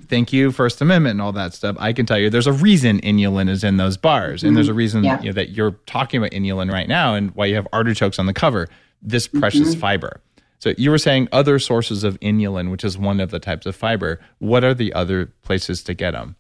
thank 0.08 0.32
you, 0.32 0.52
First 0.52 0.82
Amendment 0.82 1.14
and 1.14 1.22
all 1.22 1.34
that 1.34 1.54
stuff, 1.54 1.76
I 1.80 1.94
can 1.94 2.06
tell 2.06 2.18
you 2.18 2.30
there's 2.30 2.48
a 2.48 2.54
reason 2.54 3.00
inulin 3.02 3.50
is 3.50 3.64
in 3.64 3.78
those 3.78 3.98
bars. 3.98 4.44
And 4.44 4.56
there's 4.56 4.70
a 4.70 4.74
reason 4.74 5.04
yeah. 5.04 5.20
you 5.22 5.28
know, 5.28 5.34
that 5.34 5.50
you're 5.50 5.72
talking 5.88 6.20
about 6.20 6.32
inulin 6.32 6.72
right 6.72 6.88
now 6.88 7.16
and 7.16 7.32
why 7.32 7.48
you 7.48 7.56
have 7.56 7.68
artichokes 7.74 8.18
on 8.18 8.28
the 8.28 8.34
cover, 8.34 8.68
this 9.02 9.28
precious 9.28 9.72
mm-hmm. 9.72 9.80
fiber. 9.80 10.22
So 10.62 10.76
you 10.78 10.92
were 10.92 11.00
saying 11.00 11.28
other 11.32 11.58
sources 11.58 12.04
of 12.04 12.20
inulin, 12.20 12.70
which 12.70 12.84
is 12.84 12.96
one 12.96 13.20
of 13.20 13.32
the 13.32 13.40
types 13.40 13.66
of 13.66 13.76
fiber. 13.76 14.20
What 14.38 14.64
are 14.64 14.76
the 14.76 14.94
other 14.94 15.34
places 15.42 15.82
to 15.86 15.96
get 15.96 16.12
them? 16.12 16.36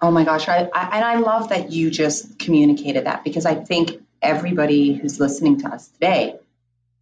Oh 0.00 0.10
my 0.10 0.24
gosh. 0.24 0.48
I, 0.48 0.68
I, 0.74 0.96
and 0.96 1.04
I 1.04 1.14
love 1.20 1.50
that 1.50 1.70
you 1.70 1.88
just 1.88 2.40
communicated 2.40 3.06
that 3.06 3.22
because 3.22 3.46
I 3.46 3.54
think 3.54 4.02
everybody 4.20 4.94
who's 4.94 5.20
listening 5.20 5.60
to 5.60 5.68
us 5.68 5.86
today 5.86 6.34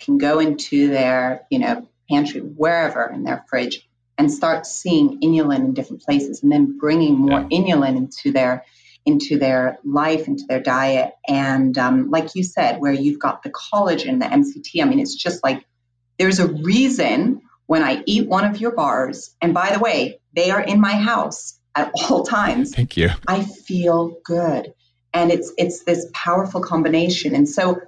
can 0.01 0.19
go 0.19 0.39
into 0.39 0.89
their, 0.89 1.47
you 1.51 1.61
know, 1.61 1.89
pantry, 2.11 2.43
wherever 2.43 3.11
in 3.11 3.23
their 3.23 3.43
fridge 3.49 3.89
and 4.19 4.31
start 4.31 4.67
seeing 4.67 5.19
inulin 5.23 5.61
in 5.61 5.73
different 5.73 6.03
places 6.03 6.43
and 6.43 6.53
then 6.53 6.77
bringing 6.77 7.17
more 7.17 7.41
yeah. 7.41 7.59
inulin 7.59 7.97
into 7.97 8.33
their 8.33 8.67
into 9.07 9.39
their 9.39 9.79
life, 9.83 10.29
into 10.29 10.45
their 10.47 10.61
diet. 10.61 11.15
And 11.27 11.77
um, 11.79 12.11
like 12.11 12.35
you 12.35 12.45
said, 12.45 12.81
where 12.81 12.93
you've 12.93 13.19
got 13.19 13.43
the 13.43 13.49
collagen, 13.49 14.21
the 14.21 14.27
MCT, 14.27 14.83
I 14.83 14.85
mean, 14.85 15.01
it's 15.01 15.15
just 15.15 15.43
like 15.43 15.65
there's 16.21 16.39
a 16.39 16.47
reason 16.47 17.41
when 17.65 17.83
I 17.83 18.03
eat 18.05 18.29
one 18.29 18.45
of 18.45 18.61
your 18.61 18.73
bars, 18.73 19.35
and 19.41 19.55
by 19.55 19.73
the 19.73 19.79
way, 19.79 20.21
they 20.35 20.51
are 20.51 20.61
in 20.61 20.79
my 20.79 20.93
house 20.93 21.59
at 21.75 21.91
all 21.95 22.25
times. 22.25 22.75
Thank 22.75 22.99
you. 22.99 23.09
I 23.27 23.43
feel 23.43 24.19
good. 24.23 24.75
And 25.15 25.33
it's 25.33 25.51
it's 25.57 25.83
this 25.85 26.07
powerful 26.13 26.61
combination. 26.61 27.35
And 27.35 27.49
so 27.49 27.81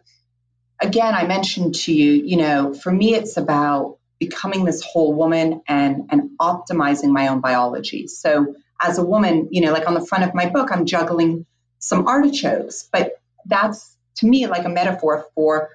again, 0.81 1.15
I 1.15 1.27
mentioned 1.27 1.75
to 1.85 1.93
you, 1.93 2.13
you 2.13 2.39
know, 2.39 2.73
for 2.73 2.91
me 2.91 3.15
it's 3.15 3.37
about 3.37 3.99
becoming 4.19 4.65
this 4.65 4.83
whole 4.83 5.13
woman 5.13 5.61
and 5.69 6.09
and 6.11 6.31
optimizing 6.41 7.13
my 7.13 7.29
own 7.29 7.41
biology. 7.41 8.09
So 8.09 8.55
as 8.81 8.99
a 8.99 9.05
woman, 9.05 9.49
you 9.51 9.61
know, 9.61 9.73
like 9.73 9.87
on 9.87 9.95
the 9.95 10.07
front 10.07 10.25
of 10.25 10.35
my 10.35 10.49
book, 10.49 10.71
I'm 10.73 10.87
juggling 10.87 11.45
some 11.81 12.09
artichokes, 12.09 12.89
but 12.91 13.21
that's 13.45 13.95
to 14.17 14.27
me 14.27 14.47
like 14.47 14.65
a 14.65 14.71
metaphor 14.71 15.27
for 15.35 15.69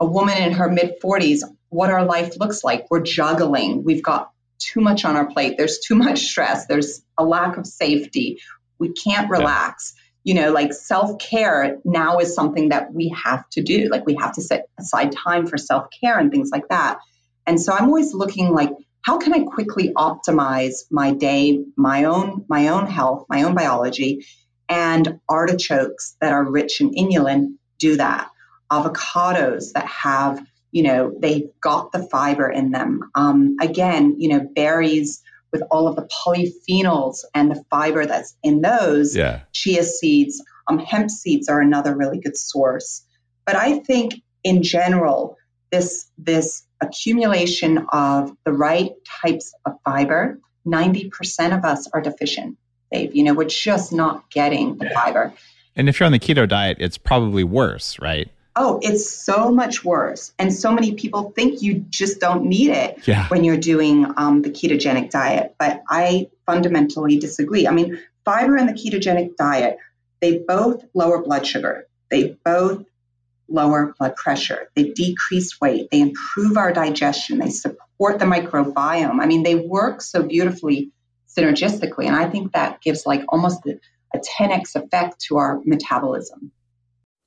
a 0.00 0.06
woman 0.06 0.38
in 0.38 0.52
her 0.52 0.68
mid 0.70 1.00
40s, 1.02 1.42
what 1.74 1.90
our 1.90 2.04
life 2.04 2.38
looks 2.38 2.62
like. 2.62 2.86
We're 2.90 3.02
juggling. 3.02 3.82
We've 3.82 4.02
got 4.02 4.30
too 4.58 4.80
much 4.80 5.04
on 5.04 5.16
our 5.16 5.26
plate. 5.26 5.56
There's 5.58 5.80
too 5.80 5.96
much 5.96 6.20
stress. 6.20 6.66
There's 6.66 7.02
a 7.18 7.24
lack 7.24 7.56
of 7.56 7.66
safety. 7.66 8.40
We 8.78 8.92
can't 8.92 9.28
relax. 9.28 9.94
Yeah. 9.96 10.00
You 10.26 10.34
know, 10.40 10.52
like 10.52 10.72
self 10.72 11.18
care 11.18 11.78
now 11.84 12.18
is 12.18 12.34
something 12.34 12.70
that 12.70 12.94
we 12.94 13.14
have 13.24 13.48
to 13.50 13.62
do. 13.62 13.88
Like 13.90 14.06
we 14.06 14.14
have 14.20 14.34
to 14.34 14.40
set 14.40 14.68
aside 14.78 15.12
time 15.12 15.46
for 15.46 15.58
self 15.58 15.88
care 16.00 16.18
and 16.18 16.30
things 16.30 16.50
like 16.50 16.68
that. 16.68 16.98
And 17.46 17.60
so 17.60 17.72
I'm 17.72 17.86
always 17.86 18.14
looking 18.14 18.54
like, 18.54 18.70
how 19.02 19.18
can 19.18 19.34
I 19.34 19.40
quickly 19.40 19.92
optimize 19.94 20.84
my 20.90 21.12
day, 21.12 21.62
my 21.76 22.04
own, 22.04 22.46
my 22.48 22.68
own 22.68 22.86
health, 22.86 23.26
my 23.28 23.42
own 23.42 23.54
biology, 23.54 24.24
and 24.68 25.20
artichokes 25.28 26.16
that 26.20 26.32
are 26.32 26.50
rich 26.50 26.80
in 26.80 26.92
inulin 26.92 27.56
do 27.78 27.96
that. 27.96 28.30
Avocados 28.70 29.72
that 29.72 29.86
have, 29.86 30.40
you 30.74 30.82
know, 30.82 31.16
they've 31.16 31.48
got 31.60 31.92
the 31.92 32.02
fiber 32.02 32.50
in 32.50 32.72
them. 32.72 33.08
Um, 33.14 33.56
again, 33.60 34.16
you 34.18 34.28
know, 34.28 34.40
berries 34.40 35.22
with 35.52 35.62
all 35.70 35.86
of 35.86 35.94
the 35.94 36.08
polyphenols 36.26 37.18
and 37.32 37.48
the 37.48 37.62
fiber 37.70 38.04
that's 38.04 38.34
in 38.42 38.60
those. 38.60 39.14
Yeah. 39.14 39.42
Chia 39.52 39.84
seeds, 39.84 40.42
um, 40.66 40.80
hemp 40.80 41.12
seeds 41.12 41.48
are 41.48 41.60
another 41.60 41.94
really 41.96 42.18
good 42.18 42.36
source. 42.36 43.06
But 43.46 43.54
I 43.54 43.78
think 43.78 44.14
in 44.42 44.64
general, 44.64 45.38
this 45.70 46.10
this 46.18 46.66
accumulation 46.80 47.86
of 47.92 48.32
the 48.44 48.52
right 48.52 48.90
types 49.22 49.54
of 49.64 49.74
fiber, 49.84 50.40
90% 50.66 51.56
of 51.56 51.64
us 51.64 51.88
are 51.94 52.00
deficient. 52.00 52.58
Dave, 52.90 53.14
you 53.14 53.22
know, 53.22 53.32
we're 53.32 53.44
just 53.44 53.92
not 53.92 54.28
getting 54.28 54.76
the 54.78 54.90
fiber. 54.90 55.32
And 55.76 55.88
if 55.88 56.00
you're 56.00 56.06
on 56.06 56.12
the 56.12 56.18
keto 56.18 56.48
diet, 56.48 56.78
it's 56.80 56.98
probably 56.98 57.44
worse, 57.44 57.96
right? 58.00 58.28
Oh, 58.56 58.78
it's 58.82 59.10
so 59.10 59.50
much 59.50 59.84
worse. 59.84 60.32
And 60.38 60.52
so 60.52 60.72
many 60.72 60.94
people 60.94 61.32
think 61.32 61.62
you 61.62 61.84
just 61.90 62.20
don't 62.20 62.44
need 62.44 62.70
it 62.70 63.06
yeah. 63.06 63.26
when 63.28 63.42
you're 63.42 63.56
doing 63.56 64.06
um, 64.16 64.42
the 64.42 64.50
ketogenic 64.50 65.10
diet. 65.10 65.56
But 65.58 65.82
I 65.88 66.28
fundamentally 66.46 67.18
disagree. 67.18 67.66
I 67.66 67.72
mean, 67.72 68.00
fiber 68.24 68.56
and 68.56 68.68
the 68.68 68.72
ketogenic 68.72 69.36
diet, 69.36 69.78
they 70.20 70.38
both 70.38 70.84
lower 70.94 71.22
blood 71.22 71.46
sugar. 71.46 71.88
They 72.10 72.36
both 72.44 72.84
lower 73.48 73.94
blood 73.98 74.14
pressure. 74.16 74.70
They 74.76 74.84
decrease 74.90 75.60
weight. 75.60 75.88
They 75.90 76.00
improve 76.00 76.56
our 76.56 76.72
digestion. 76.72 77.38
They 77.38 77.50
support 77.50 78.18
the 78.18 78.24
microbiome. 78.24 79.20
I 79.20 79.26
mean, 79.26 79.42
they 79.42 79.56
work 79.56 80.00
so 80.00 80.22
beautifully 80.22 80.92
synergistically. 81.36 82.06
And 82.06 82.16
I 82.16 82.30
think 82.30 82.52
that 82.52 82.80
gives 82.80 83.04
like 83.04 83.24
almost 83.28 83.66
a, 83.66 83.80
a 84.14 84.20
10x 84.20 84.76
effect 84.76 85.20
to 85.22 85.38
our 85.38 85.60
metabolism. 85.64 86.52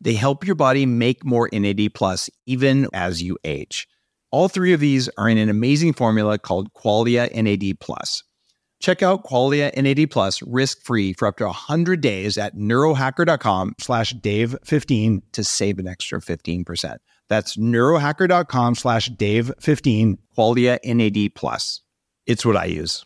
They 0.00 0.14
help 0.14 0.46
your 0.46 0.54
body 0.54 0.86
make 0.86 1.24
more 1.24 1.48
NAD 1.52 1.94
plus 1.94 2.30
even 2.46 2.88
as 2.92 3.22
you 3.22 3.38
age. 3.44 3.88
All 4.30 4.48
three 4.48 4.72
of 4.72 4.80
these 4.80 5.08
are 5.16 5.28
in 5.28 5.38
an 5.38 5.48
amazing 5.48 5.92
formula 5.94 6.38
called 6.38 6.72
Qualia 6.74 7.32
NAD 7.34 7.80
plus. 7.80 8.22
Check 8.80 9.02
out 9.02 9.24
Qualia 9.24 9.74
NAD 9.74 10.10
Plus 10.10 10.42
risk-free 10.42 11.14
for 11.14 11.26
up 11.28 11.38
to 11.38 11.46
100 11.46 12.00
days 12.00 12.36
at 12.36 12.54
neurohacker.com 12.56 13.74
slash 13.80 14.12
Dave15 14.14 15.22
to 15.32 15.44
save 15.44 15.78
an 15.78 15.88
extra 15.88 16.20
15%. 16.20 16.98
That's 17.28 17.56
neurohacker.com 17.56 18.74
slash 18.74 19.10
Dave15, 19.10 20.18
Qualia 20.36 20.78
NAD 20.84 21.34
Plus. 21.34 21.80
It's 22.26 22.44
what 22.44 22.56
I 22.56 22.66
use. 22.66 23.04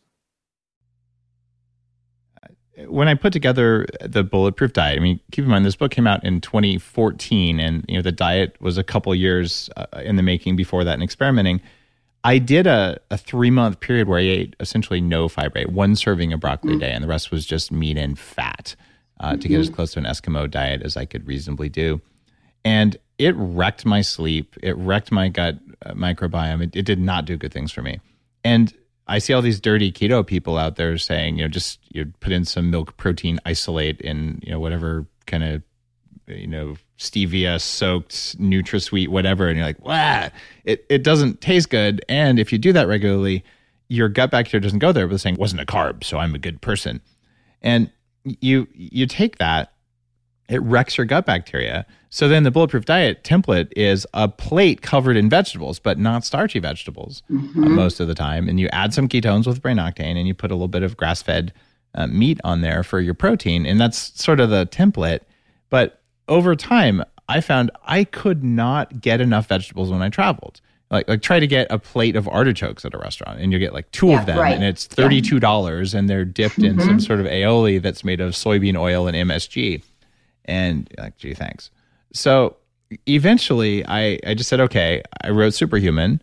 When 2.86 3.08
I 3.08 3.14
put 3.14 3.32
together 3.32 3.86
the 4.00 4.22
Bulletproof 4.22 4.72
Diet, 4.72 4.96
I 4.96 5.00
mean, 5.00 5.20
keep 5.32 5.44
in 5.44 5.50
mind 5.50 5.66
this 5.66 5.76
book 5.76 5.90
came 5.90 6.06
out 6.06 6.24
in 6.24 6.40
2014, 6.40 7.60
and 7.60 7.84
you 7.88 7.96
know 7.96 8.02
the 8.02 8.12
diet 8.12 8.56
was 8.60 8.78
a 8.78 8.84
couple 8.84 9.14
years 9.14 9.68
uh, 9.76 9.86
in 10.02 10.16
the 10.16 10.22
making 10.22 10.56
before 10.56 10.84
that 10.84 10.94
and 10.94 11.02
experimenting 11.02 11.60
I 12.22 12.38
did 12.38 12.66
a, 12.66 13.00
a 13.10 13.16
three 13.16 13.50
month 13.50 13.80
period 13.80 14.08
where 14.08 14.18
I 14.18 14.22
ate 14.22 14.56
essentially 14.60 15.00
no 15.00 15.28
fiber, 15.28 15.62
one 15.62 15.96
serving 15.96 16.32
of 16.32 16.40
broccoli 16.40 16.72
mm-hmm. 16.72 16.82
a 16.82 16.86
day, 16.86 16.92
and 16.92 17.02
the 17.02 17.08
rest 17.08 17.30
was 17.30 17.46
just 17.46 17.72
meat 17.72 17.96
and 17.96 18.18
fat 18.18 18.76
uh, 19.20 19.30
mm-hmm. 19.30 19.40
to 19.40 19.48
get 19.48 19.60
as 19.60 19.66
mm-hmm. 19.66 19.76
close 19.76 19.92
to 19.92 20.00
an 20.00 20.04
Eskimo 20.04 20.50
diet 20.50 20.82
as 20.82 20.96
I 20.96 21.06
could 21.06 21.26
reasonably 21.26 21.68
do. 21.68 22.00
And 22.64 22.96
it 23.18 23.34
wrecked 23.36 23.86
my 23.86 24.02
sleep. 24.02 24.56
It 24.62 24.76
wrecked 24.76 25.10
my 25.10 25.28
gut 25.28 25.58
uh, 25.84 25.92
microbiome. 25.92 26.62
It, 26.62 26.76
it 26.76 26.82
did 26.84 27.00
not 27.00 27.24
do 27.24 27.38
good 27.38 27.52
things 27.52 27.72
for 27.72 27.80
me. 27.80 28.00
And 28.44 28.72
I 29.06 29.18
see 29.18 29.32
all 29.32 29.42
these 29.42 29.60
dirty 29.60 29.90
keto 29.90 30.26
people 30.26 30.56
out 30.56 30.76
there 30.76 30.96
saying, 30.98 31.38
you 31.38 31.44
know, 31.44 31.48
just 31.48 31.80
you 31.90 32.12
put 32.20 32.32
in 32.32 32.44
some 32.44 32.70
milk 32.70 32.96
protein 32.96 33.40
isolate 33.44 34.00
in, 34.00 34.40
you 34.42 34.52
know, 34.52 34.60
whatever 34.60 35.06
kind 35.26 35.42
of 35.42 35.62
you 36.36 36.46
know, 36.46 36.76
stevia 36.98 37.60
soaked 37.60 38.38
NutraSweet, 38.38 39.08
whatever, 39.08 39.48
and 39.48 39.56
you're 39.56 39.66
like, 39.66 39.84
wow, 39.84 40.30
it, 40.64 40.84
it 40.88 41.02
doesn't 41.02 41.40
taste 41.40 41.70
good. 41.70 42.04
And 42.08 42.38
if 42.38 42.52
you 42.52 42.58
do 42.58 42.72
that 42.72 42.88
regularly, 42.88 43.44
your 43.88 44.08
gut 44.08 44.30
bacteria 44.30 44.62
doesn't 44.62 44.78
go 44.78 44.92
there, 44.92 45.06
but 45.06 45.20
saying 45.20 45.36
wasn't 45.36 45.60
a 45.60 45.66
carb, 45.66 46.04
so 46.04 46.18
I'm 46.18 46.34
a 46.34 46.38
good 46.38 46.60
person. 46.60 47.00
And 47.62 47.90
you 48.24 48.68
you 48.72 49.06
take 49.06 49.38
that, 49.38 49.72
it 50.50 50.60
wrecks 50.62 50.98
your 50.98 51.06
gut 51.06 51.24
bacteria. 51.24 51.86
So 52.10 52.28
then 52.28 52.42
the 52.42 52.50
bulletproof 52.50 52.84
diet 52.84 53.22
template 53.22 53.72
is 53.76 54.06
a 54.12 54.28
plate 54.28 54.82
covered 54.82 55.16
in 55.16 55.30
vegetables, 55.30 55.78
but 55.78 55.96
not 55.96 56.24
starchy 56.24 56.58
vegetables 56.58 57.22
uh, 57.30 57.34
mm-hmm. 57.34 57.64
uh, 57.64 57.68
most 57.68 58.00
of 58.00 58.08
the 58.08 58.16
time. 58.16 58.48
And 58.48 58.58
you 58.58 58.68
add 58.72 58.92
some 58.92 59.08
ketones 59.08 59.46
with 59.46 59.62
brain 59.62 59.76
octane, 59.76 60.16
and 60.16 60.26
you 60.26 60.34
put 60.34 60.50
a 60.50 60.54
little 60.54 60.68
bit 60.68 60.82
of 60.82 60.96
grass 60.96 61.22
fed 61.22 61.52
uh, 61.94 62.08
meat 62.08 62.40
on 62.42 62.60
there 62.62 62.82
for 62.82 63.00
your 63.00 63.14
protein, 63.14 63.64
and 63.64 63.80
that's 63.80 64.20
sort 64.20 64.40
of 64.40 64.50
the 64.50 64.66
template. 64.66 65.20
But 65.70 66.00
over 66.28 66.56
time, 66.56 67.04
I 67.28 67.40
found 67.40 67.70
I 67.84 68.02
could 68.04 68.42
not 68.42 69.00
get 69.00 69.20
enough 69.20 69.46
vegetables 69.46 69.90
when 69.90 70.02
I 70.02 70.08
traveled. 70.08 70.60
Like, 70.90 71.08
like 71.08 71.22
try 71.22 71.38
to 71.38 71.46
get 71.46 71.68
a 71.70 71.78
plate 71.78 72.16
of 72.16 72.26
artichokes 72.26 72.84
at 72.84 72.94
a 72.94 72.98
restaurant 72.98 73.38
and 73.38 73.52
you 73.52 73.60
get 73.60 73.72
like 73.72 73.88
two 73.92 74.08
yeah, 74.08 74.18
of 74.18 74.26
them 74.26 74.36
right. 74.36 74.52
and 74.52 74.64
it's 74.64 74.88
$32 74.88 75.92
yeah. 75.92 75.98
and 75.98 76.10
they're 76.10 76.24
dipped 76.24 76.58
in 76.58 76.74
mm-hmm. 76.74 76.80
some 76.80 76.98
sort 76.98 77.20
of 77.20 77.26
aioli 77.26 77.80
that's 77.80 78.02
made 78.02 78.20
of 78.20 78.32
soybean 78.32 78.76
oil 78.76 79.06
and 79.06 79.16
MSG. 79.16 79.84
And 80.44 80.92
like, 80.98 81.16
gee, 81.16 81.34
thanks. 81.34 81.70
So 82.12 82.56
eventually 83.06 83.86
I, 83.86 84.18
I 84.26 84.34
just 84.34 84.48
said, 84.48 84.60
okay, 84.60 85.02
I 85.22 85.30
wrote 85.30 85.54
Superhuman 85.54 86.20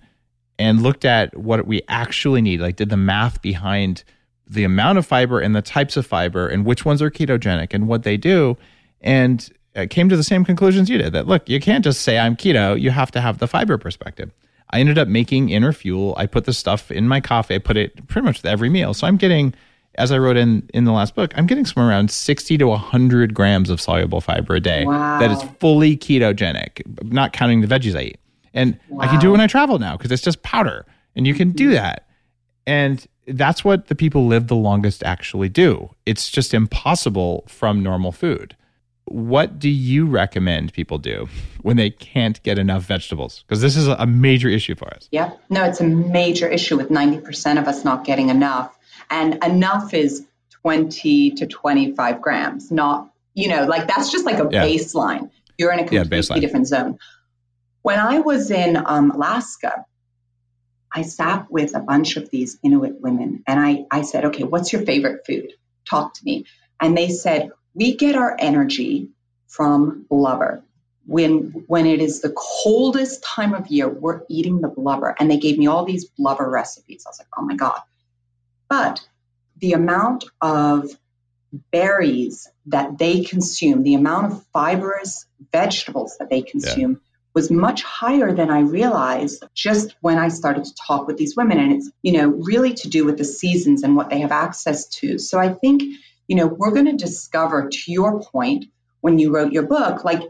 and 0.60 0.82
looked 0.82 1.06
at 1.06 1.38
what 1.38 1.66
we 1.68 1.82
actually 1.88 2.42
need, 2.42 2.60
like 2.62 2.76
did 2.76 2.90
the 2.90 2.98
math 2.98 3.42
behind 3.42 4.04
the 4.50 4.64
amount 4.64 4.98
of 4.98 5.06
fiber 5.06 5.40
and 5.40 5.56
the 5.56 5.62
types 5.62 5.98
of 5.98 6.06
fiber 6.06 6.48
and 6.48 6.66
which 6.66 6.86
ones 6.86 7.02
are 7.02 7.12
ketogenic 7.12 7.74
and 7.74 7.88
what 7.88 8.04
they 8.04 8.18
do. 8.18 8.58
And 9.02 9.50
came 9.90 10.10
to 10.10 10.18
the 10.18 10.24
same 10.24 10.44
conclusions 10.44 10.90
you 10.90 10.98
did 10.98 11.14
that 11.14 11.28
look, 11.28 11.48
you 11.48 11.60
can't 11.60 11.84
just 11.84 12.02
say 12.02 12.18
I'm 12.18 12.36
keto, 12.36 12.80
you 12.80 12.90
have 12.90 13.12
to 13.12 13.22
have 13.22 13.38
the 13.38 13.48
fiber 13.48 13.78
perspective. 13.78 14.32
I 14.72 14.80
ended 14.80 14.98
up 14.98 15.08
making 15.08 15.48
InnerFuel. 15.48 16.16
I 16.18 16.26
put 16.26 16.46
the 16.46 16.54
stuff 16.54 16.92
in 16.92 17.08
my 17.08 17.22
coffee. 17.22 17.56
I 17.56 17.60
put 17.60 17.78
it 17.78 18.08
pretty 18.08 18.26
much 18.26 18.42
with 18.42 18.52
every 18.52 18.70
meal. 18.70 18.94
So 18.94 19.08
I'm 19.08 19.16
getting, 19.16 19.54
as 19.98 20.12
I 20.12 20.18
wrote 20.18 20.38
in 20.38 20.70
in 20.74 20.84
the 20.84 20.92
last 20.92 21.16
book, 21.16 21.34
I'm 21.36 21.48
getting 21.48 21.66
somewhere 21.66 21.90
around 21.90 22.12
60 22.12 22.58
to 22.58 22.68
100 22.68 23.34
grams 23.34 23.70
of 23.70 23.82
soluble 23.82 24.22
fiber 24.22 24.56
a 24.56 24.60
day. 24.60 24.86
Wow. 24.86 25.20
That 25.20 25.32
is 25.32 25.42
fully 25.60 25.98
ketogenic, 25.98 26.82
not 27.12 27.34
counting 27.34 27.62
the 27.62 27.68
veggies 27.68 27.98
I 27.98 28.04
eat. 28.04 28.20
And 28.54 28.80
wow. 28.90 29.06
I 29.06 29.08
can 29.08 29.20
do 29.20 29.30
it 29.30 29.32
when 29.32 29.42
I 29.42 29.48
travel 29.48 29.80
now 29.80 29.98
because 29.98 30.12
it's 30.12 30.24
just 30.24 30.42
powder, 30.44 30.86
and 31.16 31.28
you 31.28 31.34
can 31.34 31.52
do 31.52 31.66
mm-hmm. 31.66 31.74
that. 31.74 32.08
And 32.66 33.06
that's 33.28 33.64
what 33.64 33.88
the 33.88 33.96
people 33.96 34.28
live 34.28 34.48
the 34.48 34.56
longest 34.56 35.04
actually 35.04 35.50
do. 35.50 35.90
It's 36.06 36.30
just 36.30 36.54
impossible 36.54 37.44
from 37.48 37.84
normal 37.84 38.12
food. 38.12 38.56
What 39.06 39.58
do 39.58 39.70
you 39.70 40.06
recommend 40.06 40.74
people 40.74 40.98
do 40.98 41.30
when 41.62 41.78
they 41.78 41.90
can't 41.90 42.42
get 42.44 42.60
enough 42.60 42.84
vegetables? 42.84 43.44
Because 43.48 43.62
this 43.62 43.78
is 43.78 43.88
a 43.88 44.06
major 44.06 44.50
issue 44.50 44.76
for 44.76 44.94
us. 44.94 45.08
Yeah, 45.12 45.32
no, 45.50 45.64
it's 45.64 45.80
a 45.80 45.86
major 45.86 46.48
issue 46.48 46.76
with 46.76 46.90
90% 46.90 47.58
of 47.58 47.68
us 47.68 47.86
not 47.86 48.04
getting 48.04 48.30
enough. 48.30 48.77
And 49.10 49.44
enough 49.44 49.94
is 49.94 50.26
20 50.62 51.32
to 51.32 51.48
25 51.48 52.22
grams, 52.22 52.72
not, 52.72 53.12
you 53.34 53.48
know, 53.48 53.66
like 53.66 53.88
that's 53.88 54.12
just 54.12 54.26
like 54.26 54.40
a 54.40 54.50
yeah. 54.52 54.66
baseline. 54.66 55.32
You're 55.58 55.72
in 55.72 55.80
a 55.80 55.88
completely 55.88 56.36
yeah, 56.36 56.40
different 56.42 56.68
zone. 56.68 57.00
When 57.82 58.00
I 58.00 58.20
was 58.20 58.52
in 58.52 58.76
um, 58.76 59.12
Alaska, 59.12 59.86
I 60.92 61.04
sat 61.04 61.52
with 61.52 61.76
a 61.76 61.80
bunch 61.80 62.18
of 62.18 62.30
these 62.30 62.58
Inuit 62.64 63.00
women 63.02 63.44
and 63.48 63.60
I, 63.60 63.86
I 63.92 64.02
said, 64.02 64.26
okay, 64.26 64.44
what's 64.44 64.74
your 64.74 64.84
favorite 64.84 65.26
food? 65.26 65.54
Talk 65.90 66.14
to 66.16 66.26
me. 66.26 66.46
And 66.80 66.98
they 66.98 67.10
said, 67.10 67.52
we 67.74 67.96
get 67.96 68.16
our 68.16 68.36
energy 68.38 69.10
from 69.48 70.06
blubber. 70.10 70.64
When, 71.06 71.64
when 71.68 71.86
it 71.86 72.02
is 72.02 72.20
the 72.20 72.36
coldest 72.36 73.24
time 73.24 73.54
of 73.54 73.68
year, 73.68 73.88
we're 73.88 74.24
eating 74.28 74.60
the 74.60 74.68
blubber. 74.68 75.16
And 75.18 75.32
they 75.32 75.38
gave 75.38 75.58
me 75.58 75.68
all 75.68 75.86
these 75.86 76.06
blubber 76.06 76.50
recipes. 76.50 77.04
I 77.06 77.10
was 77.10 77.20
like, 77.20 77.28
oh 77.38 77.44
my 77.44 77.56
God. 77.56 77.80
But 78.70 79.06
the 79.58 79.74
amount 79.74 80.26
of 80.42 80.90
berries 81.72 82.50
that 82.68 82.98
they 82.98 83.22
consume, 83.22 83.84
the 83.84 83.96
amount 83.96 84.32
of 84.32 84.46
fibrous 84.54 85.26
vegetables 85.52 86.18
that 86.20 86.30
they 86.30 86.42
consume 86.42 86.92
yeah. 86.92 86.98
was 87.34 87.50
much 87.50 87.84
higher 87.84 88.34
than 88.34 88.50
I 88.50 88.60
realized 88.60 89.44
just 89.56 89.96
when 90.02 90.18
I 90.18 90.28
started 90.28 90.66
to 90.66 90.76
talk 90.88 91.08
with 91.08 91.18
these 91.18 91.36
women. 91.36 91.58
And 91.58 91.74
it's, 91.74 91.90
you 92.02 92.12
know, 92.12 92.28
really 92.28 92.74
to 92.74 92.90
do 92.90 93.06
with 93.06 93.18
the 93.18 93.24
seasons 93.24 93.84
and 93.84 93.96
what 93.96 94.10
they 94.10 94.20
have 94.20 94.32
access 94.32 94.88
to. 95.00 95.18
So 95.18 95.40
I 95.40 95.54
think, 95.54 95.84
you 96.28 96.36
know, 96.36 96.48
we're 96.48 96.72
going 96.72 96.86
to 96.86 96.98
discover, 96.98 97.70
to 97.70 97.92
your 97.92 98.22
point, 98.22 98.66
when 99.00 99.18
you 99.20 99.34
wrote 99.34 99.54
your 99.54 99.66
book, 99.66 100.04
like 100.04 100.22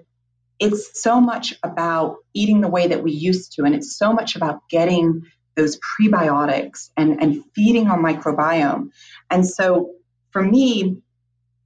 it's 0.60 1.02
so 1.02 1.20
much 1.20 1.54
about 1.64 2.18
eating 2.34 2.62
the 2.62 2.68
way 2.68 2.88
that 2.88 3.04
we 3.04 3.12
used 3.12 3.54
to. 3.54 3.64
And 3.64 3.74
it's 3.74 3.98
so 3.98 4.14
much 4.14 4.36
about 4.36 4.68
getting 4.70 5.24
those 5.58 5.78
prebiotics 5.78 6.92
and, 6.96 7.22
and 7.22 7.44
feeding 7.54 7.88
our 7.88 7.98
microbiome. 7.98 8.92
And 9.30 9.46
so 9.46 9.96
for 10.32 10.42
me, 10.42 11.02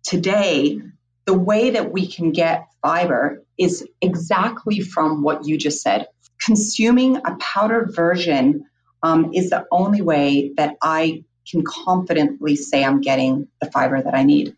today, 0.04 0.80
the 1.26 1.38
way 1.38 1.72
that 1.72 1.92
we 1.92 2.08
can 2.08 2.32
get 2.32 2.66
fiber 2.82 3.44
is 3.60 3.86
exactly 4.02 4.80
from 4.80 5.22
what 5.22 5.46
you 5.46 5.58
just 5.58 5.82
said. 5.82 6.08
Consuming 6.42 7.18
a 7.18 7.36
powdered 7.39 7.94
version 7.94 8.66
um, 9.04 9.32
is 9.34 9.52
the 9.52 9.66
only 9.72 10.02
way 10.02 10.54
that 10.58 10.78
I 10.82 11.24
can 11.50 11.64
confidently 11.68 12.56
say 12.56 12.84
I'm 12.84 13.02
getting 13.02 13.48
the 13.60 13.70
fiber 13.70 14.02
that 14.02 14.16
I 14.16 14.24
need. 14.24 14.56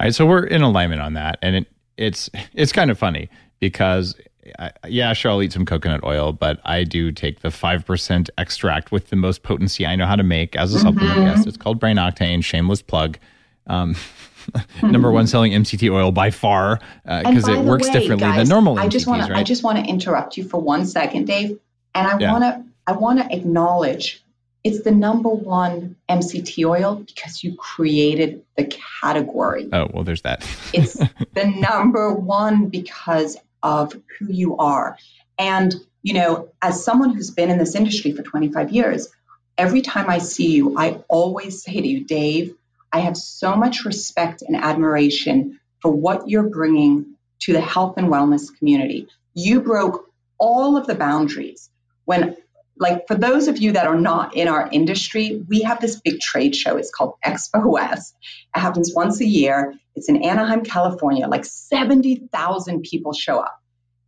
All 0.00 0.06
right, 0.06 0.14
so 0.14 0.26
we're 0.26 0.44
in 0.44 0.62
alignment 0.62 1.00
on 1.00 1.14
that, 1.14 1.38
and 1.42 1.56
it, 1.56 1.66
it's 1.96 2.28
it's 2.52 2.72
kind 2.72 2.90
of 2.90 2.98
funny 2.98 3.30
because 3.60 4.16
I, 4.58 4.72
yeah, 4.88 5.12
sure, 5.12 5.30
I'll 5.30 5.42
eat 5.42 5.52
some 5.52 5.64
coconut 5.64 6.02
oil, 6.04 6.32
but 6.32 6.60
I 6.64 6.84
do 6.84 7.12
take 7.12 7.40
the 7.40 7.48
5% 7.48 8.30
extract 8.38 8.90
with 8.90 9.08
the 9.10 9.16
most 9.16 9.42
potency 9.42 9.86
I 9.86 9.96
know 9.96 10.06
how 10.06 10.16
to 10.16 10.22
make 10.22 10.56
as 10.56 10.74
a 10.74 10.78
mm-hmm. 10.78 10.88
supplement. 10.88 11.20
Yes, 11.20 11.46
it's 11.46 11.56
called 11.56 11.78
Brain 11.78 11.96
Octane, 11.96 12.42
shameless 12.42 12.82
plug. 12.82 13.18
Um, 13.66 13.94
number 14.82 15.10
one 15.12 15.26
selling 15.26 15.52
MCT 15.52 15.92
oil 15.92 16.10
by 16.10 16.30
far 16.30 16.80
because 17.04 17.48
uh, 17.48 17.52
it 17.52 17.64
works 17.64 17.86
way, 17.86 17.92
differently 17.92 18.26
guys, 18.26 18.38
than 18.38 18.48
normal 18.48 18.78
I 18.78 18.88
just 18.88 19.06
wanna, 19.06 19.22
right? 19.24 19.38
I 19.38 19.42
just 19.44 19.62
want 19.62 19.78
to 19.78 19.84
interrupt 19.84 20.36
you 20.36 20.44
for 20.44 20.60
one 20.60 20.84
second, 20.84 21.26
Dave. 21.26 21.58
And 21.94 22.08
I 22.08 22.18
yeah. 22.18 22.32
want 22.32 22.44
to 22.44 22.64
I 22.86 22.92
want 22.92 23.20
to 23.20 23.36
acknowledge 23.36 24.22
it's 24.64 24.82
the 24.82 24.90
number 24.90 25.28
one 25.28 25.96
MCT 26.08 26.68
oil 26.68 26.96
because 26.96 27.42
you 27.42 27.54
created 27.56 28.44
the 28.56 28.64
category. 29.00 29.68
Oh, 29.72 29.88
well, 29.92 30.04
there's 30.04 30.22
that. 30.22 30.46
it's 30.72 30.94
the 31.34 31.46
number 31.46 32.12
one 32.12 32.68
because 32.68 33.36
of 33.62 33.92
who 34.18 34.32
you 34.32 34.56
are. 34.58 34.96
And, 35.38 35.74
you 36.02 36.14
know, 36.14 36.50
as 36.60 36.84
someone 36.84 37.14
who's 37.14 37.30
been 37.30 37.50
in 37.50 37.58
this 37.58 37.74
industry 37.74 38.12
for 38.12 38.22
25 38.22 38.70
years, 38.70 39.08
every 39.56 39.82
time 39.82 40.08
I 40.08 40.18
see 40.18 40.52
you, 40.52 40.76
I 40.78 41.02
always 41.08 41.62
say 41.62 41.80
to 41.80 41.86
you, 41.86 42.04
Dave, 42.04 42.54
I 42.92 43.00
have 43.00 43.16
so 43.16 43.56
much 43.56 43.84
respect 43.84 44.42
and 44.42 44.56
admiration 44.56 45.60
for 45.80 45.90
what 45.90 46.28
you're 46.28 46.48
bringing 46.48 47.14
to 47.40 47.52
the 47.52 47.60
health 47.60 47.94
and 47.96 48.08
wellness 48.08 48.56
community. 48.56 49.08
You 49.34 49.60
broke 49.60 50.10
all 50.38 50.76
of 50.76 50.86
the 50.86 50.94
boundaries. 50.94 51.70
When, 52.04 52.36
like, 52.78 53.06
for 53.06 53.14
those 53.14 53.48
of 53.48 53.58
you 53.58 53.72
that 53.72 53.86
are 53.86 53.98
not 53.98 54.36
in 54.36 54.48
our 54.48 54.68
industry, 54.70 55.42
we 55.48 55.62
have 55.62 55.80
this 55.80 56.00
big 56.00 56.20
trade 56.20 56.56
show. 56.56 56.76
It's 56.76 56.90
called 56.90 57.14
Expo 57.24 57.64
West. 57.64 58.14
It 58.54 58.60
happens 58.60 58.92
once 58.94 59.20
a 59.20 59.26
year. 59.26 59.74
It's 59.94 60.08
in 60.08 60.24
Anaheim, 60.24 60.64
California. 60.64 61.28
Like 61.28 61.44
70,000 61.44 62.82
people 62.82 63.12
show 63.12 63.38
up. 63.38 63.58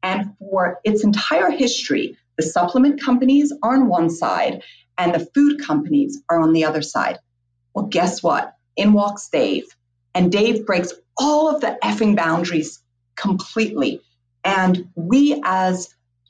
And 0.03 0.35
for 0.39 0.81
its 0.85 1.05
entire 1.05 1.51
history, 1.51 2.17
the 2.37 2.43
supplement 2.43 3.03
companies 3.03 3.53
are 3.62 3.75
on 3.75 3.89
one 3.89 4.11
side 4.11 4.62
and 4.99 5.15
the 5.15 5.27
food 5.35 5.61
companies 5.61 6.23
are 6.29 6.41
on 6.41 6.53
the 6.53 6.65
other 6.65 6.83
side. 6.83 7.19
Well, 7.75 7.87
guess 7.87 8.23
what? 8.23 8.55
In 8.77 8.93
walks 8.93 9.29
Dave. 9.29 9.65
And 10.15 10.31
Dave 10.31 10.67
breaks 10.67 10.93
all 11.17 11.55
of 11.55 11.61
the 11.61 11.77
effing 11.83 12.17
boundaries 12.17 12.81
completely. 13.17 14.01
And 14.45 14.89
we 14.95 15.41
as 15.45 15.89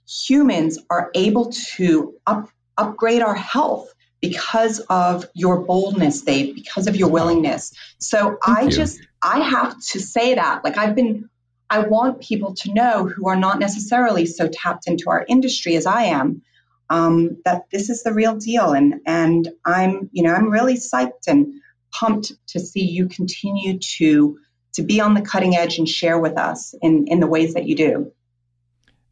humans 0.08 0.78
are 0.90 1.10
able 1.14 1.52
to 1.76 2.14
up, 2.26 2.48
upgrade 2.76 3.22
our 3.22 3.34
health 3.34 3.92
because 4.20 4.80
of 4.80 5.26
your 5.34 5.60
boldness, 5.60 6.22
Dave, 6.22 6.54
because 6.54 6.86
of 6.86 6.96
your 6.96 7.10
willingness. 7.10 7.74
So 7.98 8.38
Thank 8.44 8.58
I 8.58 8.62
you. 8.62 8.70
just, 8.70 9.00
I 9.22 9.40
have 9.40 9.78
to 9.92 10.00
say 10.00 10.34
that. 10.36 10.64
Like 10.64 10.78
I've 10.78 10.94
been, 10.94 11.28
I 11.68 11.80
want 11.80 12.20
people 12.20 12.54
to 12.54 12.72
know 12.72 13.06
who 13.06 13.28
are 13.28 13.36
not 13.36 13.58
necessarily 13.58 14.26
so 14.26 14.48
tapped 14.50 14.86
into 14.86 15.10
our 15.10 15.24
industry 15.28 15.76
as 15.76 15.86
I 15.86 16.04
am, 16.04 16.42
um, 16.88 17.38
that 17.44 17.64
this 17.70 17.90
is 17.90 18.02
the 18.02 18.14
real 18.14 18.36
deal. 18.36 18.72
And, 18.72 19.00
and 19.06 19.48
I'm, 19.64 20.08
you 20.12 20.22
know, 20.22 20.32
I'm 20.32 20.50
really 20.50 20.76
psyched 20.76 21.26
and 21.26 21.60
pumped 21.92 22.32
to 22.48 22.60
see 22.60 22.84
you 22.84 23.08
continue 23.08 23.78
to, 23.78 24.38
to 24.74 24.82
be 24.82 25.00
on 25.00 25.14
the 25.14 25.22
cutting 25.22 25.54
edge 25.56 25.78
and 25.78 25.88
share 25.88 26.18
with 26.18 26.38
us 26.38 26.74
in, 26.80 27.08
in 27.08 27.20
the 27.20 27.26
ways 27.26 27.54
that 27.54 27.66
you 27.66 27.76
do. 27.76 28.12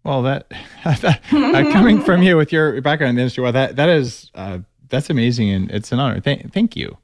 Well, 0.04 0.22
that, 0.22 0.46
uh, 0.84 1.72
coming 1.72 2.00
from 2.00 2.22
you 2.22 2.36
with 2.36 2.52
your 2.52 2.80
background 2.80 3.10
in 3.10 3.16
the 3.16 3.22
industry, 3.22 3.42
well, 3.42 3.52
that 3.52 3.76
that 3.76 3.88
is 3.88 4.30
uh, 4.34 4.58
that's 4.88 5.10
amazing 5.10 5.50
and 5.50 5.70
it's 5.70 5.92
an 5.92 6.00
honor. 6.00 6.20
Thank, 6.20 6.52
thank 6.52 6.76
you. 6.76 6.98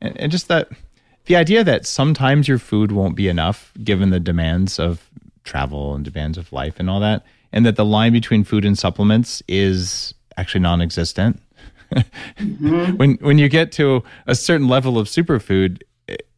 And, 0.00 0.18
and 0.18 0.32
just 0.32 0.48
that 0.48 0.68
the 1.26 1.36
idea 1.36 1.62
that 1.64 1.86
sometimes 1.86 2.48
your 2.48 2.58
food 2.58 2.92
won't 2.92 3.14
be 3.14 3.28
enough 3.28 3.72
given 3.84 4.10
the 4.10 4.20
demands 4.20 4.78
of 4.78 5.08
travel 5.44 5.94
and 5.94 6.04
demands 6.04 6.38
of 6.38 6.52
life 6.52 6.78
and 6.78 6.90
all 6.90 7.00
that, 7.00 7.24
and 7.52 7.66
that 7.66 7.76
the 7.76 7.84
line 7.84 8.12
between 8.12 8.44
food 8.44 8.64
and 8.64 8.78
supplements 8.78 9.42
is 9.46 10.14
actually 10.36 10.60
non-existent. 10.60 11.40
mm-hmm. 11.92 12.96
When 12.96 13.14
when 13.16 13.38
you 13.38 13.48
get 13.48 13.72
to 13.72 14.02
a 14.26 14.34
certain 14.34 14.68
level 14.68 14.98
of 14.98 15.06
superfood, 15.06 15.82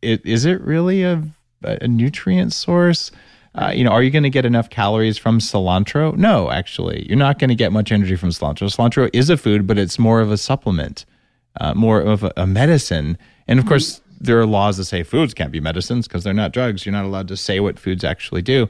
it, 0.03 0.27
is 0.27 0.45
it 0.45 0.61
really 0.61 1.05
a, 1.05 1.23
a 1.63 1.87
nutrient 1.87 2.53
source? 2.53 3.11
Uh, 3.55 3.73
you 3.75 3.85
know, 3.85 3.91
are 3.91 4.03
you 4.03 4.11
going 4.11 4.25
to 4.25 4.31
get 4.31 4.45
enough 4.45 4.69
calories 4.69 5.17
from 5.17 5.39
cilantro? 5.39 6.17
No, 6.17 6.51
actually, 6.51 7.07
you're 7.09 7.17
not 7.17 7.39
going 7.39 7.51
to 7.51 7.55
get 7.55 7.73
much 7.73 7.93
energy 7.93 8.17
from 8.17 8.31
cilantro. 8.31 8.69
Cilantro 8.69 9.09
is 9.13 9.31
a 9.31 9.37
food, 9.37 9.67
but 9.67 9.79
it's 9.79 9.99
more 9.99 10.21
of 10.21 10.33
a 10.33 10.37
supplement, 10.37 11.05
uh, 11.61 11.73
more 11.75 12.01
of 12.01 12.25
a, 12.25 12.33
a, 12.37 12.47
medicine. 12.47 13.17
And 13.47 13.61
of 13.61 13.67
course, 13.67 14.01
there 14.21 14.41
are 14.41 14.47
laws 14.47 14.77
that 14.79 14.87
say 14.87 15.05
foods 15.05 15.35
can't 15.35 15.53
be 15.53 15.61
medicines 15.61 16.09
because 16.09 16.25
they're 16.25 16.35
not 16.35 16.53
drugs. 16.53 16.85
You're 16.85 16.93
not 16.93 17.05
allowed 17.05 17.29
to 17.29 17.37
say 17.37 17.61
what 17.61 17.79
foods 17.79 18.03
actually 18.03 18.43
do. 18.43 18.69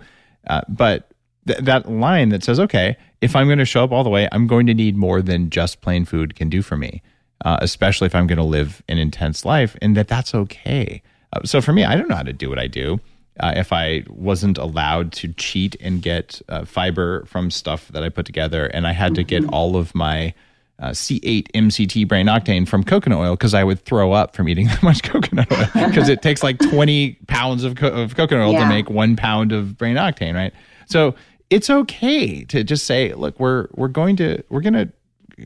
Uh, 0.48 0.60
but 0.68 1.10
th- 1.46 1.60
that 1.60 1.90
line 1.90 2.28
that 2.28 2.44
says, 2.44 2.60
okay, 2.60 2.98
if 3.22 3.34
I'm 3.34 3.46
going 3.46 3.58
to 3.58 3.64
show 3.64 3.84
up 3.84 3.92
all 3.92 4.04
the 4.04 4.10
way, 4.10 4.28
I'm 4.32 4.46
going 4.46 4.66
to 4.66 4.74
need 4.74 4.96
more 4.96 5.22
than 5.22 5.48
just 5.48 5.80
plain 5.80 6.04
food 6.04 6.36
can 6.36 6.50
do 6.50 6.60
for 6.60 6.76
me, 6.76 7.00
uh, 7.42 7.56
especially 7.62 8.06
if 8.06 8.14
I'm 8.14 8.26
going 8.26 8.36
to 8.36 8.44
live 8.44 8.82
an 8.90 8.98
intense 8.98 9.46
life, 9.46 9.76
and 9.80 9.96
that 9.96 10.08
that's 10.08 10.34
okay. 10.34 11.00
Uh, 11.32 11.40
so 11.44 11.62
for 11.62 11.72
me, 11.72 11.84
I 11.84 11.96
don't 11.96 12.08
know 12.08 12.16
how 12.16 12.22
to 12.22 12.34
do 12.34 12.50
what 12.50 12.58
I 12.58 12.66
do 12.66 13.00
uh, 13.40 13.52
if 13.56 13.72
I 13.72 14.04
wasn't 14.08 14.58
allowed 14.58 15.12
to 15.12 15.32
cheat 15.32 15.76
and 15.80 16.00
get 16.00 16.40
uh, 16.48 16.64
fiber 16.64 17.24
from 17.26 17.50
stuff 17.50 17.88
that 17.88 18.02
I 18.02 18.08
put 18.08 18.26
together, 18.26 18.66
and 18.66 18.86
I 18.86 18.92
had 18.92 19.14
to 19.16 19.24
get 19.24 19.42
mm-hmm. 19.42 19.54
all 19.54 19.76
of 19.76 19.94
my 19.94 20.34
uh, 20.78 20.90
C8 20.90 21.50
MCT 21.52 22.06
brain 22.06 22.26
octane 22.26 22.66
from 22.66 22.84
coconut 22.84 23.18
oil 23.18 23.36
because 23.36 23.54
I 23.54 23.64
would 23.64 23.80
throw 23.80 24.12
up 24.12 24.34
from 24.34 24.48
eating 24.48 24.66
that 24.68 24.82
much 24.82 25.02
coconut 25.02 25.50
oil 25.52 25.66
because 25.88 26.08
it 26.08 26.22
takes 26.22 26.42
like 26.42 26.58
20 26.58 27.14
pounds 27.26 27.64
of, 27.64 27.76
co- 27.76 27.88
of 27.88 28.16
coconut 28.16 28.46
oil 28.46 28.52
yeah. 28.52 28.64
to 28.64 28.68
make 28.68 28.90
one 28.90 29.16
pound 29.16 29.52
of 29.52 29.76
brain 29.76 29.96
octane, 29.96 30.34
right? 30.34 30.52
So 30.86 31.14
it's 31.50 31.70
okay 31.70 32.44
to 32.44 32.64
just 32.64 32.86
say, 32.86 33.14
look, 33.14 33.38
we're 33.38 33.68
we're 33.72 33.88
going 33.88 34.16
to 34.16 34.42
we're 34.48 34.60
going 34.60 34.74
to 34.74 34.90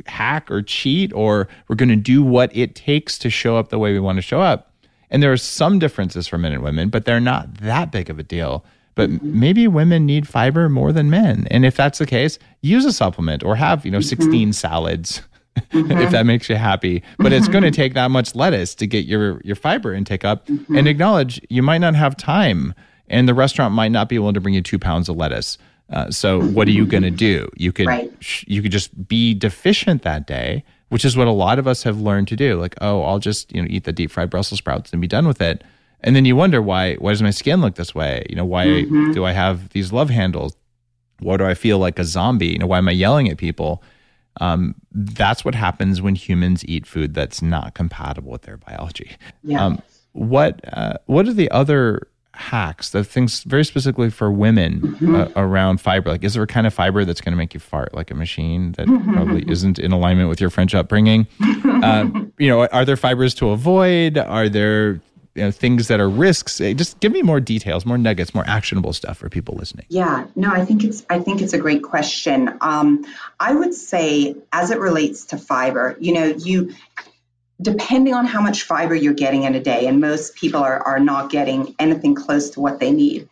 hack 0.07 0.51
or 0.51 0.63
cheat 0.63 1.13
or 1.13 1.49
we're 1.69 1.77
going 1.77 1.89
to 1.89 1.97
do 1.97 2.23
what 2.23 2.55
it 2.55 2.75
takes 2.75 3.19
to 3.19 3.31
show 3.31 3.57
up 3.57 3.71
the 3.71 3.79
way 3.79 3.93
we 3.93 4.01
want 4.01 4.17
to 4.17 4.23
show 4.23 4.41
up 4.41 4.68
and 5.11 5.23
there 5.23 5.33
are 5.33 5.39
some 5.39 5.79
differences 5.79 6.27
for 6.27 6.39
men 6.39 6.53
and 6.53 6.63
women, 6.63 6.89
but 6.89 7.05
they're 7.05 7.21
not 7.21 7.55
that 7.59 7.91
big 7.91 8.11
of 8.11 8.19
a 8.19 8.23
deal. 8.23 8.65
But 8.95 9.11
mm-hmm. 9.11 9.39
maybe 9.39 9.69
women 9.69 10.07
need 10.07 10.27
fiber 10.27 10.69
more 10.69 10.93
than 10.93 11.09
men. 11.09 11.47
And 11.51 11.65
if 11.65 11.77
that's 11.77 11.99
the 11.99 12.07
case, 12.07 12.39
use 12.63 12.85
a 12.85 12.93
supplement 12.93 13.45
or 13.45 13.55
have, 13.55 13.85
you 13.85 13.93
know, 13.93 13.99
mm-hmm. 13.99 14.23
16 14.23 14.53
salads 14.53 15.23
mm-hmm. 15.71 15.99
if 15.99 16.11
that 16.11 16.27
makes 16.27 16.49
you 16.49 16.57
happy. 16.57 17.03
But 17.19 17.33
it's 17.33 17.49
going 17.49 17.63
to 17.65 17.71
take 17.71 17.95
that 17.95 18.11
much 18.11 18.35
lettuce 18.35 18.75
to 18.77 18.87
get 18.87 19.05
your 19.05 19.41
your 19.45 19.57
fiber 19.57 19.95
intake 19.95 20.25
up. 20.25 20.47
Mm-hmm. 20.47 20.77
And 20.77 20.89
acknowledge 20.89 21.41
you 21.49 21.63
might 21.63 21.79
not 21.79 21.95
have 21.95 22.17
time, 22.17 22.75
and 23.09 23.29
the 23.29 23.35
restaurant 23.35 23.73
might 23.73 23.93
not 23.93 24.09
be 24.09 24.17
able 24.17 24.33
to 24.33 24.41
bring 24.41 24.55
you 24.55 24.63
two 24.63 24.79
pounds 24.79 25.09
of 25.09 25.17
lettuce. 25.17 25.59
Uh, 25.91 26.11
so 26.11 26.43
what 26.43 26.69
are 26.69 26.73
you 26.73 26.85
going 26.85 27.03
to 27.03 27.11
do? 27.11 27.49
You 27.57 27.73
could 27.73 27.87
right. 27.87 28.13
you 28.47 28.63
could 28.63 28.73
just 28.73 29.09
be 29.09 29.33
deficient 29.33 30.03
that 30.03 30.27
day, 30.27 30.65
which 30.89 31.05
is 31.05 31.17
what 31.17 31.27
a 31.27 31.33
lot 31.33 31.59
of 31.59 31.67
us 31.67 31.83
have 31.83 32.01
learned 32.01 32.29
to 32.29 32.37
do. 32.37 32.59
Like, 32.59 32.75
oh, 32.81 33.03
I'll 33.03 33.19
just 33.19 33.55
you 33.55 33.63
know 33.63 33.69
eat 33.71 33.85
the 33.85 33.93
deep 33.93 34.11
fried 34.11 34.31
Brussels 34.31 34.59
sprouts 34.59 34.93
and 34.93 35.01
be 35.01 35.09
done 35.09 35.27
with 35.27 35.41
it. 35.41 35.65
And 36.01 36.15
then 36.15 36.25
you 36.25 36.37
wonder 36.37 36.63
why 36.63 36.95
why 36.97 37.13
does 37.13 37.23
my 37.23 37.31
skin 37.31 37.61
look 37.61 37.75
this 37.75 37.95
way? 37.95 38.25
You 38.29 38.37
know, 38.37 38.45
why 38.45 38.67
mm-hmm. 38.67 39.13
do 39.13 39.25
I 39.25 39.33
have 39.33 39.71
these 39.71 39.93
love 39.93 40.11
handles? 40.11 40.57
Why 41.21 41.37
do 41.37 41.45
I 41.45 41.55
feel 41.55 41.79
like 41.79 41.99
a 41.99 42.05
zombie? 42.05 42.49
You 42.49 42.59
know, 42.59 42.67
why 42.67 42.79
am 42.79 42.89
I 42.89 42.93
yelling 42.93 43.29
at 43.29 43.39
people? 43.39 43.83
Um, 44.41 44.77
that's 44.93 45.45
what 45.45 45.57
happens 45.57 46.01
when 46.01 46.15
humans 46.15 46.65
eat 46.67 46.87
food 46.87 47.15
that's 47.15 47.43
not 47.43 47.75
compatible 47.75 48.31
with 48.31 48.43
their 48.43 48.57
biology. 48.57 49.17
Yeah. 49.43 49.65
Um, 49.65 49.83
what 50.13 50.61
uh, 50.73 50.95
what 51.07 51.27
are 51.27 51.33
the 51.33 51.51
other 51.51 52.09
hacks, 52.39 52.91
the 52.91 53.05
things 53.05 53.43
very 53.43 53.65
specifically 53.65 54.11
for 54.11 54.31
women 54.31 54.81
mm-hmm. 54.81 55.15
uh, 55.15 55.29
around 55.37 55.81
fiber? 55.81 56.11
Like, 56.11 56.25
is 56.25 56.35
there 56.35 56.43
a 56.43 56.47
kind 56.47 56.67
of 56.67 56.73
fiber 56.73 57.05
that's 57.05 57.21
going 57.21 57.33
to 57.33 57.37
make 57.37 57.55
you 57.55 57.61
fart 57.61 57.95
like 57.95 58.11
a 58.11 58.15
machine 58.15 58.73
that 58.73 58.87
probably 58.87 59.45
isn't 59.51 59.79
in 59.79 59.93
alignment 59.93 60.29
with 60.29 60.41
your 60.41 60.51
French 60.51 60.75
upbringing? 60.75 61.27
Um, 61.41 62.33
you 62.39 62.49
know, 62.49 62.67
are 62.67 62.85
there 62.85 62.97
fibers 62.97 63.35
to 63.35 63.51
avoid? 63.51 64.17
Are 64.17 64.49
there 64.49 65.01
you 65.35 65.45
know, 65.45 65.51
things 65.51 65.89
that 65.89 66.01
are 66.01 66.09
risks? 66.09 66.59
Just 66.59 67.01
give 67.01 67.13
me 67.13 67.23
more 67.23 67.41
details, 67.41 67.87
more 67.87 67.99
nuggets, 67.99 68.35
more 68.35 68.45
actionable 68.47 68.93
stuff 68.93 69.19
for 69.19 69.29
people 69.29 69.55
listening. 69.57 69.87
Yeah, 69.89 70.27
no, 70.35 70.51
I 70.51 70.65
think 70.65 70.85
it's 70.85 71.05
I 71.11 71.21
think 71.21 71.43
it's 71.43 71.53
a 71.53 71.59
great 71.59 71.83
question. 71.83 72.57
Um, 72.61 73.05
I 73.39 73.55
would 73.55 73.75
say, 73.75 74.37
as 74.53 74.71
it 74.71 74.79
relates 74.79 75.27
to 75.27 75.39
fiber, 75.39 75.97
you 76.01 76.13
know, 76.13 76.25
you 76.25 76.75
depending 77.61 78.15
on 78.15 78.25
how 78.25 78.41
much 78.41 78.63
fiber 78.63 78.95
you're 78.95 79.15
getting 79.15 79.43
in 79.45 79.55
a 79.55 79.61
day, 79.61 79.87
and 79.87 80.01
most 80.01 80.35
people 80.35 80.61
are, 80.63 80.81
are 80.81 81.01
not 81.01 81.31
getting 81.31 81.75
anything 81.79 82.15
close 82.15 82.51
to 82.51 82.61
what 82.61 82.81
they 82.81 82.93
need. 82.93 83.29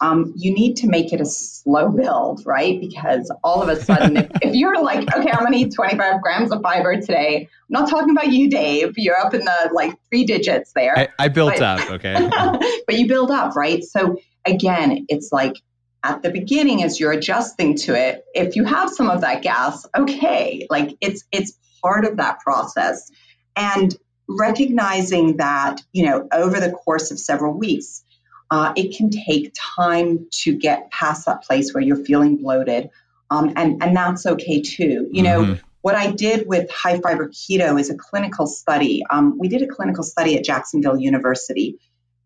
Um, 0.00 0.32
you 0.36 0.54
need 0.54 0.76
to 0.76 0.86
make 0.86 1.12
it 1.12 1.20
a 1.20 1.26
slow 1.26 1.88
build, 1.88 2.42
right? 2.46 2.80
Because 2.80 3.32
all 3.42 3.62
of 3.62 3.68
a 3.68 3.82
sudden, 3.82 4.16
if, 4.16 4.30
if, 4.42 4.54
you're 4.54 4.80
like, 4.80 5.12
okay, 5.12 5.30
I'm 5.30 5.42
gonna 5.42 5.56
eat 5.56 5.74
25 5.74 6.22
grams 6.22 6.52
of 6.52 6.62
fiber 6.62 7.00
today, 7.00 7.48
I'm 7.50 7.68
not 7.68 7.90
talking 7.90 8.10
about 8.10 8.28
you, 8.28 8.48
Dave. 8.48 8.94
You're 8.96 9.18
up 9.18 9.34
in 9.34 9.44
the 9.44 9.70
like 9.72 9.94
three 10.08 10.24
digits 10.24 10.72
there. 10.72 10.96
I, 10.96 11.08
I 11.18 11.28
built 11.28 11.54
but, 11.54 11.62
up, 11.62 11.90
okay. 11.90 12.14
but 12.86 12.96
you 12.96 13.08
build 13.08 13.32
up, 13.32 13.56
right? 13.56 13.82
So 13.82 14.18
again, 14.44 15.06
it's 15.08 15.32
like 15.32 15.56
at 16.04 16.22
the 16.22 16.30
beginning 16.30 16.84
as 16.84 17.00
you're 17.00 17.12
adjusting 17.12 17.76
to 17.78 17.94
it, 17.94 18.24
if 18.34 18.54
you 18.54 18.64
have 18.64 18.90
some 18.90 19.10
of 19.10 19.22
that 19.22 19.42
gas, 19.42 19.84
okay, 19.96 20.66
like 20.70 20.96
it's 21.00 21.24
it's 21.32 21.58
part 21.82 22.04
of 22.04 22.18
that 22.18 22.40
process. 22.40 23.10
And 23.58 23.94
recognizing 24.28 25.38
that, 25.38 25.82
you 25.92 26.06
know, 26.06 26.28
over 26.30 26.60
the 26.60 26.70
course 26.70 27.10
of 27.10 27.18
several 27.18 27.54
weeks, 27.54 28.04
uh, 28.50 28.72
it 28.76 28.96
can 28.96 29.10
take 29.10 29.52
time 29.54 30.28
to 30.30 30.54
get 30.54 30.90
past 30.90 31.26
that 31.26 31.42
place 31.42 31.74
where 31.74 31.82
you're 31.82 31.96
feeling 31.96 32.36
bloated. 32.36 32.90
Um, 33.30 33.52
and, 33.56 33.82
and 33.82 33.96
that's 33.96 34.26
okay 34.26 34.62
too. 34.62 35.08
You 35.10 35.22
know, 35.22 35.42
mm-hmm. 35.42 35.66
what 35.82 35.96
I 35.96 36.12
did 36.12 36.46
with 36.46 36.70
high 36.70 37.00
fiber 37.00 37.28
keto 37.28 37.78
is 37.78 37.90
a 37.90 37.96
clinical 37.96 38.46
study. 38.46 39.02
Um, 39.08 39.38
we 39.38 39.48
did 39.48 39.62
a 39.62 39.66
clinical 39.66 40.04
study 40.04 40.36
at 40.36 40.44
Jacksonville 40.44 40.96
University. 40.96 41.78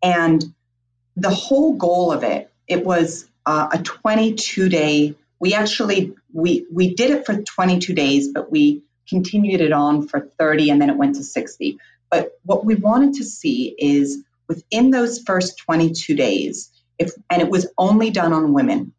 And 0.03 0.45
the 1.16 1.30
whole 1.30 1.74
goal 1.74 2.12
of 2.12 2.24
it, 2.24 2.53
it 2.68 2.85
was 2.85 3.28
uh, 3.47 3.68
a 3.72 3.78
22 3.78 4.68
day, 4.68 5.14
we 5.41 5.55
actually, 5.55 6.14
we, 6.33 6.66
we 6.70 6.95
did 6.95 7.11
it 7.11 7.26
for 7.26 7.43
22 7.43 7.95
days, 7.95 8.28
but 8.28 8.51
we 8.51 8.83
continued 9.12 9.60
it 9.60 9.72
on 9.72 10.08
for 10.08 10.20
30 10.20 10.70
and 10.70 10.80
then 10.80 10.90
it 10.90 10.96
went 10.96 11.16
to 11.16 11.22
60. 11.22 11.78
But 12.10 12.32
what 12.44 12.64
we 12.64 12.74
wanted 12.74 13.14
to 13.14 13.24
see 13.24 13.74
is 13.78 14.22
within 14.48 14.90
those 14.90 15.20
first 15.20 15.58
22 15.58 16.16
days, 16.16 16.70
if 16.98 17.12
and 17.30 17.42
it 17.42 17.50
was 17.50 17.66
only 17.76 18.10
done 18.10 18.32
on 18.32 18.52
women, 18.52 18.92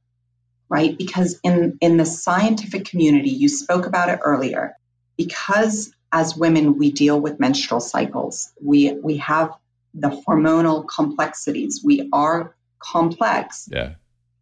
right? 0.69 0.97
Because 0.97 1.39
in 1.43 1.77
in 1.81 1.97
the 1.97 2.05
scientific 2.05 2.85
community, 2.85 3.31
you 3.31 3.49
spoke 3.49 3.85
about 3.85 4.09
it 4.09 4.19
earlier, 4.23 4.75
because 5.17 5.91
as 6.13 6.37
women 6.37 6.77
we 6.77 6.91
deal 6.91 7.19
with 7.19 7.39
menstrual 7.39 7.81
cycles. 7.81 8.51
We 8.61 8.93
we 8.93 9.17
have 9.17 9.51
the 9.95 10.09
hormonal 10.09 10.87
complexities. 10.87 11.81
We 11.83 12.09
are 12.13 12.55
complex. 12.79 13.67
Yeah. 13.69 13.95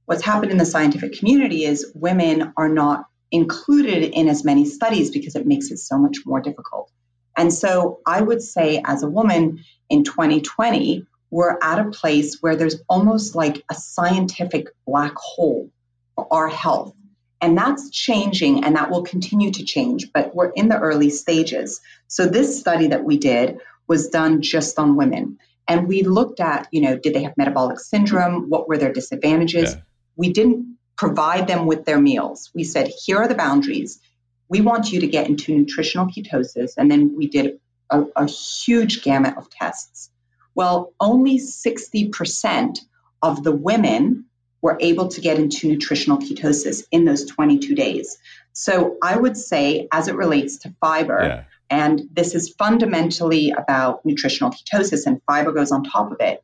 What's 0.05 0.23
happened 0.23 0.51
in 0.51 0.57
the 0.57 0.65
scientific 0.65 1.17
community 1.17 1.63
is 1.63 1.91
women 1.95 2.53
are 2.57 2.67
not 2.67 3.05
included 3.31 4.03
in 4.03 4.27
as 4.27 4.43
many 4.43 4.65
studies 4.65 5.09
because 5.11 5.35
it 5.35 5.47
makes 5.47 5.71
it 5.71 5.77
so 5.77 5.97
much 5.97 6.17
more 6.25 6.41
difficult. 6.41 6.91
And 7.37 7.53
so 7.53 7.99
I 8.05 8.21
would 8.21 8.41
say, 8.41 8.81
as 8.83 9.03
a 9.03 9.09
woman 9.09 9.63
in 9.89 10.03
2020, 10.03 11.05
we're 11.29 11.57
at 11.61 11.79
a 11.79 11.89
place 11.89 12.37
where 12.41 12.57
there's 12.57 12.81
almost 12.89 13.35
like 13.35 13.63
a 13.71 13.73
scientific 13.73 14.67
black 14.85 15.13
hole 15.15 15.71
for 16.15 16.27
our 16.31 16.49
health. 16.49 16.93
And 17.39 17.57
that's 17.57 17.89
changing 17.89 18.63
and 18.63 18.75
that 18.75 18.91
will 18.91 19.03
continue 19.03 19.51
to 19.51 19.63
change, 19.63 20.11
but 20.13 20.35
we're 20.35 20.51
in 20.51 20.67
the 20.67 20.77
early 20.77 21.09
stages. 21.09 21.81
So 22.07 22.27
this 22.27 22.59
study 22.59 22.87
that 22.87 23.03
we 23.03 23.17
did 23.17 23.57
was 23.87 24.09
done 24.09 24.41
just 24.41 24.77
on 24.77 24.95
women. 24.95 25.39
And 25.67 25.87
we 25.87 26.03
looked 26.03 26.39
at, 26.39 26.67
you 26.71 26.81
know, 26.81 26.97
did 26.97 27.13
they 27.13 27.23
have 27.23 27.37
metabolic 27.37 27.79
syndrome? 27.79 28.49
What 28.49 28.67
were 28.67 28.77
their 28.77 28.93
disadvantages? 28.93 29.73
Yeah. 29.73 29.81
We 30.15 30.33
didn't 30.33 30.77
provide 31.01 31.47
them 31.47 31.65
with 31.65 31.83
their 31.83 31.99
meals. 31.99 32.51
We 32.53 32.63
said, 32.63 32.87
here 32.87 33.17
are 33.17 33.27
the 33.27 33.33
boundaries. 33.33 33.99
We 34.47 34.61
want 34.61 34.91
you 34.91 34.99
to 34.99 35.07
get 35.07 35.27
into 35.27 35.51
nutritional 35.51 36.05
ketosis. 36.05 36.73
And 36.77 36.91
then 36.91 37.15
we 37.17 37.27
did 37.27 37.59
a, 37.89 38.03
a 38.15 38.27
huge 38.27 39.01
gamut 39.01 39.35
of 39.35 39.49
tests. 39.49 40.11
Well, 40.53 40.93
only 40.99 41.39
60% 41.39 42.77
of 43.19 43.43
the 43.43 43.51
women 43.51 44.25
were 44.61 44.77
able 44.79 45.07
to 45.07 45.21
get 45.21 45.39
into 45.39 45.67
nutritional 45.67 46.19
ketosis 46.19 46.83
in 46.91 47.03
those 47.05 47.25
22 47.25 47.73
days. 47.73 48.19
So 48.53 48.97
I 49.01 49.17
would 49.17 49.37
say, 49.37 49.87
as 49.91 50.07
it 50.07 50.15
relates 50.15 50.57
to 50.57 50.75
fiber, 50.79 51.19
yeah. 51.23 51.43
and 51.67 51.99
this 52.13 52.35
is 52.35 52.53
fundamentally 52.59 53.49
about 53.57 54.05
nutritional 54.05 54.51
ketosis, 54.51 55.07
and 55.07 55.19
fiber 55.25 55.51
goes 55.51 55.71
on 55.71 55.83
top 55.83 56.11
of 56.11 56.17
it, 56.19 56.43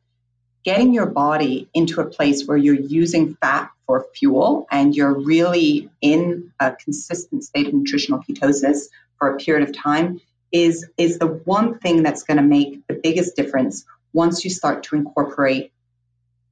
getting 0.64 0.92
your 0.92 1.06
body 1.06 1.68
into 1.74 2.00
a 2.00 2.06
place 2.06 2.44
where 2.44 2.56
you're 2.56 2.74
using 2.74 3.36
fat 3.40 3.70
for 3.88 4.06
fuel 4.14 4.66
and 4.70 4.94
you're 4.94 5.18
really 5.18 5.88
in 6.02 6.52
a 6.60 6.72
consistent 6.72 7.42
state 7.42 7.66
of 7.66 7.72
nutritional 7.72 8.22
ketosis 8.22 8.82
for 9.18 9.34
a 9.34 9.38
period 9.38 9.66
of 9.66 9.74
time 9.74 10.20
is 10.52 10.86
is 10.98 11.18
the 11.18 11.26
one 11.26 11.78
thing 11.78 12.02
that's 12.02 12.22
going 12.22 12.36
to 12.36 12.42
make 12.42 12.86
the 12.86 13.00
biggest 13.02 13.34
difference 13.34 13.86
once 14.12 14.44
you 14.44 14.50
start 14.50 14.82
to 14.84 14.94
incorporate 14.94 15.72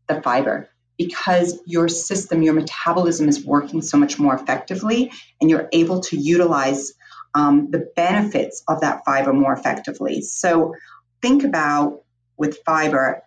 the 0.08 0.20
fiber. 0.22 0.68
Because 0.96 1.60
your 1.66 1.88
system 1.88 2.42
your 2.42 2.54
metabolism 2.54 3.28
is 3.28 3.44
working 3.44 3.82
so 3.82 3.98
much 3.98 4.18
more 4.18 4.34
effectively 4.34 5.12
and 5.38 5.50
you're 5.50 5.68
able 5.72 6.00
to 6.00 6.16
utilize 6.16 6.94
um, 7.34 7.70
the 7.70 7.90
benefits 7.94 8.62
of 8.66 8.80
that 8.80 9.04
fiber 9.04 9.34
more 9.34 9.52
effectively. 9.52 10.22
So 10.22 10.74
think 11.20 11.44
about 11.44 12.02
with 12.38 12.58
fiber 12.64 13.22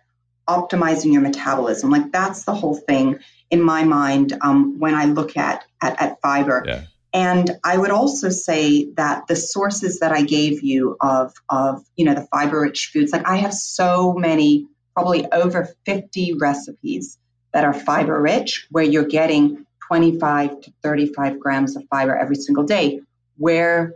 optimizing 0.50 1.12
your 1.12 1.22
metabolism. 1.22 1.90
Like 1.90 2.10
that's 2.10 2.44
the 2.44 2.54
whole 2.54 2.74
thing 2.74 3.20
in 3.50 3.62
my 3.62 3.84
mind 3.84 4.36
um, 4.40 4.78
when 4.80 4.94
I 4.94 5.04
look 5.04 5.36
at 5.36 5.64
at, 5.80 6.02
at 6.02 6.20
fiber. 6.20 6.64
Yeah. 6.66 6.82
And 7.12 7.50
I 7.64 7.76
would 7.76 7.90
also 7.90 8.28
say 8.28 8.90
that 8.96 9.26
the 9.26 9.36
sources 9.36 10.00
that 10.00 10.12
I 10.12 10.22
gave 10.22 10.62
you 10.62 10.96
of 11.00 11.32
of 11.48 11.84
you 11.96 12.04
know 12.04 12.14
the 12.14 12.26
fiber 12.32 12.60
rich 12.60 12.90
foods, 12.92 13.12
like 13.12 13.26
I 13.26 13.36
have 13.36 13.54
so 13.54 14.14
many, 14.14 14.66
probably 14.94 15.30
over 15.30 15.68
50 15.86 16.34
recipes 16.34 17.18
that 17.52 17.64
are 17.64 17.74
fiber 17.74 18.20
rich, 18.20 18.66
where 18.70 18.84
you're 18.84 19.04
getting 19.04 19.66
25 19.88 20.60
to 20.62 20.72
35 20.82 21.40
grams 21.40 21.76
of 21.76 21.84
fiber 21.90 22.16
every 22.16 22.36
single 22.36 22.64
day. 22.64 23.00
Where 23.38 23.94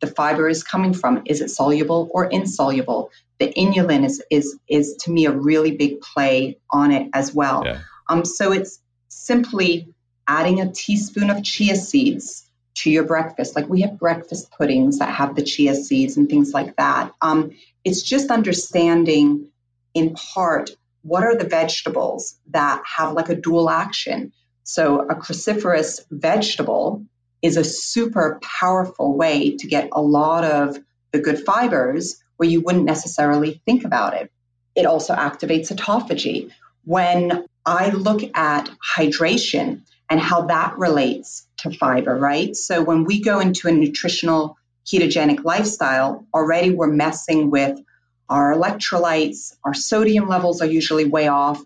the 0.00 0.06
fiber 0.06 0.48
is 0.48 0.62
coming 0.62 0.94
from. 0.94 1.22
Is 1.26 1.40
it 1.40 1.50
soluble 1.50 2.08
or 2.12 2.26
insoluble? 2.26 3.10
The 3.44 3.52
inulin 3.52 4.06
is 4.06 4.22
is 4.30 4.58
is 4.68 4.96
to 5.00 5.10
me 5.10 5.26
a 5.26 5.32
really 5.32 5.76
big 5.76 6.00
play 6.00 6.58
on 6.70 6.92
it 6.92 7.10
as 7.12 7.34
well. 7.34 7.62
Yeah. 7.64 7.80
Um, 8.08 8.24
so 8.24 8.52
it's 8.52 8.80
simply 9.08 9.88
adding 10.26 10.60
a 10.60 10.72
teaspoon 10.72 11.28
of 11.30 11.42
chia 11.42 11.76
seeds 11.76 12.48
to 12.76 12.90
your 12.90 13.04
breakfast. 13.04 13.54
Like 13.54 13.68
we 13.68 13.82
have 13.82 13.98
breakfast 13.98 14.50
puddings 14.50 14.98
that 14.98 15.10
have 15.14 15.36
the 15.36 15.42
chia 15.42 15.74
seeds 15.74 16.16
and 16.16 16.28
things 16.28 16.52
like 16.52 16.76
that. 16.76 17.12
Um, 17.20 17.52
it's 17.84 18.02
just 18.02 18.30
understanding 18.30 19.50
in 19.92 20.14
part 20.14 20.70
what 21.02 21.22
are 21.22 21.36
the 21.36 21.46
vegetables 21.46 22.38
that 22.50 22.82
have 22.96 23.12
like 23.12 23.28
a 23.28 23.34
dual 23.34 23.68
action. 23.68 24.32
So 24.62 25.00
a 25.02 25.14
cruciferous 25.14 26.00
vegetable 26.10 27.04
is 27.42 27.58
a 27.58 27.64
super 27.64 28.40
powerful 28.42 29.14
way 29.14 29.56
to 29.58 29.66
get 29.66 29.90
a 29.92 30.00
lot 30.00 30.44
of 30.44 30.78
the 31.12 31.18
good 31.18 31.44
fibers 31.44 32.23
where 32.44 32.50
you 32.50 32.60
wouldn't 32.60 32.84
necessarily 32.84 33.62
think 33.64 33.86
about 33.86 34.12
it. 34.12 34.30
It 34.74 34.84
also 34.84 35.14
activates 35.14 35.72
autophagy. 35.72 36.50
When 36.84 37.46
I 37.64 37.88
look 37.88 38.20
at 38.36 38.68
hydration 38.96 39.80
and 40.10 40.20
how 40.20 40.42
that 40.48 40.76
relates 40.76 41.46
to 41.58 41.70
fiber, 41.70 42.14
right? 42.14 42.54
So 42.54 42.82
when 42.82 43.04
we 43.04 43.22
go 43.22 43.40
into 43.40 43.66
a 43.68 43.72
nutritional 43.72 44.58
ketogenic 44.84 45.42
lifestyle, 45.42 46.26
already 46.34 46.70
we're 46.70 46.88
messing 46.88 47.50
with 47.50 47.80
our 48.28 48.52
electrolytes, 48.52 49.54
our 49.64 49.72
sodium 49.72 50.28
levels 50.28 50.60
are 50.60 50.66
usually 50.66 51.06
way 51.06 51.28
off. 51.28 51.64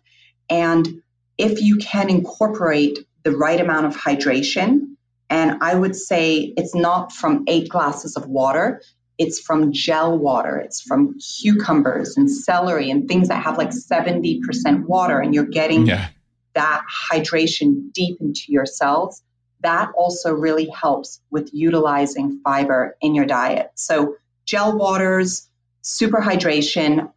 And 0.49 1.03
if 1.37 1.61
you 1.61 1.79
can 1.79 2.09
incorporate 2.09 3.01
the 3.25 3.37
right 3.37 3.61
amount 3.61 3.87
of 3.87 3.97
hydration, 3.97 4.95
and 5.29 5.59
I 5.61 5.75
would 5.75 5.97
say 5.97 6.55
it's 6.57 6.77
not 6.77 7.11
from 7.11 7.47
eight 7.49 7.69
glasses 7.69 8.17
of 8.17 8.27
water, 8.29 8.81
it's 9.19 9.41
from 9.41 9.73
gel 9.73 10.17
water, 10.17 10.57
it's 10.57 10.81
from 10.81 11.19
cucumbers 11.19 12.17
and 12.17 12.31
celery 12.31 12.91
and 12.91 13.09
things 13.09 13.29
that 13.29 13.43
have 13.43 13.59
like 13.59 13.71
70% 13.71 14.87
water, 14.87 15.19
and 15.19 15.35
you're 15.35 15.45
getting 15.45 15.87
yeah. 15.87 16.09
that 16.55 16.85
hydration 17.11 17.93
deep 17.93 18.21
into 18.21 18.45
your 18.49 18.65
cells. 18.65 19.23
That 19.61 19.91
also 19.97 20.33
really 20.33 20.69
helps 20.69 21.21
with 21.31 21.51
utilizing 21.53 22.41
fiber 22.45 22.97
in 23.01 23.17
your 23.17 23.27
diet. 23.27 23.73
So, 23.75 24.15
gel 24.45 24.79
waters, 24.79 25.49
super 25.83 26.21
hydration. 26.21 27.13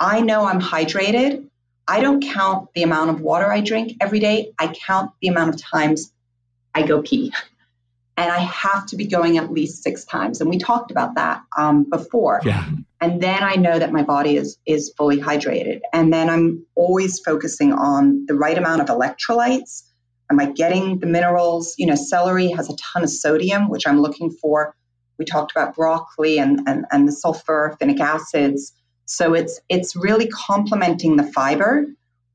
I 0.00 0.20
know 0.20 0.44
I'm 0.44 0.60
hydrated. 0.60 1.48
I 1.86 2.00
don't 2.00 2.20
count 2.20 2.70
the 2.74 2.82
amount 2.82 3.10
of 3.10 3.20
water 3.20 3.50
I 3.50 3.60
drink 3.60 3.92
every 4.00 4.18
day. 4.18 4.52
I 4.58 4.68
count 4.68 5.12
the 5.20 5.28
amount 5.28 5.54
of 5.54 5.62
times 5.62 6.12
I 6.74 6.82
go 6.82 7.00
pee. 7.00 7.32
And 8.16 8.30
I 8.30 8.38
have 8.38 8.86
to 8.86 8.96
be 8.96 9.06
going 9.06 9.38
at 9.38 9.50
least 9.50 9.82
six 9.82 10.04
times. 10.04 10.40
And 10.40 10.48
we 10.48 10.58
talked 10.58 10.90
about 10.90 11.16
that 11.16 11.42
um, 11.58 11.84
before. 11.90 12.40
Yeah. 12.44 12.64
And 13.00 13.20
then 13.20 13.42
I 13.42 13.56
know 13.56 13.78
that 13.78 13.92
my 13.92 14.02
body 14.02 14.36
is 14.36 14.56
is 14.66 14.92
fully 14.96 15.20
hydrated. 15.20 15.80
And 15.92 16.12
then 16.12 16.30
I'm 16.30 16.64
always 16.74 17.20
focusing 17.20 17.72
on 17.72 18.26
the 18.26 18.34
right 18.34 18.56
amount 18.56 18.82
of 18.82 18.88
electrolytes. 18.88 19.82
Am 20.30 20.40
I 20.40 20.52
getting 20.52 21.00
the 21.00 21.06
minerals? 21.06 21.74
You 21.76 21.86
know, 21.86 21.96
celery 21.96 22.48
has 22.52 22.70
a 22.70 22.76
ton 22.76 23.02
of 23.02 23.10
sodium, 23.10 23.68
which 23.68 23.86
I'm 23.86 24.00
looking 24.00 24.30
for. 24.30 24.74
We 25.18 25.24
talked 25.24 25.52
about 25.52 25.74
broccoli 25.74 26.38
and, 26.38 26.60
and, 26.66 26.86
and 26.90 27.06
the 27.06 27.12
sulfuric 27.12 28.00
acids. 28.00 28.72
So 29.06 29.34
it's 29.34 29.60
it's 29.68 29.94
really 29.94 30.28
complementing 30.28 31.16
the 31.16 31.24
fiber 31.24 31.86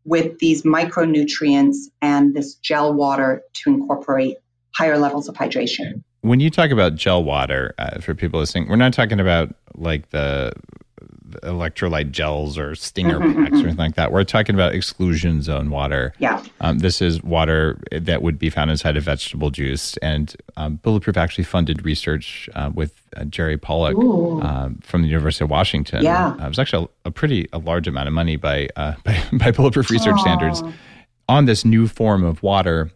with 0.05 0.39
these 0.39 0.63
micronutrients 0.63 1.77
and 2.01 2.33
this 2.33 2.55
gel 2.55 2.93
water 2.93 3.41
to 3.53 3.69
incorporate 3.69 4.37
higher 4.79 4.97
levels 4.97 5.27
of 5.27 5.35
hydration. 5.35 6.01
When 6.21 6.39
you 6.39 6.49
talk 6.49 6.71
about 6.71 6.95
gel 6.95 7.21
water, 7.21 7.75
uh, 7.77 7.99
for 7.99 8.15
people 8.15 8.39
listening, 8.39 8.69
we're 8.69 8.77
not 8.77 8.93
talking 8.93 9.19
about 9.19 9.53
like 9.75 10.09
the 10.11 10.53
electrolyte 11.43 12.11
gels 12.11 12.57
or 12.57 12.75
stinger 12.75 13.19
mm-hmm, 13.19 13.43
packs 13.43 13.51
or 13.51 13.55
mm-hmm. 13.55 13.67
anything 13.67 13.77
like 13.77 13.95
that. 13.95 14.13
We're 14.13 14.23
talking 14.23 14.55
about 14.55 14.73
exclusion 14.73 15.41
zone 15.41 15.69
water. 15.69 16.13
Yeah. 16.17 16.41
Um, 16.61 16.79
this 16.79 17.01
is 17.01 17.21
water 17.21 17.77
that 17.91 18.21
would 18.21 18.39
be 18.39 18.49
found 18.49 18.71
inside 18.71 18.95
of 18.95 19.03
vegetable 19.03 19.49
juice. 19.49 19.97
And 19.97 20.33
um, 20.55 20.77
Bulletproof 20.77 21.17
actually 21.17 21.43
funded 21.43 21.83
research 21.83 22.49
uh, 22.55 22.71
with 22.73 22.93
uh, 23.17 23.25
Jerry 23.25 23.57
Pollack 23.57 23.95
um, 23.97 24.79
from 24.81 25.01
the 25.01 25.09
University 25.09 25.43
of 25.43 25.49
Washington. 25.49 26.03
Yeah. 26.03 26.29
Uh, 26.39 26.45
it 26.45 26.47
was 26.47 26.59
actually 26.59 26.87
a, 27.03 27.09
a, 27.09 27.11
pretty 27.11 27.49
a 27.51 27.57
large 27.57 27.85
amount 27.85 28.07
of 28.07 28.13
money 28.13 28.37
by, 28.37 28.69
uh, 28.77 28.93
by, 29.03 29.21
by 29.33 29.51
Bulletproof 29.51 29.89
research 29.89 30.15
Aww. 30.15 30.21
standards 30.21 30.63
on 31.27 31.45
this 31.45 31.65
new 31.65 31.87
form 31.87 32.23
of 32.23 32.41
water. 32.41 32.91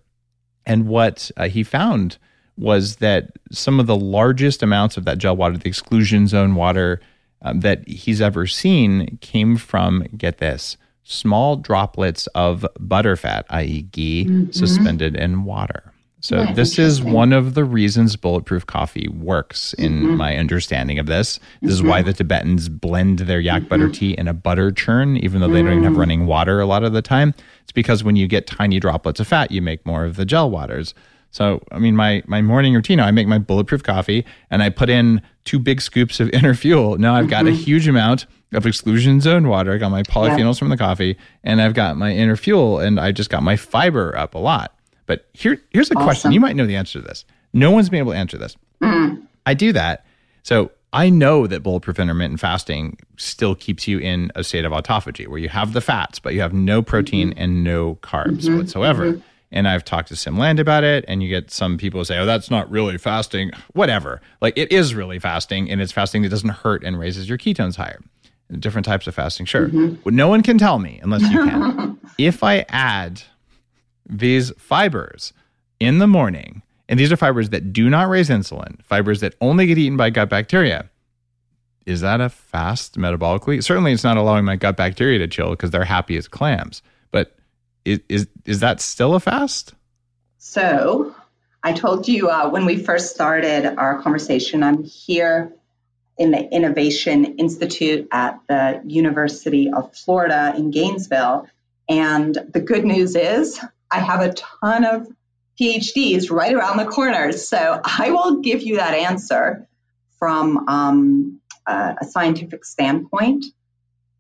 And 0.66 0.88
what 0.88 1.32
uh, 1.38 1.48
he 1.48 1.64
found 1.64 2.18
was 2.58 2.98
that 2.98 3.32
some 3.52 3.80
of 3.80 3.88
the 3.88 3.96
largest 3.96 4.62
amounts 4.62 4.98
of 4.98 5.06
that 5.06 5.18
gel 5.18 5.36
water, 5.36 5.58
the 5.58 5.68
exclusion 5.68 6.28
zone 6.28 6.56
water, 6.56 7.02
um, 7.42 7.62
that 7.62 7.88
he's 7.88 8.22
ever 8.22 8.48
seen 8.48 9.18
came 9.22 9.58
from, 9.58 10.04
get 10.18 10.38
this, 10.38 10.78
small 11.04 11.58
droplets 11.58 12.28
of 12.28 12.66
butterfat, 12.80 13.44
i.e., 13.50 13.82
ghee, 13.84 14.26
mm-hmm. 14.26 14.52
suspended 14.52 15.16
in 15.16 15.44
water. 15.44 15.94
So, 16.22 16.42
yeah, 16.42 16.54
this 16.54 16.80
is 16.80 17.02
one 17.02 17.34
of 17.34 17.54
the 17.54 17.66
reasons 17.66 18.16
bulletproof 18.16 18.66
coffee 18.66 19.10
works, 19.10 19.74
in 19.74 20.04
mm-hmm. 20.04 20.16
my 20.16 20.38
understanding 20.38 20.98
of 20.98 21.06
this. 21.06 21.38
This 21.38 21.42
mm-hmm. 21.42 21.70
is 21.70 21.84
why 21.84 22.00
mm-hmm. 22.00 22.08
the 22.08 22.14
Tibetans 22.14 22.70
blend 22.70 23.20
their 23.20 23.42
yak 23.42 23.68
butter 23.68 23.86
mm-hmm. 23.86 23.92
tea 23.92 24.14
in 24.14 24.30
a 24.30 24.34
butter 24.34 24.72
churn, 24.72 25.18
even 25.18 25.42
though 25.42 25.50
they 25.50 25.62
don't 25.62 25.72
even 25.72 25.84
have 25.84 25.94
mm. 25.94 25.98
running 25.98 26.26
water 26.26 26.62
a 26.62 26.66
lot 26.66 26.86
of 26.86 26.94
the 26.94 27.02
time. 27.02 27.34
It's 27.64 27.72
because 27.72 28.04
when 28.04 28.16
you 28.16 28.28
get 28.28 28.48
tiny 28.48 28.80
droplets 28.80 29.20
of 29.20 29.28
fat, 29.28 29.52
you 29.52 29.62
make 29.62 29.86
more 29.86 30.06
of 30.06 30.16
the 30.16 30.26
gel 30.26 30.50
waters. 30.50 30.94
So, 31.32 31.64
I 31.72 31.80
mean, 31.80 31.96
my 31.96 32.22
my 32.28 32.42
morning 32.42 32.76
routine, 32.76 33.00
I 33.00 33.10
make 33.12 33.28
my 33.28 33.40
bulletproof 33.40 33.82
coffee 33.82 34.26
and 34.52 34.62
I 34.62 34.70
put 34.70 34.90
in 34.90 35.22
two 35.46 35.58
big 35.60 35.82
scoops 35.82 36.20
of 36.20 36.28
InnerFuel. 36.34 37.00
Now 37.00 37.16
I've 37.16 37.30
got 37.30 37.46
mm-hmm. 37.46 37.56
a 37.56 37.58
huge 37.58 37.88
amount 37.88 38.28
of 38.54 38.68
exclusion 38.68 39.20
zone 39.20 39.48
water. 39.48 39.74
I 39.74 39.78
got 39.78 39.90
my 39.90 40.04
polyphenols 40.04 40.56
yeah. 40.56 40.60
from 40.60 40.70
the 40.70 40.78
coffee 40.78 41.18
and 41.44 41.62
I've 41.62 41.74
got 41.74 41.98
my 41.98 42.12
InnerFuel 42.12 42.86
and 42.86 43.00
I 43.00 43.12
just 43.12 43.30
got 43.32 43.42
my 43.42 43.56
fiber 43.56 44.16
up 44.18 44.36
a 44.36 44.40
lot. 44.40 44.76
But 45.06 45.28
here, 45.34 45.62
here's 45.72 45.90
a 45.90 45.96
awesome. 45.96 46.06
question. 46.06 46.32
You 46.32 46.40
might 46.40 46.56
know 46.56 46.68
the 46.68 46.76
answer 46.76 47.02
to 47.02 47.06
this. 47.06 47.26
No 47.52 47.72
one's 47.72 47.90
been 47.90 48.00
able 48.00 48.12
to 48.12 48.18
answer 48.18 48.38
this. 48.38 48.56
Mm. 48.82 49.26
I 49.46 49.54
do 49.54 49.74
that. 49.74 50.06
So 50.44 50.72
I 50.94 51.10
know 51.10 51.48
that 51.48 51.64
bulletproof 51.64 52.00
intermittent 52.00 52.40
fasting 52.40 53.00
still 53.18 53.56
keeps 53.56 53.88
you 53.88 53.98
in 53.98 54.32
a 54.36 54.44
state 54.44 54.64
of 54.64 54.72
autophagy 54.72 55.28
where 55.28 55.40
you 55.40 55.50
have 55.50 55.74
the 55.74 55.82
fats, 55.82 56.20
but 56.20 56.36
you 56.36 56.42
have 56.42 56.54
no 56.54 56.84
protein 56.84 57.32
mm-hmm. 57.32 57.40
and 57.40 57.64
no 57.64 57.96
carbs 57.96 58.44
mm-hmm. 58.44 58.58
whatsoever. 58.58 59.14
Mm-hmm. 59.14 59.22
And 59.52 59.68
I've 59.68 59.84
talked 59.84 60.08
to 60.10 60.14
Siim 60.16 60.38
Land 60.38 60.60
about 60.60 60.84
it, 60.84 61.06
and 61.08 61.22
you 61.22 61.30
get 61.30 61.52
some 61.52 61.78
people 61.78 62.04
say, 62.06 62.18
"Oh, 62.18 62.26
that's 62.26 62.50
not 62.50 62.70
really 62.72 62.98
fasting." 62.98 63.52
Whatever. 63.74 64.20
Like 64.42 64.58
it 64.58 64.72
is 64.72 64.96
really 64.96 65.20
fasting, 65.20 65.70
and 65.70 65.80
it's 65.80 65.92
fasting 65.92 66.24
that 66.24 66.30
doesn't 66.30 66.50
hurt 66.50 66.84
and 66.84 66.98
raises 66.98 67.30
your 67.30 67.38
ketones 67.38 67.76
higher. 67.76 68.00
Different 68.52 68.86
types 68.86 69.06
of 69.06 69.14
fasting, 69.14 69.46
sure. 69.46 69.68
Mm-hmm. 69.68 69.96
What 70.04 70.16
no 70.16 70.28
one 70.28 70.42
can 70.42 70.58
tell 70.58 70.80
me, 70.80 71.00
unless 71.04 71.22
you 71.24 71.44
can, 71.44 72.00
if 72.18 72.44
I 72.44 72.66
add 72.70 73.22
these 74.10 74.52
fibers 74.58 75.34
in 75.80 76.00
the 76.00 76.08
morning, 76.08 76.63
and 76.90 77.00
these 77.00 77.12
are 77.12 77.18
fibers 77.18 77.50
that 77.50 77.74
do 77.74 77.90
not 77.90 78.10
raise 78.10 78.30
insulin, 78.30 78.84
fibers 78.84 79.22
that 79.22 79.36
only 79.42 79.68
get 79.68 79.78
eaten 79.78 79.98
by 79.98 80.10
gut 80.10 80.30
bacteria. 80.30 80.90
Is 81.86 82.02
that 82.02 82.22
a 82.22 82.30
fast 82.30 82.98
metabolically? 82.98 83.64
Certainly, 83.64 83.94
it's 83.94 84.04
not 84.04 84.18
allowing 84.18 84.46
my 84.46 84.56
gut 84.56 84.78
bacteria 84.78 85.20
to 85.20 85.28
chill 85.28 85.52
because 85.52 85.72
they're 85.72 85.84
happy 85.84 86.16
as 86.18 86.28
clams. 86.28 86.82
But 87.12 87.36
is 87.84 88.00
is, 88.10 88.28
is 88.46 88.60
that 88.62 88.80
still 88.80 89.16
a 89.16 89.20
fast? 89.20 89.74
So 90.38 91.16
I 91.64 91.74
told 91.74 92.08
you 92.08 92.30
uh, 92.30 92.50
when 92.50 92.66
we 92.66 92.78
first 92.78 93.14
started 93.14 93.66
our 93.78 94.02
conversation, 94.02 94.64
I'm 94.64 94.84
here 94.84 95.54
in 96.18 96.32
the 96.32 96.50
Innovation 96.52 97.26
Institute 97.38 98.08
at 98.12 98.40
the 98.48 98.82
University 98.86 99.72
of 99.72 99.96
Florida 99.96 100.54
in 100.56 100.72
Gainesville. 100.72 101.48
And 101.90 102.38
the 102.54 102.62
good 102.62 102.86
news 102.86 103.16
is 103.16 103.60
I 103.90 104.00
have 104.00 104.22
a 104.22 104.34
ton 104.34 104.86
of 104.86 105.08
PhDs 105.60 106.32
right 106.32 106.54
around 106.54 106.78
the 106.78 106.86
corner. 106.86 107.32
So 107.32 107.80
I 107.84 108.12
will 108.12 108.42
give 108.42 108.62
you 108.62 108.78
that 108.78 108.94
answer 108.94 109.68
from 110.18 110.68
um, 110.68 111.42
a, 111.68 111.96
a 112.02 112.06
scientific 112.06 112.66
standpoint 112.66 113.46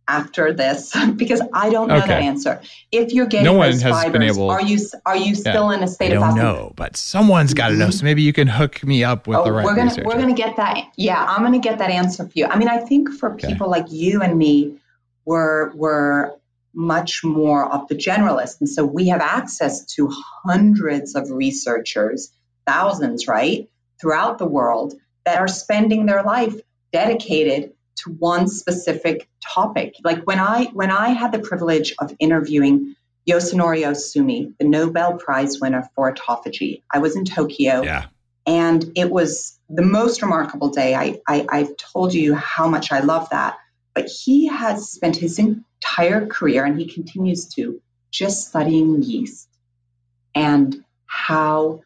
after 0.08 0.52
this 0.54 0.94
because 1.16 1.42
I 1.54 1.70
don't 1.70 1.88
know 1.88 1.98
okay. 1.98 2.08
that 2.08 2.22
answer. 2.22 2.62
If 2.92 3.14
you're 3.14 3.26
getting 3.26 3.46
no 3.46 3.54
one 3.54 3.72
has 3.72 3.82
fibers, 3.82 4.12
been 4.12 4.22
able, 4.22 4.50
are 4.50 4.62
you 4.62 4.80
are 5.06 5.16
you 5.16 5.36
still 5.36 5.72
yeah, 5.72 5.78
in 5.78 5.84
a 5.84 5.88
state 5.88 6.12
I 6.12 6.16
of? 6.16 6.24
I 6.24 6.28
don't 6.28 6.38
know, 6.38 6.74
but 6.76 6.98
someone's 6.98 7.54
got 7.54 7.70
to 7.70 7.76
know. 7.76 7.90
So 7.90 8.04
maybe 8.04 8.22
you 8.22 8.34
can 8.34 8.48
hook 8.48 8.84
me 8.84 9.04
up 9.04 9.28
with 9.28 9.38
oh, 9.38 9.46
the 9.46 9.52
right 9.52 9.66
we're 9.66 9.76
gonna, 9.76 9.90
researcher. 9.90 10.08
We're 10.08 10.20
gonna 10.20 10.34
get 10.34 10.58
that. 10.58 10.92
Yeah, 10.98 11.24
I'm 11.24 11.42
gonna 11.44 11.60
get 11.60 11.78
that 11.80 11.90
answer 11.90 12.26
for 12.26 12.32
you. 12.36 12.48
I 12.48 12.58
mean, 12.58 12.68
I 12.68 12.80
think 12.80 13.10
for 13.12 13.36
people 13.36 13.70
okay. 13.70 13.82
like 13.82 13.92
you 13.92 14.22
and 14.22 14.38
me, 14.38 14.78
we're 15.26 15.74
we're 15.74 16.34
much 16.74 17.24
more 17.24 17.66
of 17.66 17.88
the 17.88 17.96
generalist, 17.96 18.60
and 18.60 18.70
so 18.70 18.86
we 18.86 19.10
have 19.10 19.22
access 19.22 19.86
to 19.96 20.10
hundreds 20.44 21.16
of 21.16 21.32
researchers, 21.32 22.32
thousands, 22.66 23.28
right, 23.28 23.70
throughout 24.00 24.38
the 24.38 24.46
world 24.46 24.94
that 25.26 25.40
are 25.40 25.48
spending 25.48 26.06
their 26.06 26.24
life 26.24 26.56
dedicated 26.92 27.74
to 27.96 28.12
one 28.12 28.48
specific 28.48 29.28
topic. 29.42 29.96
Like 30.04 30.24
when 30.24 30.40
I 30.40 30.66
when 30.66 30.92
I 30.92 31.10
had 31.10 31.32
the 31.32 31.40
privilege 31.40 31.94
of 32.00 32.14
interviewing 32.20 32.96
Yoshinori 33.28 33.84
Ohsumi, 33.86 34.54
the 34.58 34.66
Nobel 34.66 35.18
Prize 35.18 35.60
winner 35.60 35.90
for 35.96 36.12
autophagy, 36.12 36.82
I 36.94 37.00
was 37.00 37.16
in 37.16 37.26
Tokyo. 37.26 37.82
Yeah. 37.84 38.06
And 38.46 38.92
it 38.96 39.10
was 39.10 39.58
the 39.70 39.84
most 39.84 40.22
remarkable 40.22 40.70
day. 40.70 40.96
I, 40.96 41.22
I 41.28 41.46
I've 41.50 41.78
told 41.78 42.14
you 42.14 42.36
how 42.36 42.68
much 42.68 42.92
I 42.92 43.00
love 43.00 43.30
that. 43.30 43.58
But 43.94 44.08
he 44.08 44.48
has 44.48 44.90
spent 44.90 45.16
his 45.16 45.40
entire 45.84 46.26
career, 46.28 46.64
and 46.64 46.80
he 46.80 46.86
continues 46.86 47.46
to, 47.56 47.82
just 48.12 48.48
studying 48.48 49.02
yeast 49.02 49.50
and 50.36 50.84
how 51.08 51.82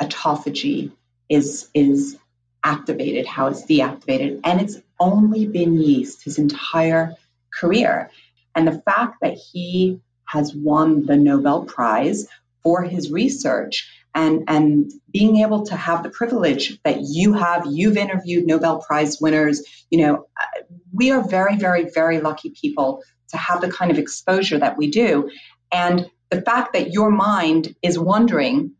autophagy 0.00 0.90
is 1.28 1.68
is 1.74 2.16
activated, 2.64 3.26
how 3.26 3.48
it's 3.48 3.66
deactivated. 3.66 4.40
And 4.44 4.60
it's 4.60 4.78
only 4.98 5.46
been 5.46 5.80
yeast 5.80 6.24
his 6.24 6.38
entire 6.38 7.14
career. 7.52 8.10
And 8.54 8.66
the 8.66 8.80
fact 8.80 9.16
that 9.20 9.34
he 9.34 10.00
has 10.24 10.54
won 10.54 11.04
the 11.06 11.16
Nobel 11.16 11.64
Prize 11.64 12.26
for 12.62 12.82
his 12.82 13.10
research 13.10 13.90
and, 14.14 14.44
and 14.48 14.92
being 15.10 15.38
able 15.38 15.66
to 15.66 15.76
have 15.76 16.02
the 16.02 16.10
privilege 16.10 16.78
that 16.84 16.98
you 17.00 17.32
have, 17.34 17.66
you've 17.68 17.96
interviewed 17.96 18.46
Nobel 18.46 18.80
Prize 18.80 19.18
winners, 19.20 19.62
you 19.90 20.04
know, 20.04 20.26
uh, 20.38 20.62
we 20.92 21.10
are 21.10 21.26
very, 21.26 21.56
very, 21.56 21.88
very 21.90 22.20
lucky 22.20 22.50
people 22.50 23.02
to 23.30 23.36
have 23.36 23.60
the 23.60 23.70
kind 23.70 23.90
of 23.90 23.98
exposure 23.98 24.58
that 24.58 24.76
we 24.76 24.90
do. 24.90 25.30
And 25.70 26.10
the 26.30 26.42
fact 26.42 26.74
that 26.74 26.92
your 26.92 27.10
mind 27.10 27.74
is 27.82 27.98
wondering, 27.98 28.72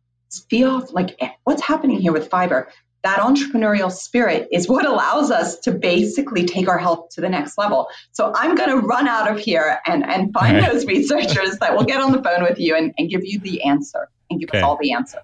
feel 0.51 0.87
like, 0.91 1.17
eh, 1.21 1.31
what's 1.45 1.63
happening 1.63 2.01
here 2.01 2.13
with 2.13 2.29
fiber? 2.29 2.69
that 3.05 3.19
entrepreneurial 3.19 3.91
spirit 3.91 4.49
is 4.53 4.69
what 4.69 4.87
allows 4.87 5.31
us 5.31 5.59
to 5.61 5.73
basically 5.73 6.45
take 6.45 6.69
our 6.69 6.79
health 6.79 7.09
to 7.11 7.21
the 7.21 7.29
next 7.29 7.59
level. 7.59 7.89
So 8.13 8.33
I'm 8.35 8.55
going 8.55 8.71
to 8.71 8.79
run 8.79 9.09
out 9.09 9.31
of 9.31 9.39
here 9.39 9.81
and, 9.85 10.05
and 10.05 10.33
find 10.33 10.59
right. 10.59 10.71
those 10.71 10.87
researchers 10.87 11.59
that 11.59 11.77
will 11.77 11.85
get 11.85 12.01
on 12.01 12.13
the 12.13 12.23
phone 12.23 12.45
with 12.45 12.61
you 12.61 12.77
and, 12.77 12.95
and 12.97 13.11
give 13.11 13.25
you 13.25 13.41
the 13.41 13.65
answer 13.65 14.09
and 14.33 14.41
give 14.41 14.51
okay. 14.51 14.59
us 14.59 14.65
all 14.65 14.79
the 14.81 14.93
answer. 14.93 15.19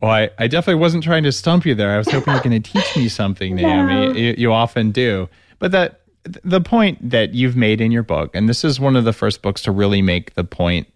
Well, 0.00 0.12
I, 0.12 0.30
I 0.38 0.46
definitely 0.46 0.80
wasn't 0.80 1.02
trying 1.02 1.24
to 1.24 1.32
stump 1.32 1.66
you 1.66 1.74
there. 1.74 1.90
I 1.90 1.98
was 1.98 2.08
hoping 2.08 2.32
you're 2.34 2.42
going 2.42 2.62
to 2.62 2.72
teach 2.72 2.96
me 2.96 3.08
something, 3.08 3.56
Naomi. 3.56 3.94
No. 3.94 4.12
You, 4.12 4.34
you 4.38 4.52
often 4.52 4.92
do. 4.92 5.28
But 5.58 5.72
that 5.72 6.00
the 6.24 6.60
point 6.60 7.10
that 7.10 7.34
you've 7.34 7.56
made 7.56 7.80
in 7.80 7.90
your 7.90 8.02
book, 8.02 8.30
and 8.34 8.48
this 8.48 8.64
is 8.64 8.78
one 8.78 8.96
of 8.96 9.04
the 9.04 9.12
first 9.12 9.42
books 9.42 9.62
to 9.62 9.72
really 9.72 10.02
make 10.02 10.34
the 10.34 10.44
point 10.44 10.86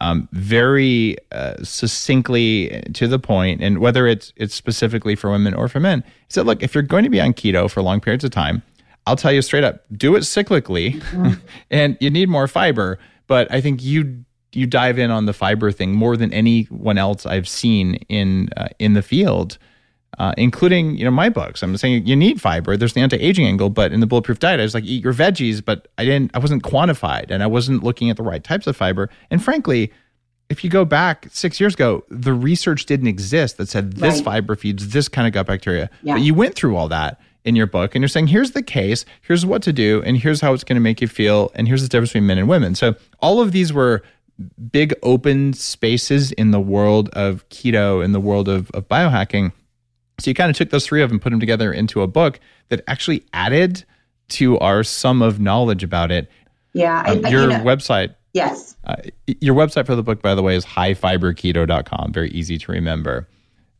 um, 0.00 0.28
very 0.32 1.16
uh, 1.32 1.54
succinctly 1.62 2.82
to 2.94 3.08
the 3.08 3.18
point, 3.18 3.62
and 3.62 3.78
whether 3.78 4.06
it's 4.06 4.32
it's 4.36 4.54
specifically 4.54 5.16
for 5.16 5.30
women 5.30 5.54
or 5.54 5.68
for 5.68 5.80
men, 5.80 6.04
is 6.28 6.34
that 6.34 6.44
look, 6.44 6.62
if 6.62 6.74
you're 6.74 6.82
going 6.82 7.04
to 7.04 7.10
be 7.10 7.20
on 7.20 7.32
keto 7.32 7.70
for 7.70 7.82
long 7.82 8.00
periods 8.00 8.24
of 8.24 8.30
time, 8.30 8.62
I'll 9.06 9.16
tell 9.16 9.32
you 9.32 9.42
straight 9.42 9.64
up, 9.64 9.84
do 9.92 10.16
it 10.16 10.20
cyclically, 10.20 11.00
mm-hmm. 11.00 11.34
and 11.70 11.96
you 12.00 12.10
need 12.10 12.28
more 12.28 12.48
fiber. 12.48 12.98
But 13.26 13.50
I 13.52 13.60
think 13.60 13.82
you 13.82 14.24
you 14.56 14.66
dive 14.66 14.98
in 14.98 15.10
on 15.10 15.26
the 15.26 15.32
fiber 15.32 15.70
thing 15.70 15.92
more 15.92 16.16
than 16.16 16.32
anyone 16.32 16.98
else 16.98 17.26
I've 17.26 17.48
seen 17.48 17.94
in 18.08 18.48
uh, 18.56 18.68
in 18.78 18.94
the 18.94 19.02
field 19.02 19.58
uh, 20.18 20.32
including 20.36 20.96
you 20.96 21.04
know 21.04 21.10
my 21.10 21.28
books. 21.28 21.62
I'm 21.62 21.76
saying 21.76 22.06
you 22.06 22.16
need 22.16 22.40
fiber. 22.40 22.76
There's 22.76 22.94
the 22.94 23.00
anti-aging 23.00 23.46
angle, 23.46 23.70
but 23.70 23.92
in 23.92 24.00
the 24.00 24.06
bulletproof 24.06 24.38
diet, 24.38 24.60
I 24.60 24.62
was 24.62 24.74
like 24.74 24.84
eat 24.84 25.04
your 25.04 25.12
veggies, 25.12 25.64
but 25.64 25.88
I 25.98 26.04
didn't. 26.04 26.30
I 26.34 26.38
wasn't 26.38 26.62
quantified, 26.62 27.30
and 27.30 27.42
I 27.42 27.46
wasn't 27.46 27.82
looking 27.82 28.10
at 28.10 28.16
the 28.16 28.22
right 28.22 28.42
types 28.42 28.66
of 28.66 28.76
fiber. 28.76 29.10
And 29.30 29.42
frankly, 29.42 29.92
if 30.48 30.64
you 30.64 30.70
go 30.70 30.84
back 30.84 31.28
six 31.32 31.60
years 31.60 31.74
ago, 31.74 32.04
the 32.08 32.32
research 32.32 32.86
didn't 32.86 33.08
exist 33.08 33.58
that 33.58 33.68
said 33.68 33.94
this 33.94 34.16
right. 34.16 34.24
fiber 34.24 34.56
feeds 34.56 34.88
this 34.88 35.08
kind 35.08 35.26
of 35.26 35.34
gut 35.34 35.46
bacteria. 35.46 35.90
Yeah. 36.02 36.14
But 36.14 36.22
you 36.22 36.34
went 36.34 36.54
through 36.54 36.76
all 36.76 36.88
that 36.88 37.20
in 37.44 37.54
your 37.54 37.66
book, 37.66 37.94
and 37.94 38.02
you're 38.02 38.08
saying 38.08 38.28
here's 38.28 38.52
the 38.52 38.62
case, 38.62 39.04
here's 39.20 39.44
what 39.44 39.62
to 39.62 39.72
do, 39.72 40.02
and 40.04 40.16
here's 40.16 40.40
how 40.40 40.54
it's 40.54 40.64
going 40.64 40.76
to 40.76 40.80
make 40.80 41.00
you 41.00 41.08
feel, 41.08 41.52
and 41.54 41.68
here's 41.68 41.82
the 41.82 41.88
difference 41.88 42.10
between 42.10 42.26
men 42.26 42.38
and 42.38 42.48
women. 42.48 42.74
So 42.74 42.94
all 43.20 43.40
of 43.40 43.52
these 43.52 43.72
were 43.72 44.02
big 44.70 44.94
open 45.02 45.52
spaces 45.52 46.32
in 46.32 46.50
the 46.50 46.60
world 46.60 47.08
of 47.10 47.48
keto, 47.48 48.04
in 48.04 48.12
the 48.12 48.20
world 48.20 48.48
of, 48.48 48.70
of 48.72 48.88
biohacking 48.88 49.52
so 50.18 50.30
you 50.30 50.34
kind 50.34 50.50
of 50.50 50.56
took 50.56 50.70
those 50.70 50.86
three 50.86 51.02
of 51.02 51.10
them, 51.10 51.20
put 51.20 51.30
them 51.30 51.40
together 51.40 51.72
into 51.72 52.02
a 52.02 52.06
book 52.06 52.40
that 52.68 52.82
actually 52.86 53.24
added 53.32 53.84
to 54.28 54.58
our 54.58 54.82
sum 54.82 55.22
of 55.22 55.40
knowledge 55.40 55.84
about 55.84 56.10
it. 56.10 56.30
Yeah. 56.72 57.02
Uh, 57.06 57.20
I, 57.24 57.28
your 57.28 57.42
you 57.42 57.48
know, 57.48 57.58
website. 57.60 58.14
Yes. 58.32 58.76
Uh, 58.84 58.96
your 59.40 59.54
website 59.54 59.86
for 59.86 59.94
the 59.94 60.02
book, 60.02 60.22
by 60.22 60.34
the 60.34 60.42
way, 60.42 60.56
is 60.56 60.64
highfiberketo.com. 60.64 62.12
Very 62.12 62.30
easy 62.30 62.58
to 62.58 62.72
remember. 62.72 63.28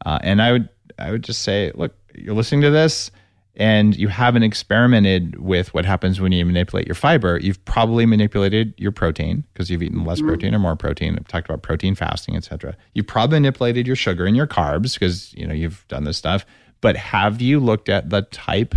Uh, 0.05 0.19
and 0.23 0.43
I 0.43 0.53
would, 0.53 0.69
I 0.99 1.11
would 1.11 1.25
just 1.25 1.43
say, 1.43 1.73
look, 1.75 1.95
you're 2.15 2.35
listening 2.35 2.63
to 2.63 2.71
this 2.71 3.11
and 3.57 3.97
you 3.97 4.09
haven't 4.09 4.43
experimented 4.43 5.41
with 5.41 5.73
what 5.73 5.87
happens 5.87 6.21
when 6.21 6.31
you 6.31 6.45
manipulate 6.45 6.87
your 6.87 6.95
fiber, 6.95 7.39
you've 7.41 7.63
probably 7.65 8.05
manipulated 8.05 8.75
your 8.77 8.93
protein 8.93 9.45
because 9.53 9.71
you've 9.71 9.83
eaten 9.83 10.05
less 10.05 10.19
mm-hmm. 10.19 10.29
protein 10.29 10.55
or 10.55 10.59
more 10.59 10.77
protein. 10.77 11.17
I've 11.17 11.27
talked 11.27 11.49
about 11.49 11.63
protein 11.63 11.95
fasting, 11.95 12.37
etc. 12.37 12.77
You've 12.93 13.07
probably 13.07 13.39
manipulated 13.39 13.87
your 13.87 13.97
sugar 13.97 14.27
and 14.27 14.37
your 14.37 14.47
carbs 14.47 14.95
because 14.95 15.33
you 15.35 15.47
know 15.47 15.55
you've 15.55 15.87
done 15.89 16.05
this 16.05 16.19
stuff. 16.19 16.45
But 16.83 16.97
have 16.97 17.41
you 17.41 17.59
looked 17.59 17.89
at 17.89 18.11
the 18.11 18.23
type 18.23 18.75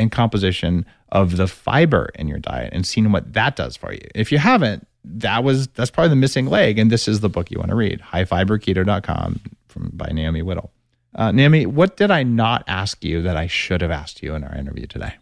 and 0.00 0.10
composition 0.10 0.86
of 1.10 1.36
the 1.36 1.46
fiber 1.46 2.10
in 2.14 2.26
your 2.26 2.38
diet 2.38 2.70
and 2.72 2.86
seen 2.86 3.12
what 3.12 3.34
that 3.34 3.56
does 3.56 3.76
for 3.76 3.92
you? 3.92 4.08
If 4.14 4.32
you 4.32 4.38
haven't, 4.38 4.86
that 5.04 5.44
was 5.44 5.68
that's 5.68 5.90
probably 5.90 6.08
the 6.08 6.16
missing 6.16 6.46
leg. 6.46 6.78
And 6.78 6.90
this 6.90 7.06
is 7.06 7.20
the 7.20 7.28
book 7.28 7.50
you 7.50 7.58
want 7.58 7.70
to 7.70 7.76
read: 7.76 8.00
highfiberketo.com 8.00 9.40
from 9.68 9.90
by 9.92 10.08
Naomi 10.12 10.40
Whittel. 10.40 10.70
Uh, 11.14 11.30
Naomi, 11.30 11.66
what 11.66 11.96
did 11.96 12.10
I 12.10 12.24
not 12.24 12.64
ask 12.66 13.04
you 13.04 13.22
that 13.22 13.36
I 13.36 13.46
should 13.46 13.82
have 13.82 13.90
asked 13.90 14.22
you 14.22 14.34
in 14.34 14.42
our 14.42 14.54
interview 14.54 14.86
today? 14.86 15.14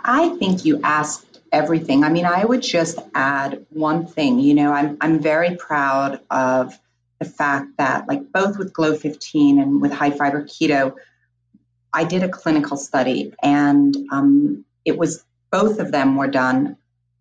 I 0.00 0.30
think 0.36 0.64
you 0.64 0.80
asked 0.82 1.40
everything. 1.52 2.04
I 2.04 2.08
mean, 2.08 2.24
I 2.24 2.44
would 2.44 2.62
just 2.62 2.98
add 3.14 3.66
one 3.70 4.06
thing. 4.06 4.38
You 4.38 4.54
know, 4.54 4.72
I'm 4.72 4.96
I'm 5.00 5.20
very 5.20 5.56
proud 5.56 6.20
of 6.30 6.78
the 7.18 7.26
fact 7.26 7.78
that, 7.78 8.08
like, 8.08 8.30
both 8.32 8.58
with 8.58 8.72
Glow15 8.72 9.60
and 9.60 9.80
with 9.80 9.92
High 9.92 10.10
Fiber 10.10 10.44
Keto, 10.44 10.94
I 11.92 12.04
did 12.04 12.22
a 12.22 12.28
clinical 12.28 12.76
study, 12.76 13.34
and 13.42 13.96
um, 14.10 14.64
it 14.84 14.98
was 14.98 15.24
both 15.50 15.80
of 15.80 15.92
them 15.92 16.16
were 16.16 16.28
done 16.28 16.76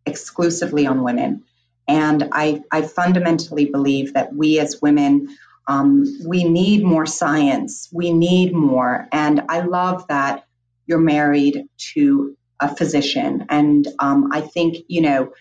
exclusively 0.05 0.85
on 0.85 1.03
women. 1.03 1.43
And 1.87 2.29
I, 2.31 2.63
I 2.71 2.81
fundamentally 2.81 3.65
believe 3.65 4.13
that 4.13 4.33
we 4.33 4.59
as 4.59 4.81
women 4.81 5.37
um, 5.67 6.05
we 6.25 6.43
need 6.43 6.83
more 6.83 7.05
science. 7.05 7.89
We 7.91 8.13
need 8.13 8.53
more. 8.53 9.07
And 9.11 9.43
I 9.49 9.61
love 9.61 10.07
that 10.07 10.45
you're 10.85 10.99
married 10.99 11.65
to 11.93 12.37
a 12.59 12.73
physician. 12.73 13.47
And 13.49 13.87
um, 13.99 14.29
I 14.31 14.41
think, 14.41 14.85
you 14.87 15.01
know, 15.01 15.33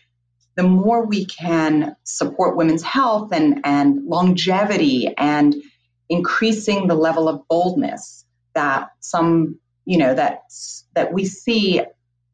the 0.57 0.63
more 0.63 1.05
we 1.05 1.27
can 1.27 1.97
support 2.05 2.57
women's 2.57 2.83
health 2.83 3.33
and, 3.33 3.61
and 3.65 4.07
longevity 4.07 5.13
and 5.17 5.55
increasing 6.09 6.87
the 6.87 6.95
level 6.95 7.29
of 7.29 7.47
boldness 7.49 8.25
that 8.55 8.91
some, 9.01 9.59
you 9.85 9.99
know, 9.99 10.15
that, 10.15 10.43
that 10.95 11.13
we 11.13 11.25
see 11.25 11.83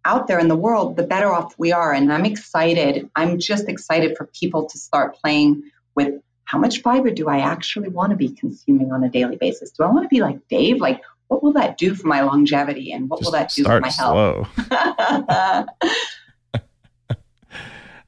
out 0.04 0.26
there 0.26 0.38
in 0.38 0.48
the 0.48 0.56
world, 0.56 0.96
the 0.96 1.02
better 1.02 1.32
off 1.32 1.54
we 1.58 1.72
are. 1.72 1.92
And 1.92 2.12
I'm 2.12 2.24
excited. 2.24 3.10
I'm 3.16 3.38
just 3.38 3.68
excited 3.68 4.16
for 4.16 4.26
people 4.38 4.68
to 4.68 4.78
start 4.78 5.16
playing 5.22 5.64
with 5.94 6.22
how 6.50 6.58
much 6.58 6.82
fiber 6.82 7.10
do 7.12 7.28
I 7.28 7.38
actually 7.38 7.90
want 7.90 8.10
to 8.10 8.16
be 8.16 8.30
consuming 8.30 8.90
on 8.90 9.04
a 9.04 9.08
daily 9.08 9.36
basis? 9.36 9.70
Do 9.70 9.84
I 9.84 9.86
want 9.86 10.02
to 10.02 10.08
be 10.08 10.20
like 10.20 10.48
Dave? 10.48 10.80
Like, 10.80 11.00
what 11.28 11.44
will 11.44 11.52
that 11.52 11.78
do 11.78 11.94
for 11.94 12.08
my 12.08 12.22
longevity 12.22 12.90
and 12.90 13.08
what 13.08 13.20
Just 13.20 13.26
will 13.26 13.38
that 13.38 13.50
do 13.50 13.62
for 13.62 13.78
my 13.78 13.88
health? 13.88 14.48